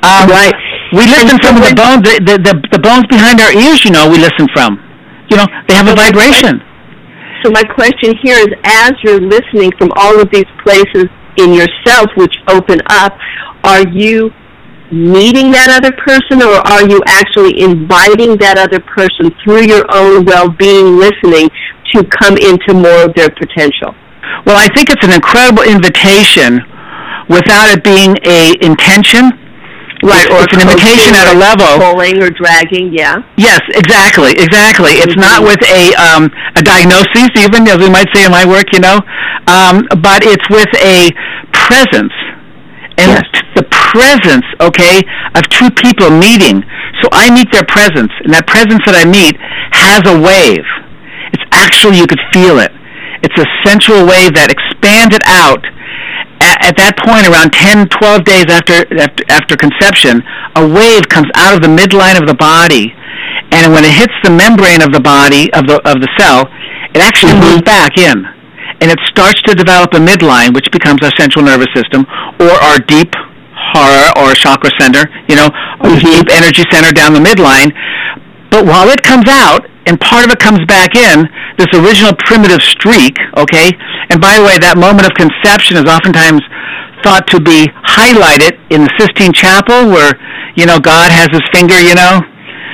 Um, 0.03 0.29
right. 0.29 0.53
We 0.93 1.05
listen 1.09 1.41
from 1.41 1.57
the 1.57 1.73
bones, 1.73 2.05
the, 2.05 2.21
the, 2.21 2.35
the, 2.37 2.53
the 2.77 2.79
bones 2.79 3.05
behind 3.09 3.41
our 3.41 3.51
ears. 3.51 3.83
You 3.83 3.91
know, 3.91 4.09
we 4.09 4.17
listen 4.17 4.47
from. 4.53 4.77
You 5.29 5.37
know, 5.37 5.47
they 5.67 5.73
have 5.73 5.89
a 5.89 5.95
vibration. 5.97 6.61
So 7.43 7.51
my 7.51 7.63
question 7.63 8.13
here 8.21 8.37
is, 8.37 8.49
as 8.63 8.93
you're 9.03 9.21
listening 9.21 9.71
from 9.77 9.91
all 9.97 10.19
of 10.19 10.29
these 10.31 10.49
places 10.63 11.05
in 11.37 11.53
yourself 11.53 12.07
which 12.17 12.33
open 12.47 12.79
up, 12.87 13.17
are 13.63 13.85
you 13.89 14.29
meeting 14.91 15.51
that 15.51 15.73
other 15.73 15.91
person 15.97 16.45
or 16.45 16.61
are 16.61 16.85
you 16.87 17.01
actually 17.07 17.59
inviting 17.59 18.37
that 18.37 18.57
other 18.57 18.79
person 18.79 19.33
through 19.43 19.65
your 19.65 19.85
own 19.89 20.25
well-being 20.25 20.97
listening 20.97 21.49
to 21.93 22.05
come 22.05 22.37
into 22.37 22.73
more 22.73 23.09
of 23.09 23.13
their 23.17 23.29
potential? 23.29 23.93
Well, 24.45 24.57
I 24.57 24.69
think 24.73 24.89
it's 24.89 25.03
an 25.05 25.13
incredible 25.13 25.63
invitation 25.63 26.61
without 27.29 27.69
it 27.69 27.83
being 27.83 28.17
a 28.23 28.55
intention 28.61 29.31
Right, 30.03 30.29
or 30.29 30.43
it's 30.43 30.53
an 30.53 30.61
invitation 30.61 31.15
at 31.15 31.31
a 31.31 31.37
level. 31.37 31.81
Pulling 31.81 32.21
or 32.21 32.29
dragging, 32.29 32.91
yeah. 32.91 33.23
Yes, 33.41 33.63
exactly, 33.73 34.37
exactly. 34.37 34.99
It's 35.01 35.15
not 35.15 35.41
with 35.41 35.57
a 35.63 35.95
um, 35.95 36.27
a 36.53 36.61
diagnosis, 36.61 37.31
even 37.39 37.65
as 37.65 37.81
we 37.81 37.89
might 37.89 38.05
say 38.13 38.27
in 38.27 38.31
my 38.31 38.45
work, 38.45 38.69
you 38.75 38.83
know, 38.83 38.99
um, 39.47 39.87
but 40.03 40.21
it's 40.21 40.45
with 40.51 40.69
a 40.83 41.09
presence, 41.55 42.13
and 43.01 43.17
yes. 43.17 43.25
the 43.55 43.63
presence, 43.71 44.45
okay, 44.61 45.01
of 45.33 45.41
two 45.49 45.71
people 45.73 46.11
meeting. 46.11 46.61
So 47.01 47.09
I 47.09 47.33
meet 47.33 47.49
their 47.49 47.65
presence, 47.65 48.11
and 48.21 48.29
that 48.35 48.45
presence 48.45 48.83
that 48.85 48.93
I 48.93 49.09
meet 49.09 49.39
has 49.73 50.03
a 50.05 50.15
wave. 50.19 50.67
It's 51.33 51.45
actually 51.49 51.97
you 51.97 52.07
could 52.07 52.21
feel 52.29 52.59
it. 52.59 52.71
It's 53.23 53.37
a 53.41 53.47
sensual 53.63 54.05
wave 54.05 54.35
that 54.35 54.53
expanded 54.53 55.23
out 55.25 55.65
at 56.65 56.75
that 56.81 56.97
point, 56.97 57.29
around 57.29 57.53
10, 57.53 57.93
12 57.93 58.25
days 58.25 58.49
after, 58.49 58.81
after, 58.97 59.21
after 59.29 59.53
conception, 59.53 60.25
a 60.57 60.65
wave 60.65 61.05
comes 61.07 61.29
out 61.37 61.53
of 61.53 61.61
the 61.61 61.69
midline 61.69 62.17
of 62.17 62.25
the 62.25 62.33
body, 62.33 62.89
and 63.53 63.69
when 63.71 63.85
it 63.85 63.93
hits 63.93 64.13
the 64.25 64.33
membrane 64.33 64.81
of 64.81 64.89
the 64.89 64.99
body, 64.99 65.53
of 65.53 65.69
the, 65.69 65.77
of 65.85 66.01
the 66.01 66.09
cell, 66.17 66.49
it 66.97 67.01
actually 67.05 67.37
mm-hmm. 67.37 67.61
moves 67.61 67.63
back 67.63 68.01
in. 68.01 68.25
And 68.81 68.91
it 68.91 68.99
starts 69.07 69.39
to 69.47 69.55
develop 69.55 69.93
a 69.93 70.01
midline, 70.01 70.57
which 70.57 70.67
becomes 70.73 70.99
our 71.05 71.13
central 71.15 71.45
nervous 71.45 71.69
system, 71.71 72.03
or 72.41 72.51
our 72.65 72.81
deep 72.81 73.13
hara 73.55 74.11
or 74.19 74.33
chakra 74.35 74.73
center, 74.81 75.05
you 75.29 75.35
know, 75.37 75.47
mm-hmm. 75.79 76.01
deep 76.01 76.27
energy 76.33 76.65
center 76.73 76.91
down 76.91 77.13
the 77.13 77.23
midline. 77.23 77.71
But 78.55 78.63
while 78.71 78.87
it 78.87 79.03
comes 79.03 79.27
out, 79.27 79.67
and 79.83 79.99
part 79.99 80.23
of 80.23 80.31
it 80.31 80.39
comes 80.39 80.63
back 80.63 80.95
in, 80.95 81.27
this 81.59 81.67
original 81.75 82.15
primitive 82.23 82.63
streak, 82.63 83.19
okay? 83.35 83.75
And 84.07 84.23
by 84.23 84.39
the 84.39 84.47
way, 84.47 84.55
that 84.55 84.79
moment 84.79 85.03
of 85.03 85.11
conception 85.11 85.75
is 85.75 85.83
oftentimes 85.83 86.39
thought 87.03 87.27
to 87.35 87.43
be 87.43 87.67
highlighted 87.83 88.55
in 88.71 88.87
the 88.87 88.91
Sistine 88.95 89.35
Chapel 89.35 89.91
where, 89.91 90.15
you 90.55 90.63
know, 90.63 90.79
God 90.79 91.11
has 91.11 91.27
his 91.35 91.43
finger, 91.51 91.75
you 91.83 91.99
know, 91.99 92.23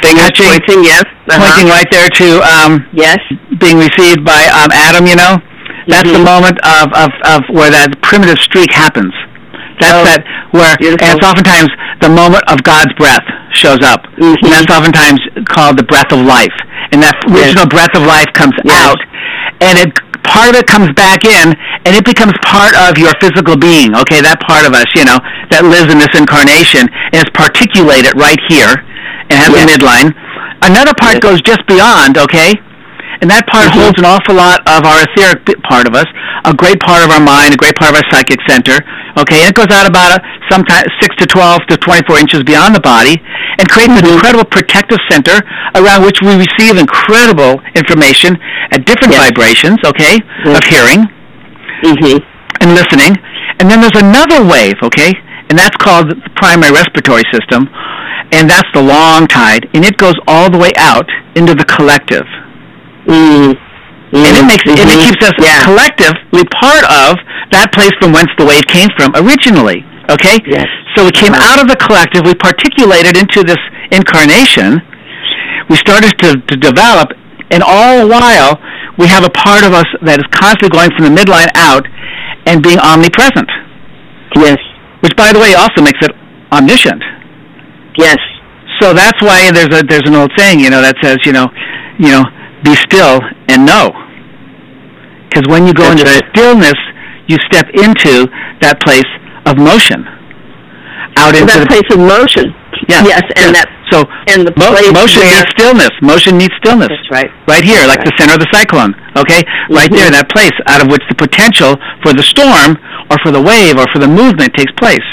touching, 0.06 0.46
pointing, 0.54 0.86
yes. 0.86 1.02
Uh-huh. 1.26 1.50
Pointing 1.50 1.74
right 1.74 1.90
there 1.90 2.14
to 2.14 2.28
um, 2.46 2.86
yes. 2.94 3.18
being 3.58 3.82
received 3.82 4.22
by 4.22 4.54
um, 4.54 4.70
Adam, 4.70 5.10
you 5.10 5.18
know? 5.18 5.42
That's 5.90 6.06
mm-hmm. 6.06 6.14
the 6.14 6.22
moment 6.22 6.62
of, 6.62 6.94
of, 6.94 7.10
of 7.26 7.42
where 7.50 7.74
that 7.74 7.98
primitive 8.06 8.38
streak 8.38 8.70
happens. 8.70 9.18
That's 9.82 9.98
oh, 9.98 10.06
that 10.06 10.22
where, 10.54 10.78
beautiful. 10.78 11.02
and 11.02 11.18
it's 11.18 11.26
oftentimes 11.26 11.74
the 12.06 12.14
moment 12.14 12.46
of 12.46 12.62
God's 12.62 12.94
breath 13.02 13.26
shows 13.58 13.82
up. 13.82 14.06
Mm-hmm. 14.16 14.46
And 14.46 14.50
that's 14.54 14.70
oftentimes 14.70 15.20
called 15.50 15.82
the 15.82 15.88
breath 15.90 16.14
of 16.14 16.22
life. 16.22 16.54
And 16.94 17.02
that 17.02 17.18
original 17.26 17.66
yes. 17.66 17.74
breath 17.74 17.94
of 17.98 18.06
life 18.06 18.30
comes 18.38 18.54
yes. 18.62 18.78
out, 18.78 19.00
and 19.64 19.80
it 19.82 19.90
part 20.22 20.54
of 20.54 20.56
it 20.56 20.68
comes 20.68 20.92
back 20.94 21.26
in, 21.26 21.56
and 21.84 21.92
it 21.98 22.06
becomes 22.06 22.34
part 22.46 22.78
of 22.78 22.98
your 22.98 23.12
physical 23.18 23.58
being. 23.58 23.96
Okay, 24.06 24.22
that 24.22 24.38
part 24.44 24.68
of 24.68 24.78
us, 24.78 24.88
you 24.94 25.04
know, 25.04 25.18
that 25.50 25.66
lives 25.66 25.90
in 25.90 25.98
this 25.98 26.14
incarnation, 26.14 26.88
and 27.12 27.20
is 27.20 27.32
particulated 27.34 28.14
right 28.14 28.40
here, 28.52 28.76
and 29.32 29.36
has 29.40 29.50
yes. 29.50 29.64
a 29.64 29.68
midline. 29.68 30.14
Another 30.62 30.94
part 31.00 31.24
goes 31.24 31.42
just 31.42 31.66
beyond. 31.66 32.20
Okay, 32.20 32.60
and 33.22 33.30
that 33.30 33.46
part 33.46 33.70
mm-hmm. 33.70 33.86
holds 33.86 33.98
an 34.02 34.06
awful 34.10 34.34
lot 34.34 34.66
of 34.66 34.82
our 34.82 35.06
etheric 35.06 35.46
part 35.70 35.86
of 35.86 35.94
us, 35.94 36.10
a 36.44 36.54
great 36.58 36.82
part 36.82 37.06
of 37.06 37.14
our 37.14 37.22
mind, 37.22 37.54
a 37.54 37.60
great 37.60 37.78
part 37.78 37.94
of 37.94 38.02
our 38.02 38.08
psychic 38.10 38.42
center. 38.50 38.82
Okay, 39.14 39.46
and 39.46 39.54
it 39.54 39.56
goes 39.56 39.70
out 39.70 39.86
about 39.86 40.18
a, 40.18 40.20
sometimes 40.50 40.90
6 41.00 41.22
to 41.22 41.26
12 41.30 41.70
to 41.70 41.78
24 41.78 42.18
inches 42.18 42.42
beyond 42.42 42.74
the 42.74 42.82
body 42.82 43.22
and 43.62 43.70
creates 43.70 43.94
mm-hmm. 43.94 44.10
an 44.10 44.18
incredible 44.18 44.48
protective 44.50 44.98
center 45.06 45.38
around 45.78 46.02
which 46.02 46.18
we 46.26 46.34
receive 46.34 46.82
incredible 46.82 47.62
information 47.78 48.36
at 48.74 48.90
different 48.90 49.14
yes. 49.14 49.30
vibrations, 49.30 49.78
okay, 49.86 50.18
mm-hmm. 50.18 50.58
of 50.58 50.64
hearing 50.66 51.06
mm-hmm. 51.86 52.18
and 52.66 52.70
listening. 52.74 53.14
And 53.62 53.70
then 53.70 53.86
there's 53.86 54.02
another 54.02 54.42
wave, 54.42 54.82
okay, 54.82 55.14
and 55.54 55.60
that's 55.60 55.78
called 55.78 56.10
the 56.10 56.18
primary 56.34 56.74
respiratory 56.74 57.28
system, 57.30 57.70
and 58.34 58.50
that's 58.50 58.68
the 58.74 58.82
long 58.82 59.28
tide, 59.28 59.70
and 59.76 59.86
it 59.86 59.98
goes 59.98 60.16
all 60.26 60.50
the 60.50 60.58
way 60.58 60.72
out 60.80 61.06
into 61.36 61.54
the 61.54 61.66
collective. 61.66 62.26
Mm. 63.08 63.58
Mm-hmm. 64.12 64.28
And 64.28 64.34
it 64.36 64.46
makes 64.46 64.64
mm-hmm. 64.68 64.76
and 64.76 64.88
it 64.92 65.00
keeps 65.08 65.24
us 65.24 65.36
yeah. 65.40 65.64
collectively 65.64 66.44
part 66.52 66.84
of 66.92 67.16
that 67.56 67.72
place 67.72 67.96
from 68.04 68.12
whence 68.12 68.28
the 68.36 68.44
wave 68.44 68.68
came 68.68 68.92
from 69.00 69.16
originally. 69.16 69.88
Okay? 70.12 70.44
Yes. 70.44 70.68
So 70.96 71.08
we 71.08 71.16
came 71.16 71.32
out 71.32 71.64
of 71.64 71.72
the 71.72 71.80
collective, 71.80 72.28
we 72.28 72.36
particulated 72.36 73.16
into 73.16 73.48
this 73.48 73.60
incarnation, 73.96 74.84
we 75.72 75.80
started 75.80 76.12
to, 76.20 76.36
to 76.44 76.56
develop, 76.60 77.16
and 77.56 77.64
all 77.64 78.04
the 78.04 78.10
while 78.12 78.60
we 79.00 79.08
have 79.08 79.24
a 79.24 79.32
part 79.32 79.64
of 79.64 79.72
us 79.72 79.88
that 80.04 80.20
is 80.20 80.28
constantly 80.36 80.76
going 80.76 80.92
from 81.00 81.08
the 81.08 81.16
midline 81.16 81.48
out 81.56 81.88
and 82.44 82.60
being 82.60 82.80
omnipresent. 82.84 83.48
Yes. 84.36 84.60
Which 85.00 85.16
by 85.16 85.32
the 85.32 85.40
way 85.40 85.56
also 85.56 85.80
makes 85.80 86.04
it 86.04 86.12
omniscient. 86.52 87.00
Yes. 87.96 88.20
So 88.84 88.92
that's 88.92 89.20
why 89.24 89.52
there's 89.52 89.72
a 89.72 89.84
there's 89.88 90.04
an 90.04 90.16
old 90.16 90.32
saying, 90.36 90.60
you 90.60 90.70
know, 90.70 90.82
that 90.82 91.00
says, 91.00 91.18
you 91.24 91.32
know, 91.32 91.48
you 92.00 92.12
know, 92.12 92.24
be 92.64 92.76
still 92.76 93.22
and 93.50 93.66
know. 93.66 93.92
Because 95.30 95.48
when 95.48 95.66
you 95.68 95.74
go 95.74 95.88
that's 95.88 96.02
into 96.02 96.12
right. 96.12 96.28
stillness, 96.36 96.80
you 97.28 97.38
step 97.48 97.68
into 97.72 98.28
that 98.60 98.82
place 98.84 99.08
of 99.48 99.56
motion. 99.58 100.04
Out 101.16 101.36
into 101.36 101.48
that 101.48 101.64
the, 101.64 101.72
place 101.72 101.88
of 101.92 102.00
motion. 102.00 102.52
Yeah. 102.88 103.04
Yes, 103.04 103.24
and 103.40 103.52
yeah. 103.52 103.64
that 103.64 103.68
so 103.92 104.08
and 104.32 104.48
the 104.48 104.56
mo- 104.56 104.72
motion 104.96 105.24
needs 105.28 105.48
stillness. 105.52 105.92
Motion 106.00 106.40
needs 106.40 106.56
stillness. 106.64 106.92
That's 106.92 107.12
right. 107.12 107.32
Right 107.48 107.64
here, 107.64 107.84
That's 107.84 108.00
like 108.00 108.02
right. 108.04 108.12
the 108.12 108.16
center 108.20 108.34
of 108.36 108.42
the 108.42 108.52
cyclone. 108.52 108.96
Okay, 109.20 109.44
mm-hmm. 109.44 109.76
right 109.76 109.92
there, 109.92 110.08
that 110.12 110.32
place 110.32 110.56
out 110.72 110.80
of 110.80 110.88
which 110.88 111.04
the 111.12 111.16
potential 111.20 111.76
for 112.04 112.16
the 112.16 112.24
storm 112.24 112.80
or 113.12 113.20
for 113.20 113.32
the 113.32 113.44
wave 113.44 113.76
or 113.76 113.88
for 113.92 114.00
the 114.00 114.08
movement 114.08 114.56
takes 114.56 114.72
place. 114.80 115.04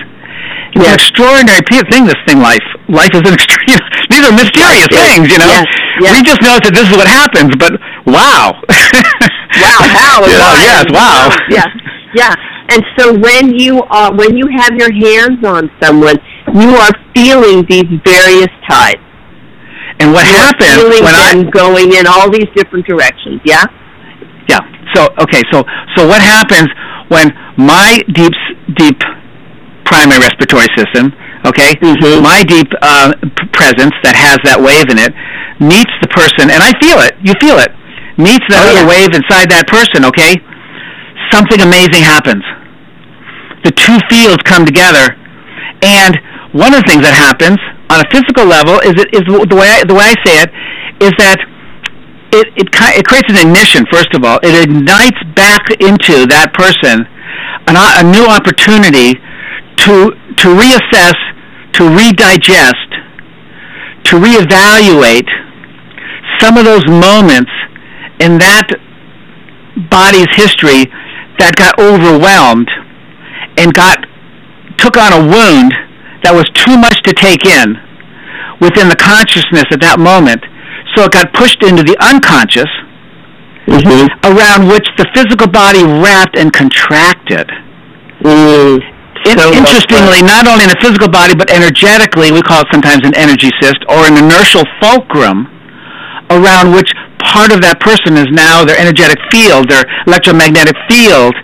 It's 0.74 0.84
yes. 0.84 0.86
an 0.86 0.94
extraordinary 0.94 1.62
thing. 1.66 2.06
This 2.06 2.18
thing, 2.26 2.38
life. 2.38 2.64
Life 2.86 3.10
is 3.14 3.26
an 3.26 3.34
extreme. 3.38 3.82
These 4.10 4.22
are 4.22 4.34
mysterious 4.34 4.88
yes. 4.90 5.02
things, 5.02 5.26
you 5.30 5.38
know. 5.42 5.50
Yes. 5.50 5.66
Yes. 6.00 6.14
We 6.14 6.22
just 6.22 6.42
know 6.42 6.56
that 6.62 6.72
this 6.74 6.86
is 6.86 6.94
what 6.94 7.10
happens, 7.10 7.50
but 7.58 7.74
wow. 8.06 8.54
wow! 9.58 10.18
You 10.26 10.38
know, 10.38 10.54
yes. 10.70 10.86
Wow. 10.94 11.34
Yeah. 11.50 11.66
Yeah. 12.14 12.34
And 12.70 12.84
so 12.96 13.16
when 13.16 13.58
you 13.58 13.82
are 13.90 14.14
when 14.14 14.36
you 14.36 14.46
have 14.56 14.76
your 14.76 14.92
hands 14.92 15.42
on 15.44 15.70
someone, 15.82 16.16
you 16.54 16.70
are 16.76 16.92
feeling 17.14 17.64
these 17.68 17.88
various 18.04 18.52
types. 18.68 19.02
And 20.00 20.12
what 20.12 20.26
happens 20.26 20.84
when 21.02 21.14
I'm 21.14 21.50
going 21.50 21.92
in 21.94 22.06
all 22.06 22.30
these 22.30 22.46
different 22.54 22.86
directions? 22.86 23.40
Yeah. 23.44 23.66
Yeah. 24.48 24.60
So 24.94 25.08
okay. 25.18 25.42
So 25.50 25.64
so 25.96 26.06
what 26.06 26.20
happens 26.22 26.68
when 27.08 27.32
my 27.56 27.98
deep 28.12 28.32
deep 28.76 29.00
primary 29.84 30.20
respiratory 30.20 30.68
system, 30.76 31.12
okay, 31.46 31.74
mm-hmm. 31.78 32.22
my 32.22 32.42
deep 32.42 32.68
uh, 32.82 33.12
presence 33.54 33.94
that 34.02 34.16
has 34.18 34.38
that 34.42 34.58
wave 34.58 34.90
in 34.90 34.98
it 34.98 35.14
meets 35.62 35.92
the 36.02 36.10
person, 36.10 36.50
and 36.50 36.62
I 36.62 36.72
feel 36.82 36.98
it. 37.02 37.14
You 37.22 37.34
feel 37.38 37.58
it. 37.58 37.70
Meets 38.18 38.46
that 38.50 38.66
oh, 38.66 38.70
other 38.74 38.86
yeah. 38.86 38.94
wave 38.94 39.10
inside 39.14 39.50
that 39.50 39.66
person. 39.70 40.02
Okay. 40.06 40.38
Something 41.30 41.60
amazing 41.60 42.02
happens 42.02 42.42
the 43.64 43.72
two 43.74 43.98
fields 44.08 44.42
come 44.44 44.64
together. 44.64 45.16
And 45.82 46.18
one 46.52 46.74
of 46.74 46.82
the 46.82 46.88
things 46.88 47.02
that 47.02 47.14
happens 47.14 47.58
on 47.90 48.02
a 48.02 48.08
physical 48.10 48.46
level 48.46 48.80
is 48.80 48.94
it 48.98 49.12
is 49.14 49.22
the 49.26 49.56
way 49.56 49.68
I, 49.68 49.84
the 49.84 49.94
way 49.94 50.12
I 50.12 50.16
say 50.24 50.34
it 50.42 50.50
is 51.02 51.12
that 51.18 51.38
it, 52.32 52.46
it 52.56 52.68
it 52.72 53.04
creates 53.06 53.28
an 53.30 53.38
ignition. 53.38 53.86
First 53.90 54.12
of 54.14 54.24
all, 54.24 54.38
it 54.42 54.54
ignites 54.56 55.18
back 55.34 55.62
into 55.80 56.26
that 56.28 56.52
person 56.54 57.06
an, 57.68 57.76
a 57.76 58.04
new 58.04 58.26
opportunity 58.26 59.16
to 59.86 60.12
to 60.12 60.46
reassess, 60.56 61.16
to 61.74 61.84
redigest, 61.84 62.90
to 64.04 64.16
reevaluate 64.16 65.28
some 66.40 66.56
of 66.56 66.64
those 66.64 66.86
moments 66.86 67.50
in 68.20 68.38
that 68.38 68.68
body's 69.90 70.30
history 70.34 70.86
that 71.38 71.54
got 71.54 71.78
overwhelmed 71.78 72.68
and 73.58 73.72
got 73.74 74.06
took 74.78 74.96
on 74.96 75.12
a 75.12 75.22
wound 75.22 75.74
that 76.22 76.34
was 76.34 76.46
too 76.54 76.78
much 76.78 76.98
to 77.02 77.12
take 77.14 77.46
in 77.46 77.78
within 78.60 78.88
the 78.88 78.98
consciousness 78.98 79.66
at 79.70 79.80
that 79.82 79.98
moment. 79.98 80.42
So 80.94 81.06
it 81.06 81.12
got 81.12 81.30
pushed 81.34 81.62
into 81.62 81.82
the 81.82 81.94
unconscious, 82.02 82.70
mm-hmm. 83.70 84.10
around 84.26 84.66
which 84.66 84.86
the 84.98 85.06
physical 85.14 85.46
body 85.46 85.82
wrapped 85.82 86.38
and 86.38 86.50
contracted. 86.50 87.46
Mm. 88.22 88.97
So 89.36 89.52
interestingly, 89.52 90.22
not 90.22 90.46
only 90.46 90.64
in 90.64 90.70
the 90.70 90.80
physical 90.80 91.08
body, 91.08 91.34
but 91.34 91.50
energetically, 91.50 92.32
we 92.32 92.40
call 92.40 92.62
it 92.62 92.68
sometimes 92.72 93.04
an 93.04 93.14
energy 93.14 93.50
cyst 93.60 93.82
or 93.88 94.06
an 94.06 94.16
inertial 94.16 94.64
fulcrum, 94.80 95.50
around 96.30 96.72
which 96.72 96.92
part 97.18 97.52
of 97.52 97.60
that 97.60 97.80
person 97.80 98.16
is 98.16 98.28
now 98.30 98.64
their 98.64 98.78
energetic 98.78 99.18
field, 99.32 99.68
their 99.68 99.84
electromagnetic 100.06 100.76
field, 100.88 101.34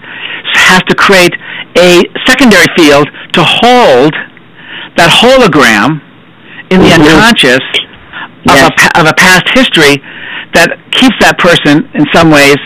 has 0.55 0.81
to 0.87 0.95
create 0.95 1.35
a 1.77 2.07
secondary 2.25 2.71
field 2.79 3.11
to 3.35 3.43
hold 3.43 4.15
that 4.95 5.11
hologram 5.11 5.99
in 6.71 6.79
the 6.81 6.89
mm-hmm. 6.89 7.03
unconscious 7.03 7.65
yes. 8.47 8.71
of, 8.71 8.73
a, 8.79 8.87
of 9.03 9.05
a 9.11 9.15
past 9.19 9.45
history 9.53 9.99
that 10.55 10.79
keeps 10.95 11.19
that 11.19 11.35
person 11.43 11.83
in 11.99 12.07
some 12.15 12.31
ways 12.31 12.57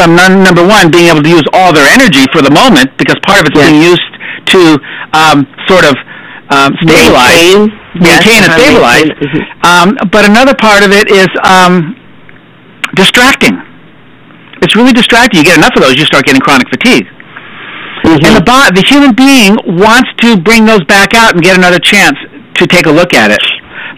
from 0.00 0.16
none, 0.16 0.40
number 0.40 0.64
one 0.64 0.88
being 0.88 1.12
able 1.12 1.20
to 1.20 1.28
use 1.28 1.44
all 1.52 1.76
their 1.76 1.84
energy 1.84 2.24
for 2.32 2.40
the 2.40 2.48
moment 2.48 2.88
because 2.96 3.20
part 3.20 3.44
of 3.44 3.52
it's 3.52 3.58
yes. 3.60 3.68
being 3.68 3.84
used 3.84 4.12
to 4.56 4.60
um, 5.12 5.44
sort 5.68 5.84
of 5.84 5.92
um, 6.48 6.72
stabilize, 6.80 7.68
maintain, 7.68 8.00
maintain 8.00 8.40
yes, 8.40 8.48
and 8.48 8.52
stabilize. 8.56 9.10
Mm-hmm. 9.12 9.44
Um, 9.60 9.88
but 10.08 10.24
another 10.24 10.56
part 10.56 10.80
of 10.80 10.90
it 10.96 11.12
is 11.12 11.28
um, 11.44 11.92
distracting. 12.96 13.60
It's 14.64 14.72
really 14.72 14.96
distracting. 14.96 15.44
You 15.44 15.44
get 15.44 15.60
enough 15.60 15.76
of 15.76 15.84
those, 15.84 16.00
you 16.00 16.08
start 16.08 16.24
getting 16.24 16.40
chronic 16.40 16.72
fatigue. 16.72 17.04
Mm-hmm. 17.04 18.24
And 18.24 18.32
the 18.40 18.44
bo- 18.44 18.72
the 18.72 18.80
human 18.80 19.12
being 19.12 19.60
wants 19.76 20.08
to 20.24 20.40
bring 20.40 20.64
those 20.64 20.82
back 20.88 21.12
out 21.12 21.36
and 21.36 21.44
get 21.44 21.60
another 21.60 21.78
chance 21.78 22.16
to 22.56 22.66
take 22.66 22.88
a 22.88 22.92
look 22.92 23.12
at 23.12 23.30
it. 23.30 23.44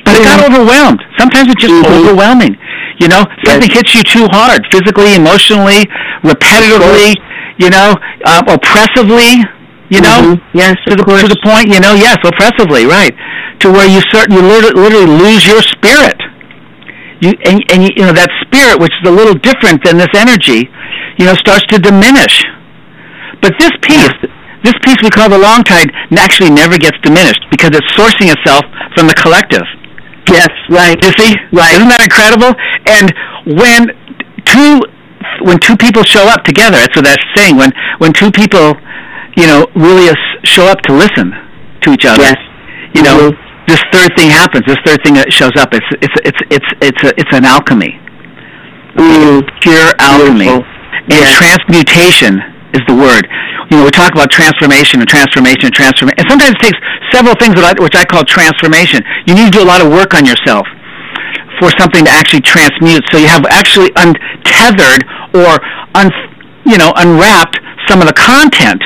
But 0.02 0.18
mm-hmm. 0.18 0.22
it 0.22 0.26
got 0.26 0.42
mm-hmm. 0.42 0.50
overwhelmed. 0.50 1.00
Sometimes 1.14 1.46
it's 1.46 1.62
just 1.62 1.70
mm-hmm. 1.70 1.94
overwhelming. 1.94 2.58
You 3.00 3.08
know, 3.08 3.24
something 3.44 3.70
yes. 3.70 3.82
hits 3.82 3.94
you 3.94 4.02
too 4.02 4.26
hard, 4.30 4.64
physically, 4.70 5.14
emotionally, 5.14 5.88
repetitively, 6.22 7.16
you 7.58 7.70
know, 7.70 7.94
uh, 8.24 8.42
oppressively, 8.48 9.40
you 9.88 10.00
know, 10.00 10.36
mm-hmm. 10.36 10.58
yes, 10.58 10.76
to 10.88 10.96
the 10.96 11.04
course. 11.04 11.22
to 11.22 11.28
the 11.28 11.40
point, 11.44 11.68
you 11.68 11.80
know, 11.80 11.94
yes, 11.94 12.18
oppressively, 12.24 12.86
right, 12.86 13.12
to 13.60 13.70
where 13.70 13.88
you 13.88 14.00
start, 14.08 14.30
you 14.30 14.40
literally, 14.40 15.06
lose 15.06 15.46
your 15.46 15.62
spirit. 15.62 16.16
You 17.20 17.32
and, 17.46 17.62
and 17.70 17.82
you, 17.86 17.90
you 17.96 18.02
know 18.02 18.12
that 18.12 18.30
spirit, 18.42 18.80
which 18.82 18.92
is 19.02 19.08
a 19.08 19.14
little 19.14 19.34
different 19.34 19.84
than 19.84 19.96
this 19.96 20.10
energy, 20.14 20.68
you 21.18 21.24
know, 21.26 21.34
starts 21.34 21.64
to 21.70 21.78
diminish 21.78 22.42
but 23.42 23.58
this 23.58 23.74
piece, 23.82 24.14
this 24.62 24.78
piece 24.86 24.96
we 25.02 25.10
call 25.10 25.28
the 25.28 25.38
long 25.38 25.66
tide, 25.66 25.90
actually 26.14 26.50
never 26.50 26.78
gets 26.78 26.96
diminished 27.02 27.42
because 27.50 27.74
it's 27.74 27.90
sourcing 27.98 28.30
itself 28.30 28.62
from 28.94 29.10
the 29.10 29.14
collective. 29.18 29.66
Yes, 30.32 30.48
right. 30.70 30.96
You 30.96 31.12
see, 31.20 31.36
right? 31.52 31.76
Isn't 31.76 31.92
that 31.92 32.00
incredible? 32.00 32.56
And 32.88 33.12
when 33.44 33.92
two 34.48 34.80
when 35.44 35.58
two 35.60 35.76
people 35.76 36.02
show 36.02 36.24
up 36.24 36.44
together, 36.44 36.80
that's 36.80 36.96
what 36.96 37.04
that's 37.04 37.22
saying. 37.36 37.56
When 37.56 37.72
when 37.98 38.12
two 38.12 38.32
people, 38.32 38.72
you 39.36 39.46
know, 39.46 39.68
really 39.76 40.08
show 40.44 40.64
up 40.66 40.80
to 40.88 40.92
listen 40.96 41.36
to 41.84 41.92
each 41.92 42.08
other, 42.08 42.32
yes. 42.32 42.40
you 42.94 43.02
know, 43.02 43.30
mm-hmm. 43.30 43.66
this 43.68 43.82
third 43.92 44.16
thing 44.16 44.30
happens. 44.30 44.64
This 44.64 44.80
third 44.84 45.04
thing 45.04 45.14
that 45.20 45.28
shows 45.32 45.52
up. 45.60 45.74
It's 45.76 45.86
it's 46.00 46.16
it's 46.24 46.40
it's 46.48 46.70
it's 46.80 47.02
a, 47.04 47.10
it's 47.20 47.32
an 47.36 47.44
alchemy, 47.44 47.92
mm. 48.96 49.44
pure 49.60 49.92
alchemy, 50.00 50.48
Beautiful. 50.48 50.64
and 51.12 51.20
yes. 51.28 51.38
transmutation 51.38 52.40
is 52.72 52.82
the 52.88 52.96
word. 52.96 53.28
You 53.70 53.78
know, 53.78 53.84
we 53.84 53.92
talk 53.92 54.12
about 54.12 54.30
transformation 54.30 55.00
and 55.00 55.08
transformation 55.08 55.68
and 55.68 55.74
transformation. 55.74 56.18
And 56.20 56.28
sometimes 56.28 56.56
it 56.56 56.62
takes 56.72 56.80
several 57.12 57.36
things 57.36 57.56
that 57.56 57.64
I, 57.64 57.72
which 57.80 57.96
I 57.96 58.04
call 58.04 58.24
transformation. 58.24 59.04
You 59.28 59.36
need 59.36 59.52
to 59.52 59.54
do 59.60 59.62
a 59.62 59.68
lot 59.68 59.84
of 59.84 59.92
work 59.92 60.16
on 60.16 60.24
yourself 60.24 60.64
for 61.60 61.72
something 61.76 62.04
to 62.08 62.12
actually 62.12 62.42
transmute. 62.42 63.04
So 63.12 63.20
you 63.20 63.28
have 63.28 63.44
actually 63.52 63.92
untethered 63.96 65.04
or 65.36 65.60
un, 65.94 66.08
you 66.64 66.80
know, 66.80 66.92
unwrapped 66.96 67.60
some 67.88 68.00
of 68.00 68.08
the 68.08 68.16
content, 68.16 68.80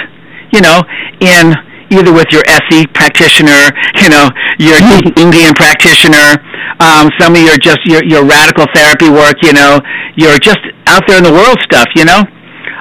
you 0.51 0.61
know, 0.61 0.83
in 1.23 1.55
either 1.95 2.11
with 2.11 2.27
your 2.35 2.43
SE 2.47 2.87
practitioner, 2.91 3.71
you 4.03 4.11
know, 4.11 4.27
your 4.59 4.77
Jungian 5.15 5.55
practitioner, 5.55 6.43
um, 6.83 7.09
some 7.19 7.39
of 7.39 7.41
your 7.41 7.57
just 7.57 7.81
your, 7.87 8.03
your 8.05 8.27
radical 8.27 8.67
therapy 8.75 9.09
work, 9.09 9.39
you 9.43 9.55
know, 9.55 9.79
your 10.19 10.39
just 10.39 10.59
out 10.87 11.07
there 11.07 11.19
in 11.19 11.25
the 11.25 11.33
world 11.33 11.59
stuff, 11.63 11.87
you 11.95 12.05
know 12.05 12.27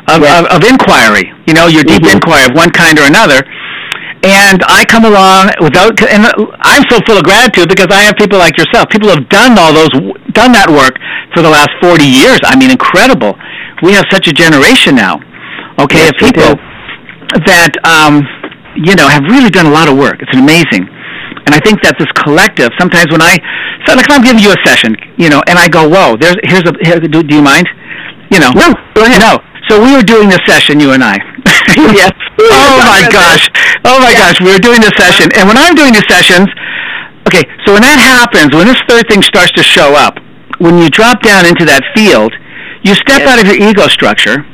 of, 0.08 0.22
yes. 0.22 0.34
of, 0.40 0.44
of 0.58 0.60
inquiry. 0.64 1.32
You 1.48 1.54
know, 1.54 1.68
your 1.68 1.84
deep 1.84 2.04
mm-hmm. 2.04 2.18
inquiry 2.18 2.46
of 2.46 2.54
one 2.56 2.70
kind 2.72 2.98
or 3.00 3.06
another. 3.06 3.44
And 4.26 4.66
I 4.66 4.82
come 4.90 5.06
along 5.06 5.54
without, 5.62 5.94
and 6.02 6.26
I'm 6.66 6.82
so 6.90 6.98
full 7.06 7.22
of 7.22 7.24
gratitude 7.30 7.70
because 7.70 7.94
I 7.94 8.02
have 8.10 8.18
people 8.18 8.42
like 8.42 8.58
yourself. 8.58 8.90
People 8.90 9.10
have 9.14 9.30
done 9.30 9.54
all 9.54 9.70
those, 9.70 9.94
done 10.34 10.50
that 10.58 10.66
work 10.66 10.98
for 11.38 11.46
the 11.46 11.50
last 11.50 11.70
40 11.78 12.02
years. 12.02 12.42
I 12.42 12.58
mean, 12.58 12.74
incredible. 12.74 13.38
We 13.86 13.94
have 13.94 14.10
such 14.10 14.26
a 14.26 14.34
generation 14.34 14.98
now, 14.98 15.22
okay, 15.78 16.10
yes, 16.10 16.18
of 16.18 16.18
people 16.18 16.58
that, 17.46 17.78
um, 17.86 18.26
you 18.82 18.98
know, 18.98 19.06
have 19.06 19.30
really 19.30 19.54
done 19.54 19.70
a 19.70 19.74
lot 19.74 19.86
of 19.86 19.94
work. 19.94 20.18
It's 20.26 20.34
amazing. 20.34 20.90
And 21.46 21.54
I 21.54 21.62
think 21.62 21.86
that 21.86 21.94
this 22.02 22.10
collective, 22.18 22.74
sometimes 22.82 23.14
when 23.14 23.22
I, 23.22 23.38
so 23.86 23.94
like 23.94 24.10
I'm 24.10 24.26
giving 24.26 24.42
you 24.42 24.50
a 24.50 24.60
session, 24.66 24.98
you 25.22 25.30
know, 25.30 25.46
and 25.46 25.62
I 25.62 25.70
go, 25.70 25.86
whoa, 25.86 26.18
there's, 26.18 26.40
here's 26.50 26.66
a, 26.66 26.74
here, 26.82 26.98
do, 26.98 27.22
do 27.22 27.36
you 27.36 27.46
mind? 27.46 27.70
You 28.34 28.42
know. 28.42 28.50
No, 28.58 28.74
go 28.98 29.06
ahead. 29.06 29.22
No. 29.22 29.38
So 29.70 29.82
we 29.82 29.94
were 29.96 30.04
doing 30.04 30.30
this 30.30 30.42
session, 30.46 30.80
you 30.80 30.92
and 30.92 31.04
I. 31.04 31.18
yes. 31.96 32.12
oh 32.40 32.78
my 32.86 33.08
gosh. 33.12 33.50
Oh 33.84 34.00
my 34.00 34.14
gosh. 34.14 34.40
We 34.42 34.52
were 34.52 34.62
doing 34.62 34.82
this 34.82 34.94
session, 34.98 35.32
and 35.36 35.48
when 35.48 35.58
I'm 35.58 35.74
doing 35.76 35.94
these 35.94 36.06
sessions, 36.08 36.48
okay. 37.28 37.44
So 37.66 37.74
when 37.74 37.82
that 37.82 37.98
happens, 37.98 38.54
when 38.54 38.68
this 38.68 38.80
third 38.88 39.08
thing 39.10 39.22
starts 39.22 39.52
to 39.54 39.64
show 39.64 39.96
up, 39.96 40.20
when 40.60 40.78
you 40.78 40.90
drop 40.90 41.22
down 41.22 41.46
into 41.46 41.66
that 41.66 41.82
field, 41.96 42.34
you 42.84 42.94
step 42.96 43.22
Yes. 43.26 43.30
out 43.30 43.38
of 43.42 43.46
your 43.50 43.58
ego 43.58 43.88
structure. 43.88 44.46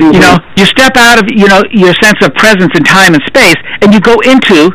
Mhm. 0.00 0.14
You 0.14 0.20
know, 0.20 0.36
you 0.56 0.64
step 0.66 0.96
out 0.96 1.18
of 1.18 1.24
you 1.32 1.48
know 1.48 1.62
your 1.72 1.94
sense 2.02 2.20
of 2.22 2.34
presence 2.34 2.72
in 2.76 2.84
time 2.84 3.14
and 3.14 3.22
space, 3.26 3.56
and 3.82 3.92
you 3.94 4.00
go 4.00 4.16
into 4.28 4.70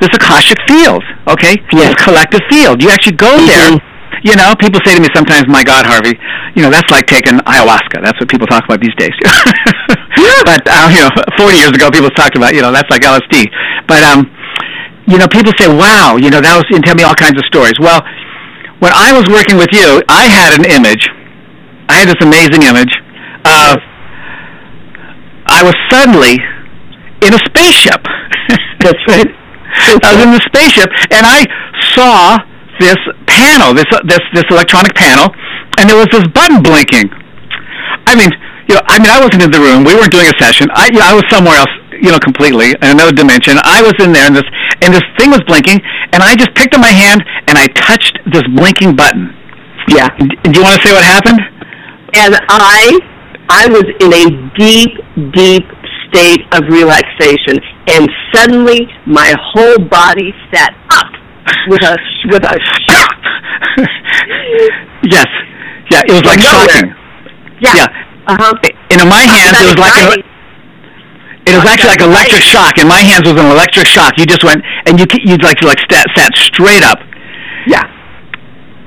this 0.00 0.10
akashic 0.16 0.56
field. 0.66 1.04
Okay, 1.28 1.56
Yes. 1.72 1.92
this 1.94 2.04
collective 2.04 2.40
field. 2.48 2.82
You 2.82 2.90
actually 2.90 3.16
go 3.16 3.36
there. 3.46 3.76
You 4.22 4.36
know, 4.36 4.52
people 4.58 4.80
say 4.84 4.94
to 4.96 5.00
me 5.00 5.08
sometimes, 5.14 5.48
"My 5.48 5.64
God, 5.64 5.86
Harvey, 5.86 6.18
you 6.54 6.62
know 6.62 6.70
that's 6.70 6.90
like 6.90 7.06
taking 7.06 7.40
ayahuasca." 7.48 8.04
That's 8.04 8.18
what 8.20 8.28
people 8.28 8.46
talk 8.46 8.64
about 8.64 8.80
these 8.80 8.94
days. 9.00 9.16
but 10.44 10.62
uh, 10.68 10.88
you 10.92 11.00
know, 11.00 11.10
40 11.38 11.56
years 11.56 11.72
ago, 11.72 11.90
people 11.90 12.10
talked 12.10 12.36
about 12.36 12.54
you 12.54 12.60
know 12.60 12.72
that's 12.72 12.90
like 12.90 13.02
LSD. 13.02 13.48
But 13.88 14.02
um, 14.02 14.28
you 15.08 15.16
know, 15.16 15.28
people 15.28 15.52
say, 15.56 15.68
"Wow, 15.68 16.16
you 16.16 16.28
know 16.28 16.40
that 16.40 16.52
was," 16.52 16.68
and 16.70 16.84
tell 16.84 16.94
me 16.94 17.02
all 17.02 17.16
kinds 17.16 17.40
of 17.40 17.44
stories. 17.48 17.74
Well, 17.80 18.04
when 18.80 18.92
I 18.92 19.12
was 19.12 19.24
working 19.28 19.56
with 19.56 19.72
you, 19.72 20.00
I 20.08 20.28
had 20.28 20.52
an 20.56 20.64
image. 20.68 21.08
I 21.88 22.04
had 22.04 22.08
this 22.08 22.20
amazing 22.20 22.62
image 22.62 22.92
of 23.44 23.80
I 25.48 25.64
was 25.64 25.74
suddenly 25.90 26.38
in 27.24 27.34
a 27.34 27.40
spaceship. 27.48 28.04
That's 28.80 29.02
right. 29.08 29.28
I 30.04 30.12
was 30.12 30.22
in 30.22 30.30
the 30.32 30.42
spaceship, 30.44 30.90
and 31.10 31.24
I 31.26 31.46
saw 31.94 32.38
this 32.80 32.98
panel, 33.28 33.76
this 33.76 33.86
this 34.08 34.20
this 34.34 34.48
electronic 34.50 34.94
panel, 34.96 35.30
and 35.78 35.88
there 35.88 35.96
was 36.00 36.08
this 36.10 36.26
button 36.34 36.64
blinking. 36.64 37.06
I 38.08 38.16
mean, 38.16 38.32
you 38.66 38.74
know, 38.74 38.82
I 38.88 38.98
mean, 38.98 39.12
I 39.12 39.20
wasn't 39.20 39.46
in 39.46 39.52
the 39.52 39.60
room. 39.60 39.84
We 39.84 39.94
weren't 39.94 40.10
doing 40.10 40.26
a 40.26 40.36
session. 40.40 40.66
I, 40.74 40.90
you 40.90 40.98
know, 40.98 41.06
I 41.06 41.14
was 41.14 41.24
somewhere 41.30 41.60
else, 41.60 41.74
you 41.94 42.10
know, 42.10 42.18
completely 42.18 42.72
in 42.72 42.90
another 42.96 43.12
dimension. 43.12 43.60
I 43.62 43.84
was 43.84 43.94
in 44.02 44.10
there, 44.10 44.26
and 44.26 44.34
this 44.34 44.48
and 44.82 44.90
this 44.90 45.04
thing 45.20 45.30
was 45.30 45.44
blinking, 45.46 45.78
and 46.10 46.24
I 46.24 46.34
just 46.34 46.56
picked 46.58 46.74
up 46.74 46.80
my 46.80 46.90
hand 46.90 47.22
and 47.46 47.54
I 47.54 47.68
touched 47.86 48.18
this 48.32 48.42
blinking 48.56 48.96
button. 48.96 49.30
Yeah. 49.86 50.10
Do 50.18 50.50
you 50.50 50.62
want 50.62 50.80
to 50.80 50.82
say 50.82 50.92
what 50.92 51.04
happened? 51.04 51.40
and 52.14 52.34
I 52.48 52.98
I 53.48 53.66
was 53.68 53.84
in 53.98 54.10
a 54.14 54.26
deep, 54.56 54.94
deep 55.34 55.66
state 56.08 56.42
of 56.52 56.62
relaxation, 56.70 57.58
and 57.88 58.08
suddenly 58.32 58.86
my 59.06 59.34
whole 59.38 59.78
body 59.78 60.32
sat 60.52 60.74
up 60.90 61.10
with 61.68 61.82
a 61.82 61.94
with 62.30 62.44
a 62.44 62.54
shock. 62.88 63.18
yes. 65.06 65.28
Yeah, 65.90 66.02
it 66.06 66.14
was 66.14 66.24
like 66.24 66.38
nowhere. 66.38 66.68
shocking. 66.70 66.94
Yeah. 67.60 67.74
Yeah. 67.84 67.88
Uh 68.26 68.36
huh. 68.38 68.54
And 68.94 68.98
in 69.02 69.08
my 69.08 69.22
hands, 69.26 69.58
it 69.58 69.66
was 69.74 69.78
like 69.80 69.96
an, 69.98 70.22
it 71.50 71.54
was 71.58 71.66
actually 71.66 71.90
like 71.98 72.04
electric 72.04 72.42
shock. 72.46 72.78
In 72.78 72.86
my 72.86 73.00
hands 73.02 73.26
was 73.26 73.34
an 73.38 73.50
electric 73.50 73.86
shock. 73.86 74.14
You 74.18 74.26
just 74.26 74.44
went 74.44 74.62
and 74.86 74.98
you 75.00 75.06
you'd 75.24 75.42
like 75.42 75.60
you 75.60 75.66
like 75.68 75.80
sat, 75.90 76.06
sat 76.16 76.30
straight 76.36 76.82
up. 76.84 76.98
Yeah. 77.66 77.84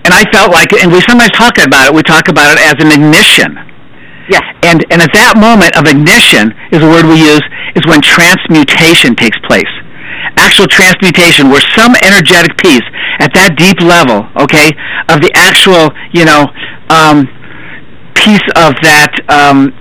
And 0.05 0.11
I 0.13 0.23
felt 0.35 0.51
like, 0.51 0.71
and 0.73 0.91
we 0.91 0.99
sometimes 1.07 1.31
talk 1.31 1.55
about 1.63 1.87
it. 1.87 1.93
We 1.95 2.03
talk 2.03 2.27
about 2.27 2.51
it 2.51 2.59
as 2.59 2.75
an 2.83 2.91
ignition. 2.91 3.55
Yeah. 4.29 4.43
And 4.63 4.85
and 4.91 5.01
at 5.03 5.11
that 5.13 5.35
moment 5.35 5.75
of 5.75 5.87
ignition 5.87 6.55
is 6.71 6.79
a 6.83 6.87
word 6.87 7.03
we 7.07 7.19
use 7.19 7.43
is 7.75 7.83
when 7.87 7.99
transmutation 7.99 9.15
takes 9.15 9.35
place. 9.43 9.67
Actual 10.37 10.67
transmutation, 10.67 11.49
where 11.49 11.61
some 11.75 11.93
energetic 12.03 12.57
piece 12.57 12.85
at 13.19 13.33
that 13.33 13.55
deep 13.57 13.79
level, 13.81 14.25
okay, 14.39 14.71
of 15.09 15.21
the 15.21 15.31
actual, 15.35 15.91
you 16.11 16.25
know, 16.25 16.47
um, 16.89 17.27
piece 18.15 18.45
of 18.55 18.73
that 18.81 19.11
um, 19.29 19.73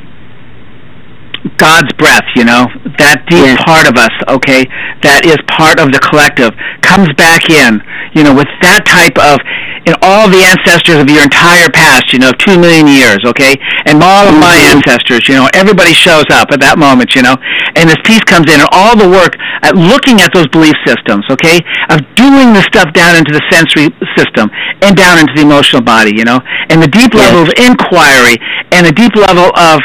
God's 1.58 1.92
breath, 1.98 2.24
you 2.36 2.44
know, 2.44 2.66
that 2.98 3.26
deep 3.26 3.42
Yes. 3.42 3.58
part 3.66 3.86
of 3.90 3.98
us, 3.98 4.14
okay, 4.28 4.62
that 5.02 5.26
is 5.26 5.36
part 5.50 5.80
of 5.82 5.90
the 5.90 5.98
collective, 5.98 6.54
comes 6.82 7.10
back 7.18 7.50
in, 7.50 7.82
you 8.14 8.22
know, 8.22 8.32
with 8.34 8.46
that 8.62 8.86
type 8.86 9.18
of, 9.18 9.42
in 9.82 9.94
all 10.06 10.30
the 10.30 10.38
ancestors 10.38 11.02
of 11.02 11.10
your 11.10 11.26
entire 11.26 11.66
past, 11.74 12.12
you 12.14 12.18
know, 12.22 12.30
two 12.38 12.54
million 12.54 12.86
years, 12.86 13.18
okay, 13.26 13.58
and 13.86 13.98
all 14.02 14.30
of 14.30 14.38
my 14.38 14.54
Mhm. 14.54 14.78
ancestors, 14.78 15.26
you 15.26 15.34
know, 15.34 15.50
everybody 15.54 15.90
shows 15.92 16.26
up 16.30 16.54
at 16.54 16.60
that 16.62 16.78
moment, 16.78 17.16
you 17.18 17.22
know, 17.22 17.34
and 17.74 17.90
this 17.90 17.98
piece 18.06 18.22
comes 18.22 18.46
in, 18.46 18.60
and 18.62 18.68
all 18.70 18.94
the 18.94 19.08
work 19.10 19.34
at 19.66 19.74
looking 19.74 20.20
at 20.22 20.30
those 20.32 20.46
belief 20.54 20.74
systems, 20.86 21.26
okay, 21.30 21.58
of 21.90 21.98
doing 22.14 22.54
the 22.54 22.62
stuff 22.62 22.92
down 22.94 23.16
into 23.18 23.32
the 23.34 23.42
sensory 23.50 23.90
system 24.14 24.46
and 24.82 24.94
down 24.96 25.18
into 25.18 25.34
the 25.34 25.42
emotional 25.42 25.82
body, 25.82 26.14
you 26.14 26.22
know, 26.22 26.38
and 26.70 26.78
the 26.80 26.88
deep 26.88 27.14
level 27.14 27.42
Yes. 27.42 27.50
of 27.50 27.66
inquiry 27.66 28.38
and 28.70 28.86
a 28.86 28.92
deep 28.92 29.16
level 29.16 29.50
of 29.58 29.82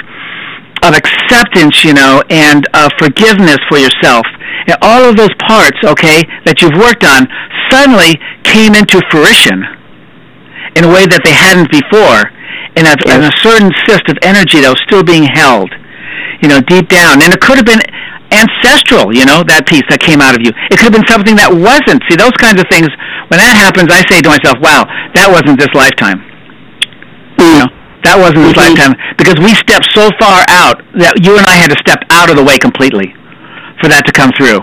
of 0.83 0.93
acceptance, 0.93 1.83
you 1.83 1.93
know, 1.93 2.21
and 2.29 2.67
uh, 2.73 2.89
forgiveness 2.99 3.57
for 3.69 3.77
yourself. 3.77 4.25
And 4.67 4.77
all 4.81 5.07
of 5.07 5.15
those 5.15 5.33
parts, 5.47 5.77
okay, 5.83 6.23
that 6.45 6.61
you've 6.61 6.75
worked 6.75 7.07
on 7.07 7.27
suddenly 7.71 8.19
came 8.43 8.75
into 8.75 8.99
fruition 9.09 9.63
in 10.75 10.83
a 10.85 10.91
way 10.91 11.07
that 11.07 11.23
they 11.23 11.33
hadn't 11.33 11.71
before, 11.71 12.29
in 12.77 12.85
a, 12.85 12.93
in 13.09 13.25
a 13.25 13.33
certain 13.41 13.73
cyst 13.87 14.05
of 14.11 14.17
energy 14.21 14.61
that 14.61 14.69
was 14.69 14.81
still 14.85 15.01
being 15.01 15.25
held, 15.25 15.71
you 16.43 16.47
know, 16.51 16.61
deep 16.61 16.89
down. 16.91 17.23
And 17.23 17.33
it 17.33 17.41
could 17.41 17.57
have 17.57 17.65
been 17.65 17.81
ancestral, 18.29 19.15
you 19.15 19.23
know, 19.23 19.41
that 19.47 19.65
piece 19.65 19.87
that 19.87 20.03
came 20.03 20.19
out 20.19 20.35
of 20.35 20.43
you. 20.43 20.51
It 20.69 20.77
could 20.77 20.91
have 20.91 20.97
been 20.97 21.07
something 21.07 21.39
that 21.39 21.49
wasn't. 21.49 22.03
See, 22.11 22.19
those 22.19 22.35
kinds 22.35 22.59
of 22.59 22.67
things, 22.67 22.91
when 23.31 23.39
that 23.39 23.55
happens, 23.55 23.87
I 23.89 24.03
say 24.11 24.19
to 24.19 24.29
myself, 24.29 24.59
wow, 24.59 24.83
that 25.15 25.31
wasn't 25.31 25.57
this 25.57 25.71
lifetime. 25.71 26.19
You 27.39 27.65
know, 27.65 27.69
that 28.03 28.17
wasn't 28.17 28.43
this 28.45 28.53
Mhm. 28.53 28.63
lifetime 28.63 28.95
because 29.17 29.37
we 29.39 29.53
stepped 29.55 29.87
so 29.93 30.09
far 30.19 30.45
out 30.49 30.81
that 30.95 31.23
you 31.23 31.37
and 31.37 31.45
I 31.47 31.55
had 31.57 31.69
to 31.71 31.77
step 31.77 32.03
out 32.11 32.29
of 32.29 32.35
the 32.37 32.43
way 32.43 32.57
completely 32.57 33.13
for 33.81 33.89
that 33.89 34.05
to 34.05 34.11
come 34.11 34.31
through. 34.37 34.61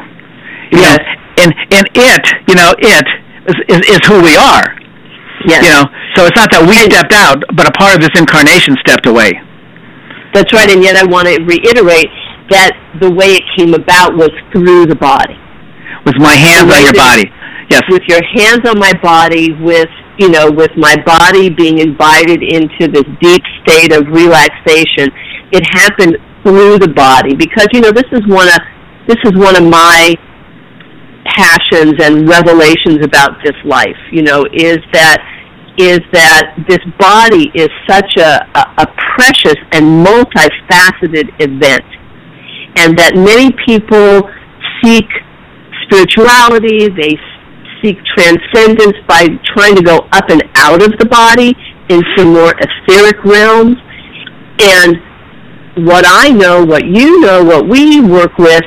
You 0.71 0.81
Yes. 0.81 0.99
know, 0.99 1.45
and 1.45 1.55
and 1.73 1.85
it, 1.95 2.25
you 2.49 2.55
know, 2.55 2.73
it 2.79 3.07
is, 3.47 3.57
is 3.69 3.81
is 3.99 4.01
who 4.07 4.21
we 4.23 4.37
are. 4.37 4.75
Yes. 5.47 5.63
You 5.65 5.71
know, 5.71 5.85
so 6.15 6.25
it's 6.27 6.37
not 6.37 6.51
that 6.53 6.63
we 6.63 6.75
stepped 6.89 7.13
out, 7.13 7.43
but 7.55 7.67
a 7.67 7.73
part 7.73 7.95
of 7.95 8.01
this 8.01 8.15
incarnation 8.17 8.77
stepped 8.87 9.07
away. 9.07 9.33
That's 10.33 10.53
right, 10.53 10.71
and 10.71 10.83
yet 10.83 10.97
I 10.97 11.05
want 11.05 11.29
to 11.29 11.37
reiterate 11.43 12.09
that 12.51 12.73
the 13.01 13.11
way 13.11 13.35
it 13.39 13.45
came 13.57 13.75
about 13.75 14.17
was 14.17 14.31
through 14.53 14.87
the 14.87 14.97
body. 14.97 15.37
With 16.07 16.17
my 16.19 16.35
hands 16.35 16.71
on 16.73 16.83
your 16.83 16.93
body. 16.93 17.31
Yes. 17.71 17.83
With 17.89 18.03
your 18.09 18.21
hands 18.37 18.61
on 18.69 18.79
my 18.79 18.93
body, 19.03 19.53
with 19.61 19.89
you 20.19 20.29
know, 20.29 20.51
with 20.51 20.71
my 20.77 20.95
body 21.05 21.51
being 21.51 21.79
invited 21.79 22.43
into 22.43 22.87
this 22.87 23.05
deep 23.21 23.43
state 23.63 23.93
of 23.93 24.07
relaxation. 24.09 25.11
It 25.53 25.63
happened 25.73 26.19
through 26.43 26.79
the 26.79 26.93
body 26.95 27.35
because 27.35 27.69
you 27.73 27.81
know 27.81 27.91
this 27.91 28.09
is 28.13 28.23
one 28.27 28.49
of 28.49 28.59
this 29.07 29.19
is 29.25 29.33
one 29.35 29.57
of 29.57 29.65
my 29.65 30.15
passions 31.25 31.95
and 32.03 32.29
revelations 32.29 33.05
about 33.05 33.43
this 33.45 33.57
life. 33.65 33.97
You 34.13 34.23
know, 34.23 34.45
is 34.53 34.79
that 34.93 35.19
is 35.77 36.01
that 36.13 36.55
this 36.69 36.79
body 37.01 37.51
is 37.55 37.69
such 37.89 38.17
a, 38.17 38.47
a, 38.55 38.83
a 38.83 38.87
precious 39.17 39.59
and 39.73 40.07
multifaceted 40.07 41.35
event, 41.41 41.87
and 42.77 42.97
that 42.99 43.15
many 43.17 43.51
people 43.67 44.31
seek 44.83 45.07
spirituality, 45.85 46.89
they 46.89 47.19
seek 47.85 47.99
transcendence 48.17 48.97
by 49.07 49.29
trying 49.55 49.77
to 49.77 49.83
go 49.83 49.99
up 50.13 50.25
and 50.31 50.43
out 50.57 50.83
of 50.83 50.97
the 50.99 51.05
body 51.05 51.55
into 51.91 52.25
more 52.25 52.55
etheric 52.57 53.23
realms. 53.25 53.77
And 54.59 54.97
what 55.87 56.05
I 56.07 56.31
know, 56.31 56.65
what 56.65 56.87
you 56.87 57.21
know, 57.21 57.45
what 57.45 57.69
we 57.69 58.01
work 58.01 58.39
with 58.39 58.65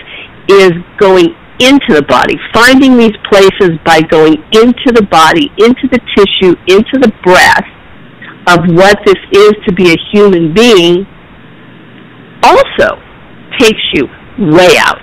is 0.49 0.72
going 0.99 1.34
into 1.59 1.95
the 1.95 2.05
body, 2.07 2.36
finding 2.53 2.97
these 2.97 3.15
places 3.30 3.72
by 3.84 4.01
going 4.01 4.38
into 4.51 4.93
the 4.93 5.07
body, 5.09 5.49
into 5.57 5.88
the 5.89 5.99
tissue, 6.13 6.53
into 6.68 6.99
the 7.01 7.11
breath 7.24 7.65
of 8.47 8.59
what 8.76 8.99
this 9.05 9.18
is 9.34 9.53
to 9.65 9.74
be 9.74 9.91
a 9.91 9.97
human 10.13 10.53
being 10.53 11.05
also 12.43 13.01
takes 13.59 13.82
you 13.93 14.05
way 14.38 14.78
out 14.78 15.01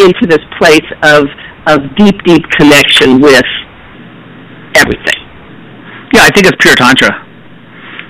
into 0.00 0.26
this 0.26 0.42
place 0.58 0.84
of 1.04 1.24
of 1.66 1.78
deep, 1.96 2.16
deep 2.24 2.42
connection 2.58 3.20
with 3.20 3.44
everything. 4.74 5.20
Yeah, 6.12 6.28
I 6.28 6.30
think 6.34 6.46
it's 6.46 6.58
pure 6.60 6.74
tantra. 6.74 7.10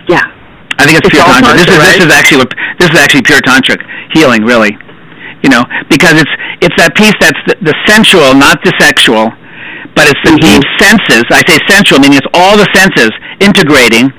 Yeah. 0.08 0.22
I 0.78 0.86
think 0.88 0.98
it's, 0.98 1.06
It's 1.06 1.14
pure 1.14 1.22
all 1.22 1.38
tantra. 1.38 1.54
This 1.54 1.68
is 1.68 1.76
tantra, 1.78 1.92
this 1.92 2.04
is 2.06 2.12
actually 2.12 2.38
what 2.42 2.50
this 2.80 2.88
is 2.90 2.98
actually 2.98 3.22
pure 3.22 3.40
tantric 3.44 3.80
healing, 4.14 4.42
really. 4.42 4.74
You 5.44 5.50
know, 5.50 5.62
because 5.90 6.18
it's 6.18 6.34
it's 6.62 6.74
that 6.78 6.94
piece 6.94 7.14
that's 7.20 7.38
the, 7.46 7.54
the 7.62 7.74
sensual, 7.86 8.34
not 8.34 8.62
the 8.64 8.72
sexual, 8.78 9.30
but 9.94 10.06
it's 10.10 10.22
the 10.24 10.34
Mhm. 10.38 10.42
deep 10.42 10.64
senses. 10.78 11.24
I 11.30 11.42
say 11.46 11.58
sensual, 11.68 11.98
meaning 12.00 12.18
it's 12.18 12.30
all 12.34 12.56
the 12.56 12.66
senses 12.74 13.10
integrating, 13.42 14.10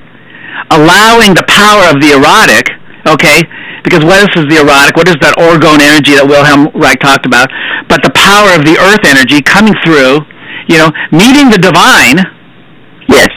allowing 0.70 1.34
the 1.34 1.44
power 1.48 1.88
of 1.92 2.00
the 2.00 2.12
erotic. 2.16 2.68
Okay, 3.08 3.44
because 3.84 4.02
what 4.02 4.16
is 4.24 4.44
the 4.48 4.58
erotic? 4.64 4.96
What 4.96 5.06
is 5.12 5.16
that 5.20 5.36
orgone 5.36 5.84
energy 5.84 6.16
that 6.16 6.24
Wilhelm 6.24 6.72
Reich 6.72 6.98
talked 7.04 7.28
about? 7.28 7.52
But 7.86 8.00
the 8.02 8.10
power 8.16 8.56
of 8.56 8.64
the 8.64 8.80
earth 8.80 9.04
energy 9.04 9.44
coming 9.44 9.76
through, 9.84 10.24
you 10.66 10.80
know, 10.80 10.88
meeting 11.12 11.52
the 11.52 11.60
divine 11.60 12.24
Yes. 13.06 13.28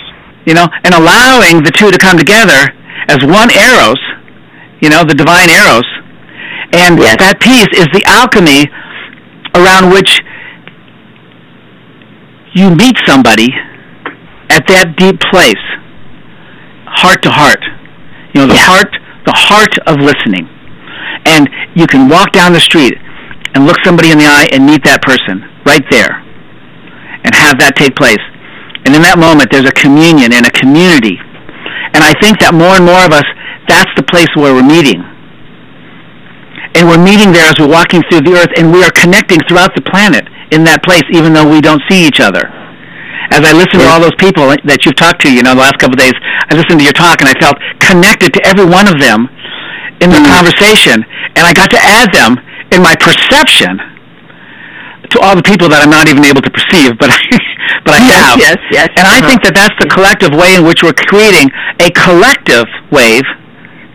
you 0.47 0.53
know, 0.55 0.65
and 0.87 0.95
allowing 0.95 1.61
the 1.61 1.71
two 1.75 1.91
to 1.91 1.99
come 1.99 2.17
together 2.17 2.71
as 3.11 3.19
one 3.27 3.51
eros, 3.51 3.99
you 4.79 4.87
know, 4.89 5.03
the 5.03 5.13
divine 5.13 5.51
eros, 5.51 5.83
and 6.71 6.97
Yes. 6.97 7.17
that 7.19 7.39
piece 7.43 7.67
is 7.75 7.87
the 7.91 8.01
alchemy 8.07 8.71
around 9.53 9.91
which 9.91 10.21
you 12.53 12.71
meet 12.71 12.95
somebody 13.05 13.51
at 14.49 14.65
that 14.67 14.95
deep 14.95 15.19
place, 15.19 15.59
heart 16.87 17.21
to 17.23 17.29
heart. 17.29 17.59
You 18.33 18.41
know, 18.41 18.47
the 18.47 18.55
Yeah. 18.55 18.65
heart, 18.71 18.95
the 19.27 19.35
heart 19.35 19.75
of 19.85 19.99
listening, 19.99 20.47
and 21.27 21.51
you 21.75 21.85
can 21.85 22.07
walk 22.07 22.31
down 22.31 22.55
the 22.55 22.63
street 22.63 22.95
and 23.53 23.67
look 23.67 23.75
somebody 23.83 24.09
in 24.09 24.17
the 24.17 24.25
eye 24.25 24.47
and 24.55 24.65
meet 24.65 24.83
that 24.87 25.03
person 25.03 25.43
right 25.67 25.83
there, 25.91 26.23
and 27.27 27.35
have 27.35 27.59
that 27.59 27.75
take 27.75 27.93
place. 27.99 28.23
And 28.87 28.95
in 28.95 29.03
that 29.03 29.19
moment, 29.19 29.51
there's 29.51 29.67
a 29.67 29.75
communion 29.75 30.31
and 30.31 30.47
a 30.47 30.53
community. 30.55 31.19
And 31.91 31.99
I 31.99 32.15
think 32.23 32.39
that 32.39 32.55
more 32.55 32.79
and 32.79 32.87
more 32.87 33.03
of 33.03 33.11
us, 33.11 33.27
that's 33.67 33.91
the 33.99 34.07
place 34.07 34.31
where 34.39 34.55
we're 34.55 34.63
meeting. 34.63 35.03
And 36.79 36.87
we're 36.87 37.01
meeting 37.01 37.35
there 37.35 37.51
as 37.51 37.59
we're 37.59 37.67
walking 37.67 37.99
through 38.07 38.23
the 38.23 38.39
earth, 38.39 38.53
and 38.55 38.71
we 38.71 38.79
are 38.87 38.93
connecting 38.95 39.43
throughout 39.43 39.75
the 39.75 39.83
planet 39.83 40.23
in 40.55 40.63
that 40.63 40.87
place, 40.87 41.03
even 41.11 41.35
though 41.35 41.43
we 41.43 41.59
don't 41.59 41.83
see 41.91 42.07
each 42.07 42.23
other. 42.23 42.47
As 43.31 43.41
I 43.43 43.51
listened 43.51 43.83
to 43.83 43.87
all 43.89 43.99
those 43.99 44.15
people 44.17 44.47
that 44.47 44.85
you've 44.85 44.95
talked 44.95 45.21
to, 45.27 45.29
you 45.33 45.43
know, 45.43 45.53
the 45.53 45.61
last 45.61 45.77
couple 45.79 45.95
of 45.95 46.01
days, 46.01 46.15
I 46.49 46.55
listened 46.55 46.79
to 46.79 46.85
your 46.87 46.95
talk, 46.95 47.19
and 47.19 47.27
I 47.29 47.35
felt 47.39 47.57
connected 47.83 48.31
to 48.37 48.41
every 48.47 48.65
one 48.65 48.87
of 48.87 48.99
them 48.99 49.27
in 49.99 50.09
the 50.13 50.21
Mm. 50.21 50.29
conversation, 50.31 51.03
and 51.35 51.43
I 51.43 51.51
got 51.53 51.69
to 51.75 51.79
add 51.81 52.13
them 52.13 52.39
in 52.71 52.81
my 52.81 52.95
perception 52.95 53.79
to 55.09 55.17
all 55.23 55.35
the 55.35 55.43
people 55.43 55.69
that 55.71 55.79
I'm 55.83 55.89
not 55.93 56.07
even 56.11 56.23
able 56.27 56.41
to 56.43 56.51
perceive, 56.51 56.97
but 56.99 57.09
I, 57.11 57.19
but 57.87 57.95
I 57.95 58.01
Yes, 58.03 58.15
have. 58.19 58.35
yes, 58.39 58.57
yes. 58.71 58.87
And 58.99 59.07
I 59.07 59.19
think 59.23 59.39
that 59.43 59.55
that's 59.55 59.75
the 59.79 59.87
collective 59.87 60.35
way 60.35 60.55
in 60.59 60.63
which 60.67 60.83
we're 60.83 60.95
creating 61.07 61.47
a 61.79 61.87
collective 61.95 62.67
wave. 62.91 63.23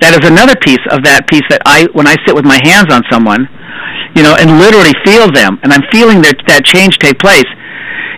That 0.01 0.17
is 0.19 0.25
another 0.27 0.57
piece 0.57 0.83
of 0.91 1.05
that 1.05 1.29
piece 1.31 1.45
that 1.53 1.63
I, 1.65 1.87
when 1.93 2.09
I 2.09 2.17
sit 2.27 2.35
with 2.35 2.45
my 2.49 2.59
hands 2.65 2.91
on 2.91 3.05
someone, 3.13 3.47
you 4.17 4.23
know, 4.25 4.35
and 4.35 4.59
literally 4.59 4.93
feel 5.07 5.31
them, 5.31 5.61
and 5.63 5.71
I'm 5.73 5.85
feeling 5.93 6.21
that 6.27 6.37
that 6.49 6.65
change 6.65 6.99
take 6.99 7.19
place. 7.23 7.47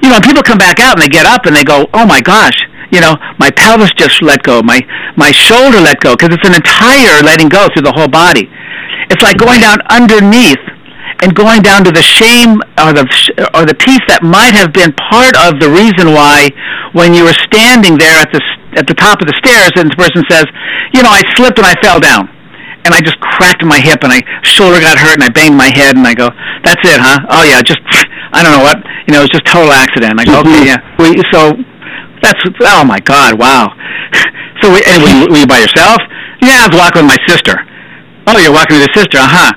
You 0.03 0.11
know, 0.11 0.20
people 0.20 0.42
come 0.42 0.59
back 0.59 0.80
out 0.80 0.95
and 0.95 1.03
they 1.03 1.09
get 1.09 1.26
up 1.26 1.47
and 1.47 1.55
they 1.55 1.64
go, 1.64 1.86
"Oh 1.95 2.07
my 2.07 2.20
gosh, 2.20 2.59
you 2.90 3.01
know, 3.01 3.14
my 3.38 3.51
pelvis 3.51 3.92
just 3.95 4.22
let 4.22 4.42
go, 4.42 4.62
my 4.62 4.80
my 5.16 5.30
shoulder 5.32 5.80
let 5.80 6.01
go," 6.01 6.16
because 6.16 6.34
it's 6.34 6.47
an 6.47 6.55
entire 6.55 7.22
letting 7.22 7.49
go 7.49 7.68
through 7.72 7.82
the 7.82 7.92
whole 7.92 8.09
body. 8.09 8.51
It's 9.11 9.22
like 9.22 9.36
going 9.38 9.61
down 9.61 9.80
underneath 9.90 10.62
and 11.22 11.34
going 11.34 11.62
down 11.62 11.84
to 11.84 11.92
the 11.92 12.03
shame 12.03 12.61
or 12.78 12.92
the 12.92 13.07
or 13.55 13.64
the 13.64 13.74
piece 13.74 14.03
that 14.09 14.22
might 14.22 14.55
have 14.55 14.72
been 14.72 14.92
part 14.92 15.36
of 15.38 15.61
the 15.61 15.70
reason 15.70 16.12
why 16.12 16.51
when 16.92 17.14
you 17.14 17.24
were 17.24 17.36
standing 17.47 17.99
there 17.99 18.18
at 18.18 18.32
the 18.32 18.42
at 18.76 18.86
the 18.86 18.95
top 18.95 19.20
of 19.22 19.26
the 19.30 19.36
stairs 19.38 19.70
and 19.76 19.90
the 19.90 19.97
person 19.97 20.24
says, 20.28 20.47
you 20.92 21.03
know, 21.03 21.11
I 21.11 21.22
slipped 21.38 21.59
and 21.59 21.66
I 21.66 21.74
fell 21.80 22.01
down. 22.01 22.34
And 22.85 22.93
I 22.93 23.01
just 23.01 23.18
cracked 23.20 23.64
my 23.64 23.80
hip 23.80 24.05
and 24.05 24.12
I 24.12 24.20
shoulder 24.45 24.80
got 24.80 25.01
hurt 25.01 25.16
and 25.16 25.24
I 25.24 25.32
banged 25.32 25.57
my 25.57 25.72
head 25.72 25.97
and 25.97 26.05
I 26.07 26.12
go, 26.12 26.28
that's 26.61 26.85
it, 26.85 27.01
huh? 27.01 27.24
Oh 27.32 27.43
yeah, 27.43 27.64
just 27.64 27.80
I 28.37 28.45
don't 28.45 28.53
know 28.53 28.64
what, 28.64 28.78
you 29.09 29.16
know, 29.16 29.24
it 29.24 29.32
was 29.32 29.35
just 29.35 29.47
total 29.49 29.72
accident. 29.72 30.20
I 30.20 30.24
go, 30.24 30.45
okay, 30.45 30.68
yeah. 30.68 30.80
We, 31.01 31.16
so 31.32 31.57
that's 32.20 32.41
oh 32.68 32.85
my 32.85 33.01
god, 33.01 33.39
wow. 33.39 33.72
So 34.62 34.72
we, 34.72 34.80
and 34.87 35.03
were, 35.03 35.12
you, 35.12 35.26
were 35.28 35.41
you 35.45 35.51
by 35.51 35.61
yourself? 35.61 35.99
Yeah, 36.41 36.64
I 36.64 36.70
was 36.70 36.78
walking 36.78 37.05
with 37.05 37.12
my 37.12 37.20
sister. 37.26 37.59
Oh, 38.24 38.39
you're 38.39 38.55
walking 38.55 38.78
with 38.78 38.87
your 38.87 38.97
sister, 38.97 39.18
uh 39.18 39.28
huh. 39.28 39.53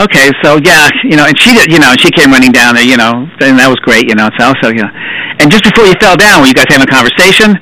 Okay, 0.00 0.32
so 0.42 0.58
yeah, 0.64 0.90
you 1.04 1.16
know, 1.16 1.24
and 1.24 1.38
she 1.38 1.54
did, 1.54 1.70
you 1.70 1.78
know, 1.78 1.94
she 1.96 2.10
came 2.10 2.32
running 2.32 2.52
down 2.52 2.74
there, 2.74 2.84
you 2.84 2.96
know, 2.96 3.28
and 3.40 3.56
that 3.60 3.68
was 3.68 3.78
great, 3.84 4.08
you 4.08 4.16
know. 4.16 4.28
So, 4.40 4.52
so 4.60 4.68
you 4.68 4.82
know, 4.82 4.92
and 5.40 5.52
just 5.52 5.64
before 5.64 5.84
you 5.84 5.94
fell 6.00 6.16
down, 6.16 6.40
were 6.40 6.48
you 6.48 6.56
guys 6.56 6.66
having 6.68 6.84
a 6.84 6.90
conversation? 6.90 7.56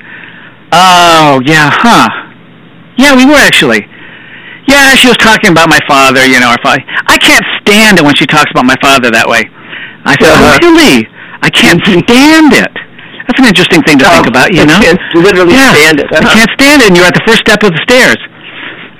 Oh 0.71 1.39
yeah, 1.43 1.69
huh? 1.71 2.07
Yeah, 2.97 3.15
we 3.15 3.27
were 3.27 3.39
actually. 3.39 3.90
Yeah, 4.71 4.95
she 4.95 5.07
was 5.11 5.19
talking 5.19 5.51
about 5.51 5.67
my 5.67 5.79
father, 5.87 6.23
you 6.25 6.39
know, 6.39 6.47
our 6.55 6.61
father. 6.63 6.79
I 7.11 7.17
can't 7.19 7.43
stand 7.61 7.99
it 7.99 8.03
when 8.07 8.15
she 8.15 8.23
talks 8.25 8.47
about 8.55 8.63
my 8.65 8.79
father 8.79 9.11
that 9.11 9.27
way. 9.27 9.43
I 10.07 10.15
said, 10.15 10.31
Uh-huh. 10.31 10.55
oh, 10.55 10.63
really? 10.63 11.03
I 11.43 11.49
can't 11.51 11.81
stand 11.83 12.53
it. 12.55 12.71
That's 13.27 13.39
an 13.41 13.47
interesting 13.51 13.81
thing 13.83 13.99
to 13.99 14.05
think 14.07 14.25
Oh, 14.27 14.31
about, 14.31 14.49
you 14.55 14.63
I 14.63 14.69
know? 14.71 14.79
can't 14.79 15.01
literally 15.17 15.53
yeah, 15.59 15.75
stand 15.75 15.99
it. 15.99 16.07
I 16.13 16.23
Uh-huh. 16.23 16.33
can't 16.39 16.51
stand 16.55 16.77
it, 16.81 16.87
and 16.89 16.93
you're 16.95 17.05
at 17.09 17.15
the 17.17 17.25
first 17.27 17.43
step 17.43 17.61
of 17.67 17.71
the 17.75 17.81
stairs. 17.83 18.17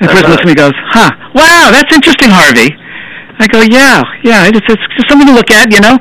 And 0.01 0.09
the 0.09 0.13
person 0.13 0.28
Uh-huh. 0.28 0.32
looks 0.36 0.43
at 0.43 0.49
me 0.49 0.53
and 0.57 0.63
goes, 0.67 0.76
huh, 0.91 1.11
wow, 1.38 1.72
that's 1.72 1.91
interesting, 1.95 2.30
Harvey. 2.34 2.69
I 3.39 3.47
go, 3.47 3.61
yeah, 3.63 4.03
yeah, 4.28 4.45
it's, 4.51 4.59
it's 4.67 4.86
just 4.97 5.07
something 5.09 5.28
to 5.30 5.34
look 5.34 5.49
at, 5.49 5.72
you 5.72 5.80
know? 5.82 5.95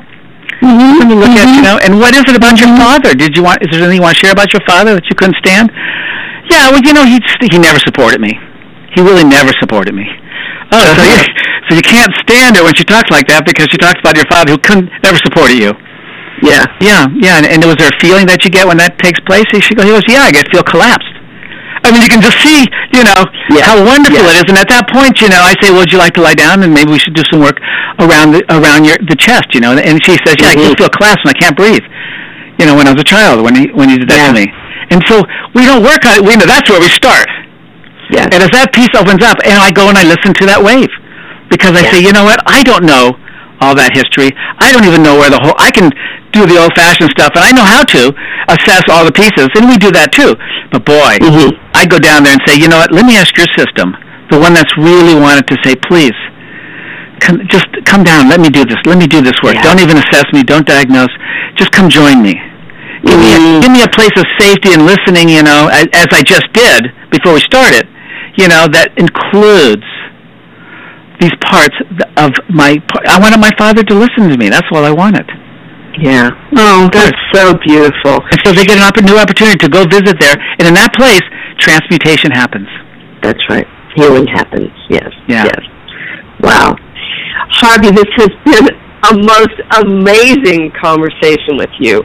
Something 0.61 1.09
to 1.09 1.21
look 1.21 1.33
at, 1.39 1.47
you 1.55 1.61
know? 1.65 1.79
And 1.81 1.97
what 1.97 2.13
is 2.13 2.21
it 2.29 2.35
about 2.37 2.59
your 2.61 2.69
father? 2.77 3.15
Did 3.17 3.33
you 3.37 3.41
want, 3.41 3.63
is 3.65 3.69
there 3.73 3.81
anything 3.81 3.97
you 3.97 4.05
want 4.05 4.13
to 4.17 4.21
share 4.21 4.33
about 4.35 4.53
your 4.53 4.61
father 4.67 4.93
that 4.93 5.05
you 5.09 5.15
couldn't 5.17 5.37
stand? 5.41 5.71
Yeah, 6.53 6.69
well, 6.69 6.81
you 6.85 6.93
know, 6.93 7.05
he, 7.05 7.17
he 7.49 7.57
never 7.57 7.79
supported 7.79 8.21
me. 8.21 8.37
He 8.93 9.01
really 9.01 9.23
never 9.23 9.51
supported 9.59 9.93
me. 9.95 10.05
Oh, 10.71 10.79
so 10.95 11.03
you, 11.03 11.19
so 11.69 11.71
you 11.75 11.81
can't 11.85 12.11
stand 12.23 12.55
it 12.57 12.63
when 12.63 12.75
she 12.75 12.83
talks 12.83 13.09
like 13.11 13.27
that 13.27 13.45
because 13.45 13.67
she 13.71 13.77
talks 13.77 13.99
about 13.99 14.15
your 14.15 14.27
father 14.27 14.53
who 14.55 14.59
couldn't, 14.59 14.91
never 15.03 15.17
supported 15.23 15.57
you. 15.59 15.71
Yeah. 16.43 16.65
Yeah, 16.81 17.05
yeah. 17.21 17.37
And, 17.37 17.45
and 17.45 17.59
was 17.63 17.77
there 17.77 17.91
a 17.91 17.97
feeling 18.01 18.25
that 18.27 18.41
you 18.43 18.49
get 18.49 18.65
when 18.65 18.77
that 18.81 18.97
takes 18.97 19.19
place? 19.29 19.45
She 19.51 19.75
goes, 19.77 19.85
he 19.85 19.91
goes, 19.93 20.03
yeah, 20.09 20.25
I 20.25 20.31
get 20.33 20.49
feel 20.49 20.63
collapsed. 20.65 21.11
I 21.81 21.89
mean, 21.89 22.01
you 22.01 22.09
can 22.09 22.21
just 22.21 22.37
see, 22.45 22.65
you 22.93 23.01
know, 23.05 23.25
Yeah. 23.49 23.65
how 23.65 23.77
wonderful 23.81 24.21
Yeah. 24.21 24.37
it 24.37 24.45
is. 24.45 24.47
And 24.53 24.57
at 24.57 24.69
that 24.69 24.85
point, 24.89 25.17
you 25.21 25.29
know, 25.29 25.41
I 25.41 25.53
say, 25.61 25.69
well, 25.73 25.81
would 25.85 25.91
you 25.93 25.97
like 26.01 26.13
to 26.17 26.21
lie 26.21 26.37
down? 26.37 26.61
And 26.61 26.73
maybe 26.73 26.93
we 26.93 26.99
should 27.01 27.13
do 27.17 27.25
some 27.29 27.41
work 27.41 27.57
around 28.01 28.33
the, 28.37 28.41
around 28.53 28.85
your 28.85 28.97
the 29.05 29.17
chest, 29.17 29.49
you 29.53 29.61
know. 29.61 29.73
And 29.73 29.97
she 30.05 30.17
says, 30.25 30.37
yeah, 30.41 30.53
I 30.53 30.55
Mhm. 30.57 30.73
just 30.73 30.77
feel 30.77 30.89
collapsed 30.93 31.25
and 31.25 31.33
I 31.33 31.37
can't 31.37 31.57
breathe. 31.57 31.81
You 32.61 32.65
know, 32.69 32.75
when 32.77 32.85
I 32.85 32.93
was 32.93 33.01
a 33.01 33.07
child, 33.07 33.41
when 33.41 33.55
he 33.57 33.69
when 33.73 33.89
he 33.89 33.97
did 33.97 34.09
that 34.13 34.29
to 34.29 34.33
me. 34.33 34.45
And 34.93 35.01
so 35.09 35.25
we 35.57 35.65
don't 35.65 35.81
work 35.81 36.05
on 36.05 36.17
it. 36.17 36.21
We 36.21 36.35
know 36.37 36.45
that's 36.45 36.69
where 36.69 36.79
we 36.81 36.89
start. 36.93 37.25
Yeah. 38.11 38.27
And 38.27 38.43
as 38.43 38.51
that 38.51 38.69
piece 38.75 38.91
opens 38.93 39.23
up, 39.23 39.39
and 39.47 39.55
I 39.63 39.71
go 39.71 39.87
and 39.87 39.97
I 39.97 40.03
listen 40.03 40.35
to 40.35 40.45
that 40.51 40.59
wave, 40.61 40.91
because 41.49 41.71
I 41.73 41.81
Yeah. 41.87 41.91
say, 41.95 41.99
you 42.03 42.11
know 42.11 42.23
what? 42.27 42.39
I 42.45 42.61
don't 42.63 42.83
know 42.83 43.15
all 43.63 43.73
that 43.75 43.93
history. 43.95 44.29
I 44.59 44.71
don't 44.73 44.83
even 44.85 45.01
know 45.01 45.15
where 45.15 45.29
the 45.29 45.39
whole. 45.39 45.55
I 45.57 45.71
can 45.71 45.89
do 46.35 46.45
the 46.47 46.57
old-fashioned 46.59 47.11
stuff, 47.15 47.31
and 47.35 47.43
I 47.43 47.51
know 47.55 47.63
how 47.63 47.83
to 47.83 48.11
assess 48.51 48.83
all 48.91 49.05
the 49.05 49.11
pieces, 49.15 49.47
and 49.55 49.67
we 49.69 49.77
do 49.77 49.91
that 49.95 50.11
too. 50.11 50.35
But 50.71 50.83
boy, 50.85 51.17
Mhm. 51.21 51.51
I 51.75 51.85
go 51.85 51.99
down 51.99 52.23
there 52.23 52.33
and 52.33 52.41
say, 52.47 52.55
you 52.59 52.67
know 52.67 52.79
what? 52.83 52.91
Let 52.91 53.05
me 53.05 53.15
ask 53.15 53.31
your 53.37 53.47
system, 53.55 53.95
the 54.31 54.39
one 54.39 54.53
that's 54.53 54.71
really 54.77 55.15
wanted 55.15 55.47
to 55.47 55.55
say, 55.63 55.75
please, 55.75 56.15
come, 57.19 57.39
just 57.47 57.67
come 57.85 58.03
down. 58.03 58.27
Let 58.29 58.39
me 58.39 58.49
do 58.49 58.65
this. 58.65 58.79
Let 58.85 58.97
me 58.97 59.05
do 59.07 59.21
this 59.21 59.35
work. 59.43 59.55
Yeah. 59.55 59.63
Don't 59.63 59.79
even 59.79 59.97
assess 59.97 60.25
me. 60.33 60.41
Don't 60.43 60.65
diagnose. 60.65 61.11
Just 61.55 61.71
come 61.71 61.87
join 61.89 62.21
me. 62.23 62.33
Give 63.05 63.17
me, 63.19 63.33
a, 63.33 63.37
Mhm. 63.39 63.61
give 63.61 63.71
me 63.71 63.81
a 63.83 63.87
place 63.89 64.13
of 64.17 64.25
safety 64.39 64.73
and 64.73 64.85
listening, 64.85 65.27
you 65.29 65.43
know, 65.43 65.67
as, 65.67 65.85
as 65.93 66.07
I 66.11 66.21
just 66.23 66.47
did 66.53 66.91
before 67.11 67.33
we 67.33 67.41
started, 67.41 67.87
you 68.37 68.47
know, 68.47 68.67
that 68.71 68.93
includes 68.97 69.85
these 71.19 71.35
parts 71.45 71.75
of 72.17 72.31
my. 72.49 72.81
I 73.07 73.19
wanted 73.19 73.39
my 73.39 73.51
father 73.57 73.83
to 73.83 73.93
listen 73.95 74.29
to 74.29 74.37
me. 74.37 74.49
That's 74.49 74.67
all 74.71 74.83
I 74.83 74.91
wanted. 74.91 75.29
Yeah. 75.99 76.31
Oh, 76.55 76.89
that's 76.91 77.17
so 77.33 77.53
beautiful. 77.67 78.23
And 78.31 78.39
so 78.43 78.53
they 78.53 78.63
get 78.65 78.77
an 78.79 78.83
opp- 78.83 79.03
new 79.03 79.17
opportunity 79.17 79.57
to 79.59 79.69
go 79.69 79.83
visit 79.85 80.17
there, 80.19 80.35
and 80.57 80.67
in 80.67 80.73
that 80.73 80.95
place, 80.95 81.21
transmutation 81.59 82.31
happens. 82.31 82.67
That's 83.21 83.41
right. 83.49 83.67
Healing 83.95 84.25
happens. 84.27 84.71
Yes. 84.89 85.11
Yeah. 85.27 85.45
Yes. 85.45 85.61
Wow. 86.39 86.75
Harvey, 87.51 87.91
this 87.91 88.07
has 88.17 88.31
been 88.45 88.73
a 89.03 89.13
most 89.13 89.57
amazing 89.83 90.71
conversation 90.81 91.57
with 91.57 91.69
you. 91.79 92.01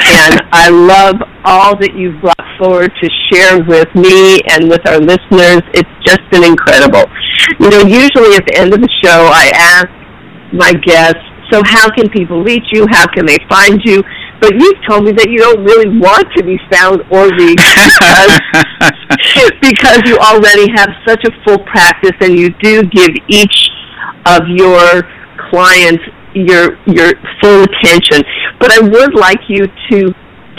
And 0.00 0.42
I 0.52 0.68
love 0.68 1.16
all 1.44 1.76
that 1.78 1.94
you've 1.94 2.20
brought 2.20 2.37
forward 2.58 2.92
to 3.00 3.08
share 3.30 3.62
with 3.64 3.88
me 3.94 4.40
and 4.50 4.68
with 4.68 4.86
our 4.88 4.98
listeners. 4.98 5.62
It's 5.74 5.90
just 6.04 6.20
been 6.30 6.44
incredible. 6.44 7.04
You 7.60 7.70
know, 7.70 7.82
usually 7.86 8.34
at 8.36 8.44
the 8.46 8.54
end 8.56 8.74
of 8.74 8.80
the 8.80 8.90
show, 9.02 9.30
I 9.32 9.50
ask 9.54 9.88
my 10.52 10.72
guests, 10.72 11.22
so 11.50 11.62
how 11.64 11.88
can 11.90 12.10
people 12.10 12.42
reach 12.42 12.64
you? 12.72 12.86
How 12.90 13.06
can 13.06 13.24
they 13.24 13.38
find 13.48 13.80
you? 13.84 14.02
But 14.40 14.54
you've 14.54 14.78
told 14.88 15.04
me 15.04 15.12
that 15.12 15.30
you 15.30 15.38
don't 15.38 15.64
really 15.64 15.98
want 15.98 16.28
to 16.36 16.44
be 16.44 16.58
found 16.70 17.02
or 17.10 17.26
reached 17.34 17.58
because 17.58 18.36
because 19.60 20.00
you 20.04 20.18
already 20.18 20.70
have 20.76 20.90
such 21.06 21.24
a 21.24 21.32
full 21.42 21.58
practice 21.64 22.14
and 22.20 22.38
you 22.38 22.50
do 22.60 22.84
give 22.84 23.10
each 23.28 23.70
of 24.26 24.42
your 24.46 25.08
clients 25.50 26.04
your 26.34 26.76
your 26.86 27.12
full 27.40 27.64
attention. 27.64 28.22
But 28.60 28.70
I 28.72 28.80
would 28.80 29.14
like 29.14 29.40
you 29.48 29.66
to 29.90 30.14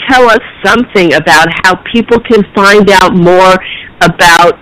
tell 0.08 0.28
us 0.30 0.40
something 0.64 1.14
about 1.14 1.48
how 1.64 1.76
people 1.92 2.18
can 2.20 2.42
find 2.54 2.90
out 2.90 3.14
more 3.14 3.56
about 4.00 4.56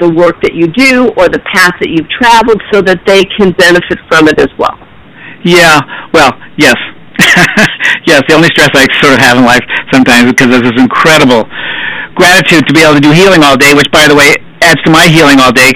the 0.00 0.08
work 0.08 0.40
that 0.42 0.54
you 0.54 0.70
do 0.70 1.10
or 1.18 1.28
the 1.28 1.42
path 1.52 1.74
that 1.82 1.90
you've 1.90 2.08
traveled 2.08 2.62
so 2.72 2.80
that 2.82 3.02
they 3.04 3.24
can 3.36 3.50
benefit 3.58 3.98
from 4.08 4.28
it 4.28 4.38
as 4.38 4.48
well. 4.58 4.78
Yeah, 5.42 5.82
well, 6.14 6.32
yes. 6.56 6.78
yes, 8.06 8.22
the 8.30 8.34
only 8.38 8.46
stress 8.54 8.70
I 8.78 8.86
sort 9.02 9.18
of 9.18 9.20
have 9.20 9.38
in 9.38 9.44
life 9.44 9.66
sometimes 9.90 10.30
because 10.30 10.54
there's 10.54 10.70
this 10.70 10.78
incredible 10.78 11.50
gratitude 12.14 12.62
to 12.66 12.72
be 12.74 12.82
able 12.82 12.94
to 12.94 13.02
do 13.02 13.10
healing 13.10 13.42
all 13.42 13.58
day, 13.58 13.74
which, 13.74 13.90
by 13.90 14.06
the 14.06 14.14
way, 14.14 14.38
adds 14.62 14.78
to 14.86 14.90
my 14.90 15.10
healing 15.10 15.42
all 15.42 15.50
day. 15.50 15.74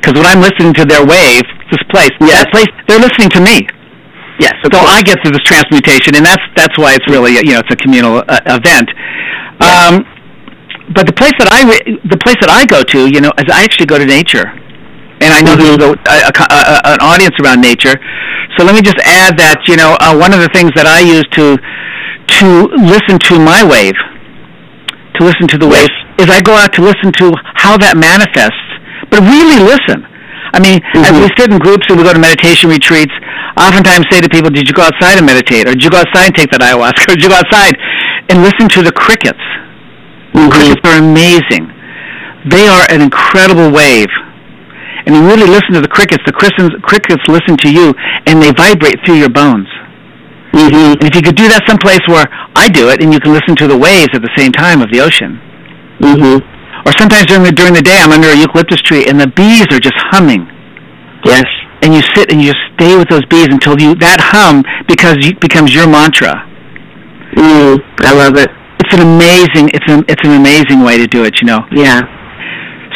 Because 0.00 0.16
when 0.16 0.26
I'm 0.26 0.40
listening 0.40 0.72
to 0.80 0.84
their 0.84 1.04
wave, 1.04 1.44
this 1.70 1.82
place, 1.92 2.12
Yes. 2.20 2.44
that 2.44 2.52
place, 2.52 2.72
they're 2.88 3.00
listening 3.00 3.30
to 3.36 3.40
me. 3.40 3.68
Yes, 4.42 4.54
So 4.62 4.68
course. 4.74 4.90
I 4.90 5.02
get 5.06 5.22
to 5.22 5.30
this 5.30 5.44
transmutation, 5.46 6.16
and 6.18 6.26
that's 6.26 6.42
that's 6.58 6.74
why 6.76 6.94
it's 6.98 7.06
really 7.06 7.38
you 7.38 7.54
know 7.54 7.62
it's 7.62 7.70
a 7.70 7.78
communal 7.78 8.18
uh, 8.26 8.58
event. 8.58 8.90
Um, 9.62 10.02
but 10.90 11.06
the 11.06 11.14
place 11.14 11.32
that 11.38 11.46
I 11.46 11.62
re- 11.62 11.86
the 12.10 12.18
place 12.18 12.36
that 12.42 12.50
I 12.50 12.66
go 12.66 12.82
to, 12.82 13.06
you 13.06 13.20
know, 13.22 13.30
is 13.38 13.46
I 13.46 13.62
actually 13.62 13.86
go 13.86 13.98
to 14.02 14.04
nature, 14.04 14.50
and 15.22 15.30
I 15.30 15.40
know 15.46 15.54
Mhm. 15.54 15.78
there's 15.78 15.82
a, 15.86 15.90
a, 15.94 16.32
a, 16.42 16.98
an 16.98 17.00
audience 17.00 17.38
around 17.38 17.62
nature. 17.62 17.94
So 18.58 18.66
let 18.66 18.74
me 18.74 18.82
just 18.82 18.98
add 19.06 19.38
that 19.38 19.62
you 19.70 19.76
know 19.78 19.94
uh, 20.02 20.10
one 20.18 20.34
of 20.34 20.40
the 20.42 20.50
things 20.50 20.74
that 20.74 20.90
I 20.90 21.00
use 21.06 21.24
to 21.38 21.56
to 22.42 22.46
listen 22.82 23.18
to 23.30 23.38
my 23.38 23.62
wave, 23.62 23.94
to 23.94 25.20
listen 25.24 25.46
to 25.54 25.58
the 25.58 25.68
Yes. 25.70 25.86
wave, 25.86 25.94
is 26.18 26.26
I 26.34 26.42
go 26.42 26.54
out 26.58 26.72
to 26.74 26.82
listen 26.82 27.12
to 27.22 27.30
how 27.54 27.78
that 27.78 27.94
manifests, 27.96 28.58
but 29.06 29.22
really 29.22 29.62
listen. 29.62 30.02
I 30.54 30.60
mean, 30.60 30.80
as 30.94 31.12
Mhm. 31.12 31.22
we 31.22 31.28
sit 31.38 31.50
in 31.50 31.58
groups 31.58 31.86
and 31.88 31.96
we 31.98 32.04
go 32.04 32.12
to 32.12 32.18
meditation 32.18 32.68
retreats, 32.68 33.12
oftentimes 33.56 34.04
say 34.10 34.20
to 34.20 34.28
people, 34.28 34.50
"Did 34.50 34.68
you 34.68 34.74
go 34.74 34.82
outside 34.82 35.16
and 35.16 35.26
meditate, 35.26 35.66
or 35.66 35.72
did 35.72 35.82
you 35.82 35.90
go 35.90 35.98
outside 35.98 36.26
and 36.26 36.34
take 36.34 36.50
that 36.50 36.60
ayahuasca, 36.60 37.08
or 37.08 37.14
did 37.16 37.22
you 37.24 37.30
go 37.30 37.36
outside 37.36 37.74
and 38.28 38.42
listen 38.42 38.68
to 38.68 38.82
the 38.82 38.92
crickets?" 38.92 39.40
Mhm. 40.34 40.50
Crickets 40.50 40.80
are 40.84 40.98
amazing. 40.98 41.72
They 42.44 42.68
are 42.68 42.86
an 42.90 43.00
incredible 43.00 43.70
wave. 43.70 44.10
And 45.04 45.16
you 45.16 45.22
really 45.22 45.48
listen 45.48 45.72
to 45.74 45.80
the 45.80 45.88
crickets. 45.88 46.22
The 46.26 46.32
crickets, 46.32 46.70
crickets 46.82 47.22
listen 47.28 47.56
to 47.56 47.70
you, 47.70 47.94
and 48.26 48.40
they 48.42 48.52
vibrate 48.52 49.04
through 49.04 49.16
your 49.16 49.30
bones. 49.30 49.66
Mhm. 50.52 50.94
And 51.00 51.04
if 51.04 51.14
you 51.16 51.22
could 51.22 51.34
do 51.34 51.48
that 51.48 51.62
someplace 51.66 52.00
where 52.06 52.26
I 52.54 52.68
do 52.68 52.88
it, 52.88 53.02
and 53.02 53.12
you 53.12 53.18
can 53.18 53.32
listen 53.32 53.56
to 53.56 53.66
the 53.66 53.76
waves 53.76 54.10
at 54.14 54.22
the 54.22 54.30
same 54.36 54.52
time 54.52 54.80
of 54.82 54.90
the 54.92 55.00
ocean, 55.00 55.40
Mhm. 56.00 56.42
Or 56.86 56.92
sometimes 56.98 57.26
during 57.26 57.44
the 57.44 57.52
during 57.52 57.74
the 57.74 57.82
day, 57.82 57.98
I'm 58.00 58.12
under 58.12 58.28
a 58.28 58.36
eucalyptus 58.36 58.82
tree, 58.82 59.06
and 59.08 59.18
the 59.20 59.26
bees 59.28 59.66
are 59.70 59.80
just 59.80 59.96
humming, 60.10 60.46
Yes. 61.24 61.46
and 61.82 61.94
you 61.94 62.02
sit 62.14 62.30
and 62.32 62.40
you 62.42 62.52
just 62.52 62.64
stay 62.74 62.96
with 62.98 63.08
those 63.08 63.24
bees 63.26 63.48
until 63.50 63.78
you 63.80 63.94
that 64.02 64.18
hum 64.20 64.62
because 64.88 65.16
you, 65.22 65.34
becomes 65.38 65.74
your 65.74 65.86
mantra. 65.86 66.42
Mm. 67.36 67.78
I 68.04 68.12
love 68.12 68.36
it. 68.36 68.50
It's 68.82 68.92
an 68.94 69.02
amazing, 69.06 69.70
it's 69.72 69.86
an 69.88 70.04
it's 70.08 70.22
an 70.26 70.34
amazing 70.34 70.82
way 70.82 70.98
to 70.98 71.06
do 71.06 71.24
it. 71.24 71.40
You 71.40 71.46
know. 71.46 71.60
Yeah. 71.72 72.02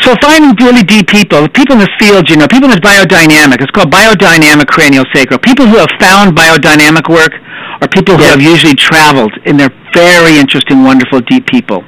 So 0.04 0.14
finding 0.20 0.52
really 0.60 0.82
deep 0.84 1.08
people, 1.08 1.48
people 1.48 1.74
in 1.74 1.80
this 1.80 1.94
field, 1.98 2.28
you 2.28 2.36
know, 2.36 2.46
people 2.46 2.68
in 2.68 2.76
this 2.76 2.84
biodynamic, 2.84 3.62
it's 3.64 3.70
called 3.72 3.90
biodynamic 3.90 4.68
craniosacral. 4.68 5.40
People 5.40 5.66
who 5.66 5.78
have 5.80 5.88
found 5.98 6.36
biodynamic 6.36 7.08
work 7.08 7.32
are 7.80 7.88
people 7.88 8.14
who 8.16 8.22
Yes. 8.22 8.32
have 8.36 8.42
usually 8.42 8.74
traveled, 8.74 9.32
and 9.46 9.58
they're 9.58 9.72
very 9.94 10.36
interesting, 10.38 10.84
wonderful, 10.84 11.20
deep 11.20 11.46
people. 11.46 11.82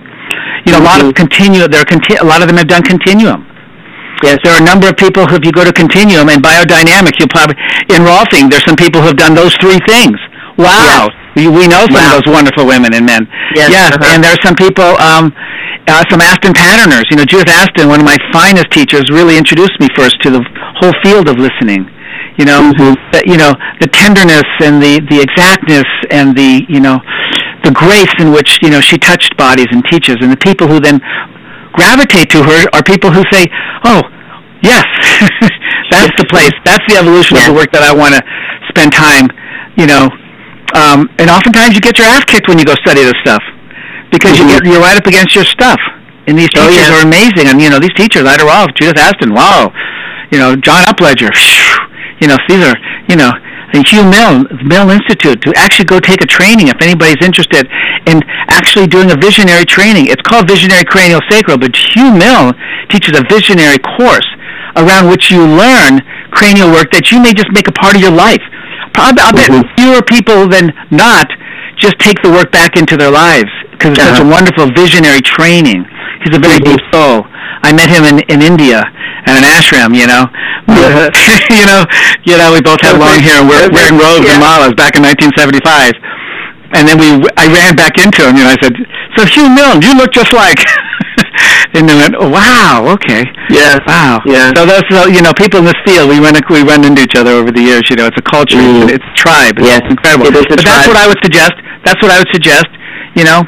You 0.67 0.73
know, 0.73 0.81
a 0.81 0.87
lot 0.87 1.01
of 1.01 1.15
continue, 1.15 1.67
there 1.69 1.81
are 1.83 1.89
conti- 1.89 2.17
a 2.21 2.25
lot 2.25 2.43
of 2.43 2.49
them 2.49 2.57
have 2.59 2.69
done 2.69 2.83
continuum. 2.83 3.45
Yes. 4.23 4.39
There 4.43 4.53
are 4.53 4.61
a 4.61 4.65
number 4.67 4.89
of 4.91 4.97
people 4.97 5.27
who, 5.27 5.37
if 5.39 5.45
you 5.47 5.53
go 5.53 5.63
to 5.63 5.73
continuum 5.73 6.29
and 6.29 6.43
biodynamic, 6.43 7.19
you'll 7.23 7.31
probably 7.31 7.55
in 7.95 8.03
Rolfing, 8.03 8.51
there's 8.51 8.65
some 8.67 8.75
people 8.77 9.01
who 9.01 9.09
have 9.15 9.17
done 9.17 9.35
those 9.35 9.55
three 9.63 9.79
things. 9.87 10.19
Wow, 10.59 11.07
we, 11.39 11.47
we 11.47 11.71
know 11.71 11.87
some 11.87 11.95
Wow. 12.03 12.19
of 12.19 12.25
those 12.27 12.35
wonderful 12.35 12.67
women 12.67 12.91
and 12.95 13.07
men. 13.07 13.31
Yes, 13.55 13.71
yes, 13.71 13.95
uh-huh. 13.95 14.11
and 14.11 14.25
there's 14.25 14.43
some 14.43 14.57
people, 14.59 14.99
um, 14.99 15.31
uh, 15.87 16.03
some 16.11 16.19
Aston 16.21 16.51
patterners. 16.53 17.07
You 17.11 17.17
know, 17.17 17.25
Judith 17.25 17.47
Aston, 17.49 17.87
one 17.89 18.01
of 18.03 18.07
my 18.07 18.19
finest 18.35 18.67
teachers, 18.75 19.07
really 19.09 19.39
introduced 19.39 19.79
me 19.79 19.87
first 19.95 20.19
to 20.27 20.31
the 20.35 20.43
whole 20.83 20.93
field 21.07 21.29
of 21.31 21.39
listening. 21.39 21.87
You 22.37 22.45
know, 22.45 22.71
Mhm. 22.75 22.95
the, 23.13 23.23
you 23.27 23.37
know 23.39 23.55
the 23.81 23.87
tenderness 23.87 24.47
and 24.63 24.83
the 24.83 24.99
the 25.11 25.19
exactness 25.23 25.87
and 26.11 26.35
the 26.37 26.63
you 26.69 26.79
know 26.81 26.99
the 27.65 27.73
grace 27.73 28.13
in 28.19 28.31
which 28.33 28.59
you 28.63 28.71
know 28.71 28.81
she 28.81 28.99
touched 28.99 29.37
bodies 29.37 29.67
and 29.71 29.85
teaches, 29.87 30.17
and 30.21 30.31
the 30.33 30.37
people 30.37 30.67
who 30.69 30.81
then 30.81 31.01
gravitate 31.73 32.31
to 32.31 32.43
her 32.43 32.67
are 32.73 32.83
people 32.83 33.11
who 33.11 33.23
say, 33.33 33.47
"Oh, 33.85 34.03
yes, 34.63 34.85
that's 35.91 36.15
the 36.19 36.27
place. 36.29 36.53
That's 36.65 36.85
the 36.89 36.97
evolution 36.99 37.37
of 37.39 37.45
the 37.47 37.53
work 37.55 37.71
that 37.73 37.83
I 37.83 37.93
want 37.95 38.15
to 38.15 38.23
spend 38.69 38.93
time." 38.93 39.29
You 39.77 39.87
know, 39.87 40.11
um, 40.75 41.09
and 41.19 41.31
oftentimes 41.31 41.75
you 41.75 41.81
get 41.81 41.99
your 41.99 42.07
ass 42.07 42.25
kicked 42.27 42.49
when 42.49 42.59
you 42.59 42.65
go 42.65 42.75
study 42.83 43.03
this 43.03 43.15
stuff 43.23 43.43
because 44.11 44.35
Mhm. 44.35 44.41
you 44.41 44.47
get, 44.49 44.65
you're 44.67 44.81
right 44.83 44.97
up 44.97 45.07
against 45.07 45.35
your 45.35 45.45
stuff. 45.45 45.79
And 46.27 46.37
these 46.39 46.49
Oh, 46.57 46.67
teachers 46.69 46.89
yeah. 46.91 46.99
are 46.99 47.03
amazing. 47.07 47.47
And 47.49 47.61
you 47.63 47.71
know, 47.71 47.79
these 47.79 47.95
teachers, 47.97 48.25
Ida 48.27 48.45
Rolf, 48.45 48.69
Judith 48.75 48.99
Aston, 48.99 49.33
wow. 49.35 49.73
You 50.31 50.39
know, 50.39 50.57
John 50.57 50.83
Upledger. 50.85 51.31
You 52.21 52.27
know, 52.27 52.37
these 52.49 52.59
are 52.67 52.75
you 53.09 53.15
know. 53.15 53.31
And 53.73 53.87
Hugh 53.87 54.05
Milne, 54.09 54.49
Milne 54.65 54.91
Institute, 54.97 55.43
to 55.43 55.53
actually 55.57 55.85
go 55.85 56.01
take 56.01 56.23
a 56.23 56.27
training 56.27 56.69
if 56.69 56.81
anybody's 56.81 57.21
interested 57.21 57.69
in 58.07 58.23
actually 58.49 58.87
doing 58.87 59.11
a 59.11 59.17
visionary 59.17 59.65
training. 59.65 60.07
It's 60.09 60.23
called 60.23 60.49
Visionary 60.49 60.85
Cranial 60.85 61.21
Sacral, 61.29 61.59
but 61.59 61.77
Hugh 61.77 62.11
Milne 62.13 62.55
teaches 62.89 63.19
a 63.19 63.23
visionary 63.29 63.77
course 63.79 64.27
around 64.77 65.09
which 65.11 65.31
you 65.31 65.45
learn 65.45 66.01
cranial 66.31 66.71
work 66.73 66.91
that 66.93 67.11
you 67.13 67.21
may 67.21 67.33
just 67.35 67.53
make 67.53 67.69
a 67.69 67.73
part 67.73 67.95
of 67.95 68.01
your 68.01 68.11
life. 68.13 68.41
Probably, 68.95 69.23
I'll 69.23 69.33
bet 69.33 69.51
Mhm. 69.51 69.65
fewer 69.77 70.03
people 70.03 70.49
than 70.49 70.73
not 70.91 71.29
just 71.77 71.99
take 71.99 72.23
the 72.23 72.31
work 72.31 72.51
back 72.51 72.77
into 72.77 72.97
their 72.97 73.11
lives 73.11 73.51
because 73.73 73.93
it's 73.93 74.03
such 74.03 74.19
a 74.19 74.23
Uh-huh. 74.23 74.33
wonderful 74.33 74.67
visionary 74.73 75.21
training. 75.21 75.85
He's 76.25 76.35
a 76.37 76.41
very 76.41 76.59
Mhm. 76.59 76.65
deep 76.73 76.81
soul. 76.93 77.27
I 77.63 77.73
met 77.73 77.89
him 77.91 78.05
in 78.05 78.21
in 78.33 78.41
India 78.43 78.83
at 79.27 79.35
an 79.37 79.45
ashram. 79.45 79.95
You 79.97 80.07
know, 80.07 80.25
Yeah. 80.69 81.09
you 81.59 81.65
know, 81.67 81.83
you 82.25 82.37
know. 82.39 82.53
We 82.53 82.61
both 82.61 82.81
had 82.81 82.99
long 82.99 83.19
hair 83.21 83.41
and 83.41 83.49
we're 83.49 83.69
wearing 83.73 83.97
robes 83.99 84.29
and 84.29 84.39
Yeah. 84.41 84.47
malas 84.47 84.75
back 84.77 84.97
in 84.97 85.03
1975. 85.03 85.95
And 86.77 86.85
then 86.87 87.01
we, 87.01 87.09
I 87.41 87.49
ran 87.49 87.73
back 87.81 87.97
into 87.97 88.21
him. 88.29 88.37
You 88.37 88.45
know, 88.45 88.53
I 88.53 88.59
said, 88.61 88.77
"So 89.17 89.25
Hugh 89.25 89.49
Milne, 89.49 89.81
you 89.81 89.97
look 89.97 90.13
just 90.13 90.33
like." 90.37 90.61
and 91.75 91.89
they 91.89 91.97
went, 91.97 92.15
oh, 92.21 92.29
"Wow, 92.29 92.85
okay." 92.95 93.25
Yes. 93.49 93.81
Wow. 93.89 94.21
Yeah. 94.29 94.53
So 94.55 94.67
that's 94.69 94.85
uh, 94.93 95.09
you 95.09 95.23
know 95.25 95.33
people 95.33 95.61
in 95.61 95.65
this 95.65 95.81
field 95.89 96.09
we 96.13 96.21
run 96.21 96.37
we 96.53 96.61
run 96.63 96.85
into 96.85 97.01
each 97.03 97.17
other 97.17 97.33
over 97.33 97.51
the 97.51 97.63
years. 97.65 97.89
You 97.89 97.97
know, 97.97 98.07
it's 98.07 98.19
a 98.21 98.27
culture. 98.29 98.61
Mm. 98.61 98.85
It's, 98.85 99.01
it's 99.01 99.09
a 99.09 99.15
tribe. 99.17 99.57
It's 99.59 99.67
Yes, 99.67 99.81
incredible. 99.89 100.29
it 100.29 100.37
is 100.37 100.45
a 100.45 100.49
but 100.57 100.61
that's 100.65 100.89
what 100.89 100.97
I 101.01 101.09
would 101.09 101.21
suggest. 101.25 101.55
That's 101.89 102.01
what 102.05 102.11
I 102.13 102.19
would 102.21 102.29
suggest. 102.37 102.69
You 103.17 103.25
know, 103.25 103.41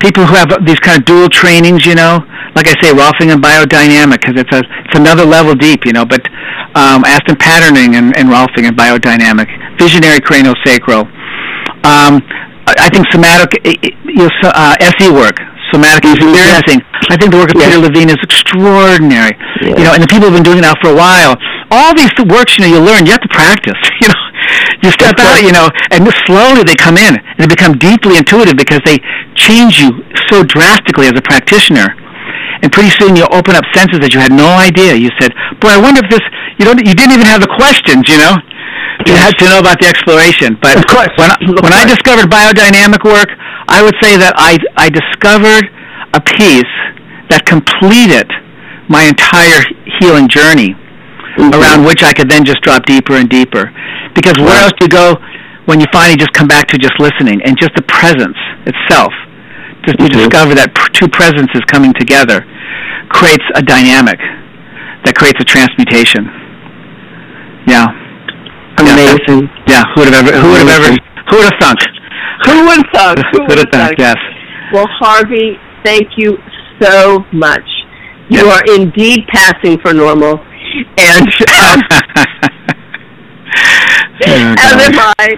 people 0.00 0.26
who 0.26 0.34
have 0.34 0.48
these 0.64 0.78
kind 0.80 0.98
of 0.98 1.04
dual 1.04 1.28
trainings. 1.28 1.84
You 1.86 1.94
know, 1.94 2.20
like 2.54 2.68
I 2.68 2.74
say, 2.82 2.92
Rolfing 2.92 3.32
and 3.32 3.42
biodynamic 3.42 4.20
because 4.20 4.36
it's 4.40 4.52
a 4.52 4.60
it's 4.84 4.96
another 4.98 5.24
level 5.24 5.54
deep. 5.54 5.84
You 5.86 5.92
know, 5.92 6.04
but 6.04 6.22
um, 6.74 7.04
Aston 7.04 7.36
patterning 7.36 7.96
and, 7.96 8.16
and 8.16 8.28
Rolfing 8.28 8.66
and 8.68 8.76
biodynamic, 8.76 9.48
visionary 9.78 10.20
craniosacral. 10.20 11.06
Um, 11.84 12.20
I 12.66 12.86
I 12.86 12.88
think 12.90 13.06
somatic 13.12 13.56
you 13.62 14.26
know, 14.26 14.30
uh, 14.42 14.74
SE 14.98 15.08
work, 15.10 15.38
somatic 15.72 16.02
Mhm, 16.04 16.14
experiencing. 16.18 16.80
I 17.10 17.16
think 17.16 17.30
the 17.30 17.38
work 17.38 17.50
of 17.54 17.56
Yes. 17.60 17.70
Peter 17.70 17.78
Levine 17.86 18.10
is 18.10 18.18
extraordinary. 18.22 19.30
Yes. 19.62 19.78
You 19.78 19.84
know, 19.84 19.92
and 19.94 20.02
the 20.02 20.08
people 20.10 20.26
who've 20.26 20.34
been 20.34 20.42
doing 20.42 20.58
it 20.58 20.66
now 20.66 20.74
for 20.82 20.90
a 20.90 20.96
while. 20.96 21.36
All 21.70 21.94
these 21.94 22.10
works, 22.26 22.58
you 22.58 22.66
know, 22.66 22.70
you 22.74 22.80
learn. 22.82 23.06
You 23.06 23.12
have 23.12 23.22
to 23.22 23.28
practice. 23.30 23.78
You 24.02 24.08
know, 24.08 24.20
you 24.82 24.90
step 24.92 25.16
out, 25.18 25.40
you 25.42 25.52
know, 25.52 25.68
and 25.90 26.04
slowly 26.26 26.62
they 26.64 26.74
come 26.76 26.96
in 26.96 27.16
and 27.16 27.38
they 27.38 27.46
become 27.48 27.76
deeply 27.78 28.16
intuitive 28.18 28.56
because 28.56 28.80
they 28.84 28.98
change 29.34 29.80
you 29.80 30.04
so 30.28 30.42
drastically 30.44 31.06
as 31.06 31.14
a 31.16 31.22
practitioner. 31.22 31.88
And 32.62 32.72
pretty 32.72 32.90
soon 32.96 33.16
you 33.16 33.24
open 33.32 33.54
up 33.56 33.64
senses 33.76 34.00
that 34.00 34.12
you 34.16 34.20
had 34.20 34.32
no 34.32 34.48
idea. 34.56 34.96
You 34.96 35.10
said, 35.20 35.32
"Boy, 35.60 35.76
I 35.76 35.78
wonder 35.80 36.00
if 36.04 36.08
this." 36.10 36.24
You 36.56 36.64
don't. 36.64 36.80
You 36.80 36.96
didn't 36.96 37.12
even 37.12 37.28
have 37.28 37.40
the 37.44 37.52
questions. 37.52 38.08
You 38.08 38.16
know, 38.16 38.32
you 39.04 39.12
Yes. 39.12 39.28
had 39.28 39.32
to 39.38 39.44
know 39.44 39.58
about 39.60 39.76
the 39.78 39.88
exploration. 39.92 40.56
But 40.60 40.80
Of 40.80 40.86
course. 40.88 41.12
when 41.20 41.28
I, 41.30 41.36
when 41.60 41.72
I 41.76 41.84
discovered 41.84 42.32
biodynamic 42.32 43.04
work, 43.04 43.28
I 43.68 43.82
would 43.84 43.94
say 44.00 44.16
that 44.16 44.32
I 44.40 44.56
I 44.80 44.88
discovered 44.88 45.68
a 46.16 46.20
piece 46.20 46.74
that 47.28 47.44
completed 47.44 48.24
my 48.88 49.04
entire 49.04 49.60
healing 50.00 50.28
journey 50.28 50.72
Mhm. 51.36 51.54
around 51.54 51.84
which 51.84 52.02
I 52.02 52.12
could 52.12 52.28
then 52.30 52.44
just 52.44 52.60
drop 52.62 52.84
deeper 52.86 53.14
and 53.16 53.28
deeper. 53.28 53.70
Because 54.14 54.38
where 54.38 54.48
Right. 54.54 54.62
else 54.64 54.72
do 54.78 54.84
you 54.84 54.88
go 54.88 55.16
when 55.66 55.80
you 55.80 55.86
finally 55.92 56.16
just 56.16 56.32
come 56.32 56.48
back 56.48 56.66
to 56.68 56.78
just 56.78 56.94
listening 56.98 57.40
and 57.44 57.58
just 57.60 57.74
the 57.76 57.82
presence 57.82 58.36
itself? 58.66 59.12
Just 59.86 60.00
you 60.00 60.08
Mhm. 60.08 60.28
discover 60.30 60.54
that 60.54 60.74
pr- 60.74 60.90
two 60.92 61.08
presences 61.08 61.60
coming 61.66 61.92
together 61.94 62.44
creates 63.10 63.44
a 63.54 63.62
dynamic 63.62 64.18
that 65.04 65.14
creates 65.14 65.38
a 65.40 65.44
transmutation. 65.44 66.28
Yeah. 67.66 67.86
Amazing. 68.78 69.48
Yeah. 69.66 69.82
Who 69.94 70.00
would 70.02 70.12
have 70.14 70.26
ever? 70.28 70.38
Who 70.38 70.48
would 70.50 70.58
have 70.58 70.70
ever? 70.82 70.96
Who 71.30 71.36
would 71.36 71.44
have 71.44 71.58
thunk? 71.60 71.78
Who 72.46 72.66
would 72.66 72.86
have? 72.94 73.16
Who 73.32 73.38
Who 73.38 73.44
would 73.48 73.58
have 73.58 73.70
thunk? 73.72 73.94
Yes. 73.98 74.16
Well, 74.72 74.86
Harvey, 75.00 75.58
thank 75.84 76.08
you 76.16 76.38
so 76.80 77.24
much. 77.32 77.62
You 78.28 78.44
Yes. 78.46 78.54
are 78.62 78.74
indeed 78.74 79.26
passing 79.28 79.78
for 79.80 79.94
normal, 79.94 80.40
and 80.98 81.28
um, 81.48 81.82
Oh, 84.28 84.54
as 84.58 84.88
am. 84.96 85.14
I. 85.18 85.36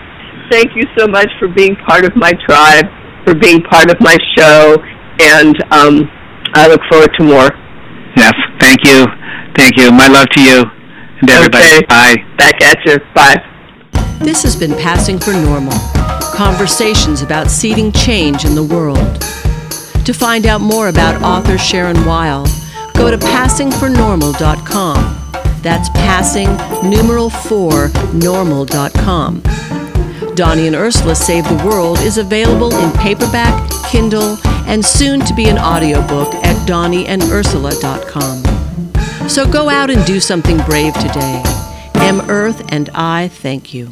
Thank 0.51 0.75
you 0.77 0.85
so 0.97 1.07
much 1.07 1.29
for 1.39 1.49
being 1.49 1.77
part 1.77 2.05
of 2.05 2.15
my 2.17 2.33
tribe, 2.47 2.87
for 3.25 3.35
being 3.35 3.63
part 3.63 3.91
of 3.91 4.01
my 4.01 4.17
show, 4.37 4.77
and 5.21 5.57
um, 5.73 6.09
I 6.55 6.69
look 6.69 6.81
forward 6.91 7.11
to 7.19 7.25
more. 7.25 7.51
Yes. 8.17 8.33
Thank 8.61 8.85
you. 8.85 9.07
Thank 9.57 9.77
you. 9.77 9.91
My 9.91 10.07
love 10.07 10.29
to 10.31 10.41
you 10.41 10.65
and 11.21 11.31
everybody. 11.31 11.67
Okay. 11.67 11.87
Bye. 11.87 12.17
Back 12.37 12.63
at 12.63 12.79
you. 12.87 12.99
Bye. 13.15 13.37
This 14.21 14.43
has 14.43 14.57
been 14.57 14.75
Passing 14.79 15.19
for 15.19 15.33
Normal 15.33 15.75
conversations 16.35 17.21
about 17.21 17.51
seeding 17.51 17.91
change 17.91 18.45
in 18.45 18.55
the 18.55 18.63
world. 18.63 19.21
To 20.07 20.13
find 20.13 20.47
out 20.47 20.61
more 20.61 20.89
about 20.89 21.21
author 21.23 21.59
Sharon 21.59 22.05
Weil, 22.07 22.47
go 22.95 23.11
to 23.11 23.19
passingfornormal.com. 23.19 25.18
That's 25.63 25.89
passing 25.91 26.49
numeral 26.89 27.31
4 27.31 27.91
normal.com. 28.15 29.43
Donnie 30.35 30.67
and 30.69 30.77
Ursula 30.77 31.17
Save 31.17 31.49
the 31.49 31.63
World 31.67 31.99
is 31.99 32.19
available 32.19 32.73
in 32.75 32.93
paperback, 32.93 33.69
Kindle, 33.91 34.39
and 34.67 34.85
soon 34.85 35.21
to 35.21 35.35
be 35.35 35.49
an 35.49 35.59
audiobook 35.59 36.35
at 36.45 36.57
donnieandursula.com. 36.69 39.29
So 39.29 39.51
go 39.51 39.69
out 39.69 39.91
and 39.91 40.07
do 40.07 40.21
something 40.21 40.59
brave 40.59 40.95
today. 40.95 41.43
M. 41.95 42.21
Earth 42.31 42.73
and 42.73 42.89
I 42.95 43.29
thank 43.29 43.75
you. 43.75 43.91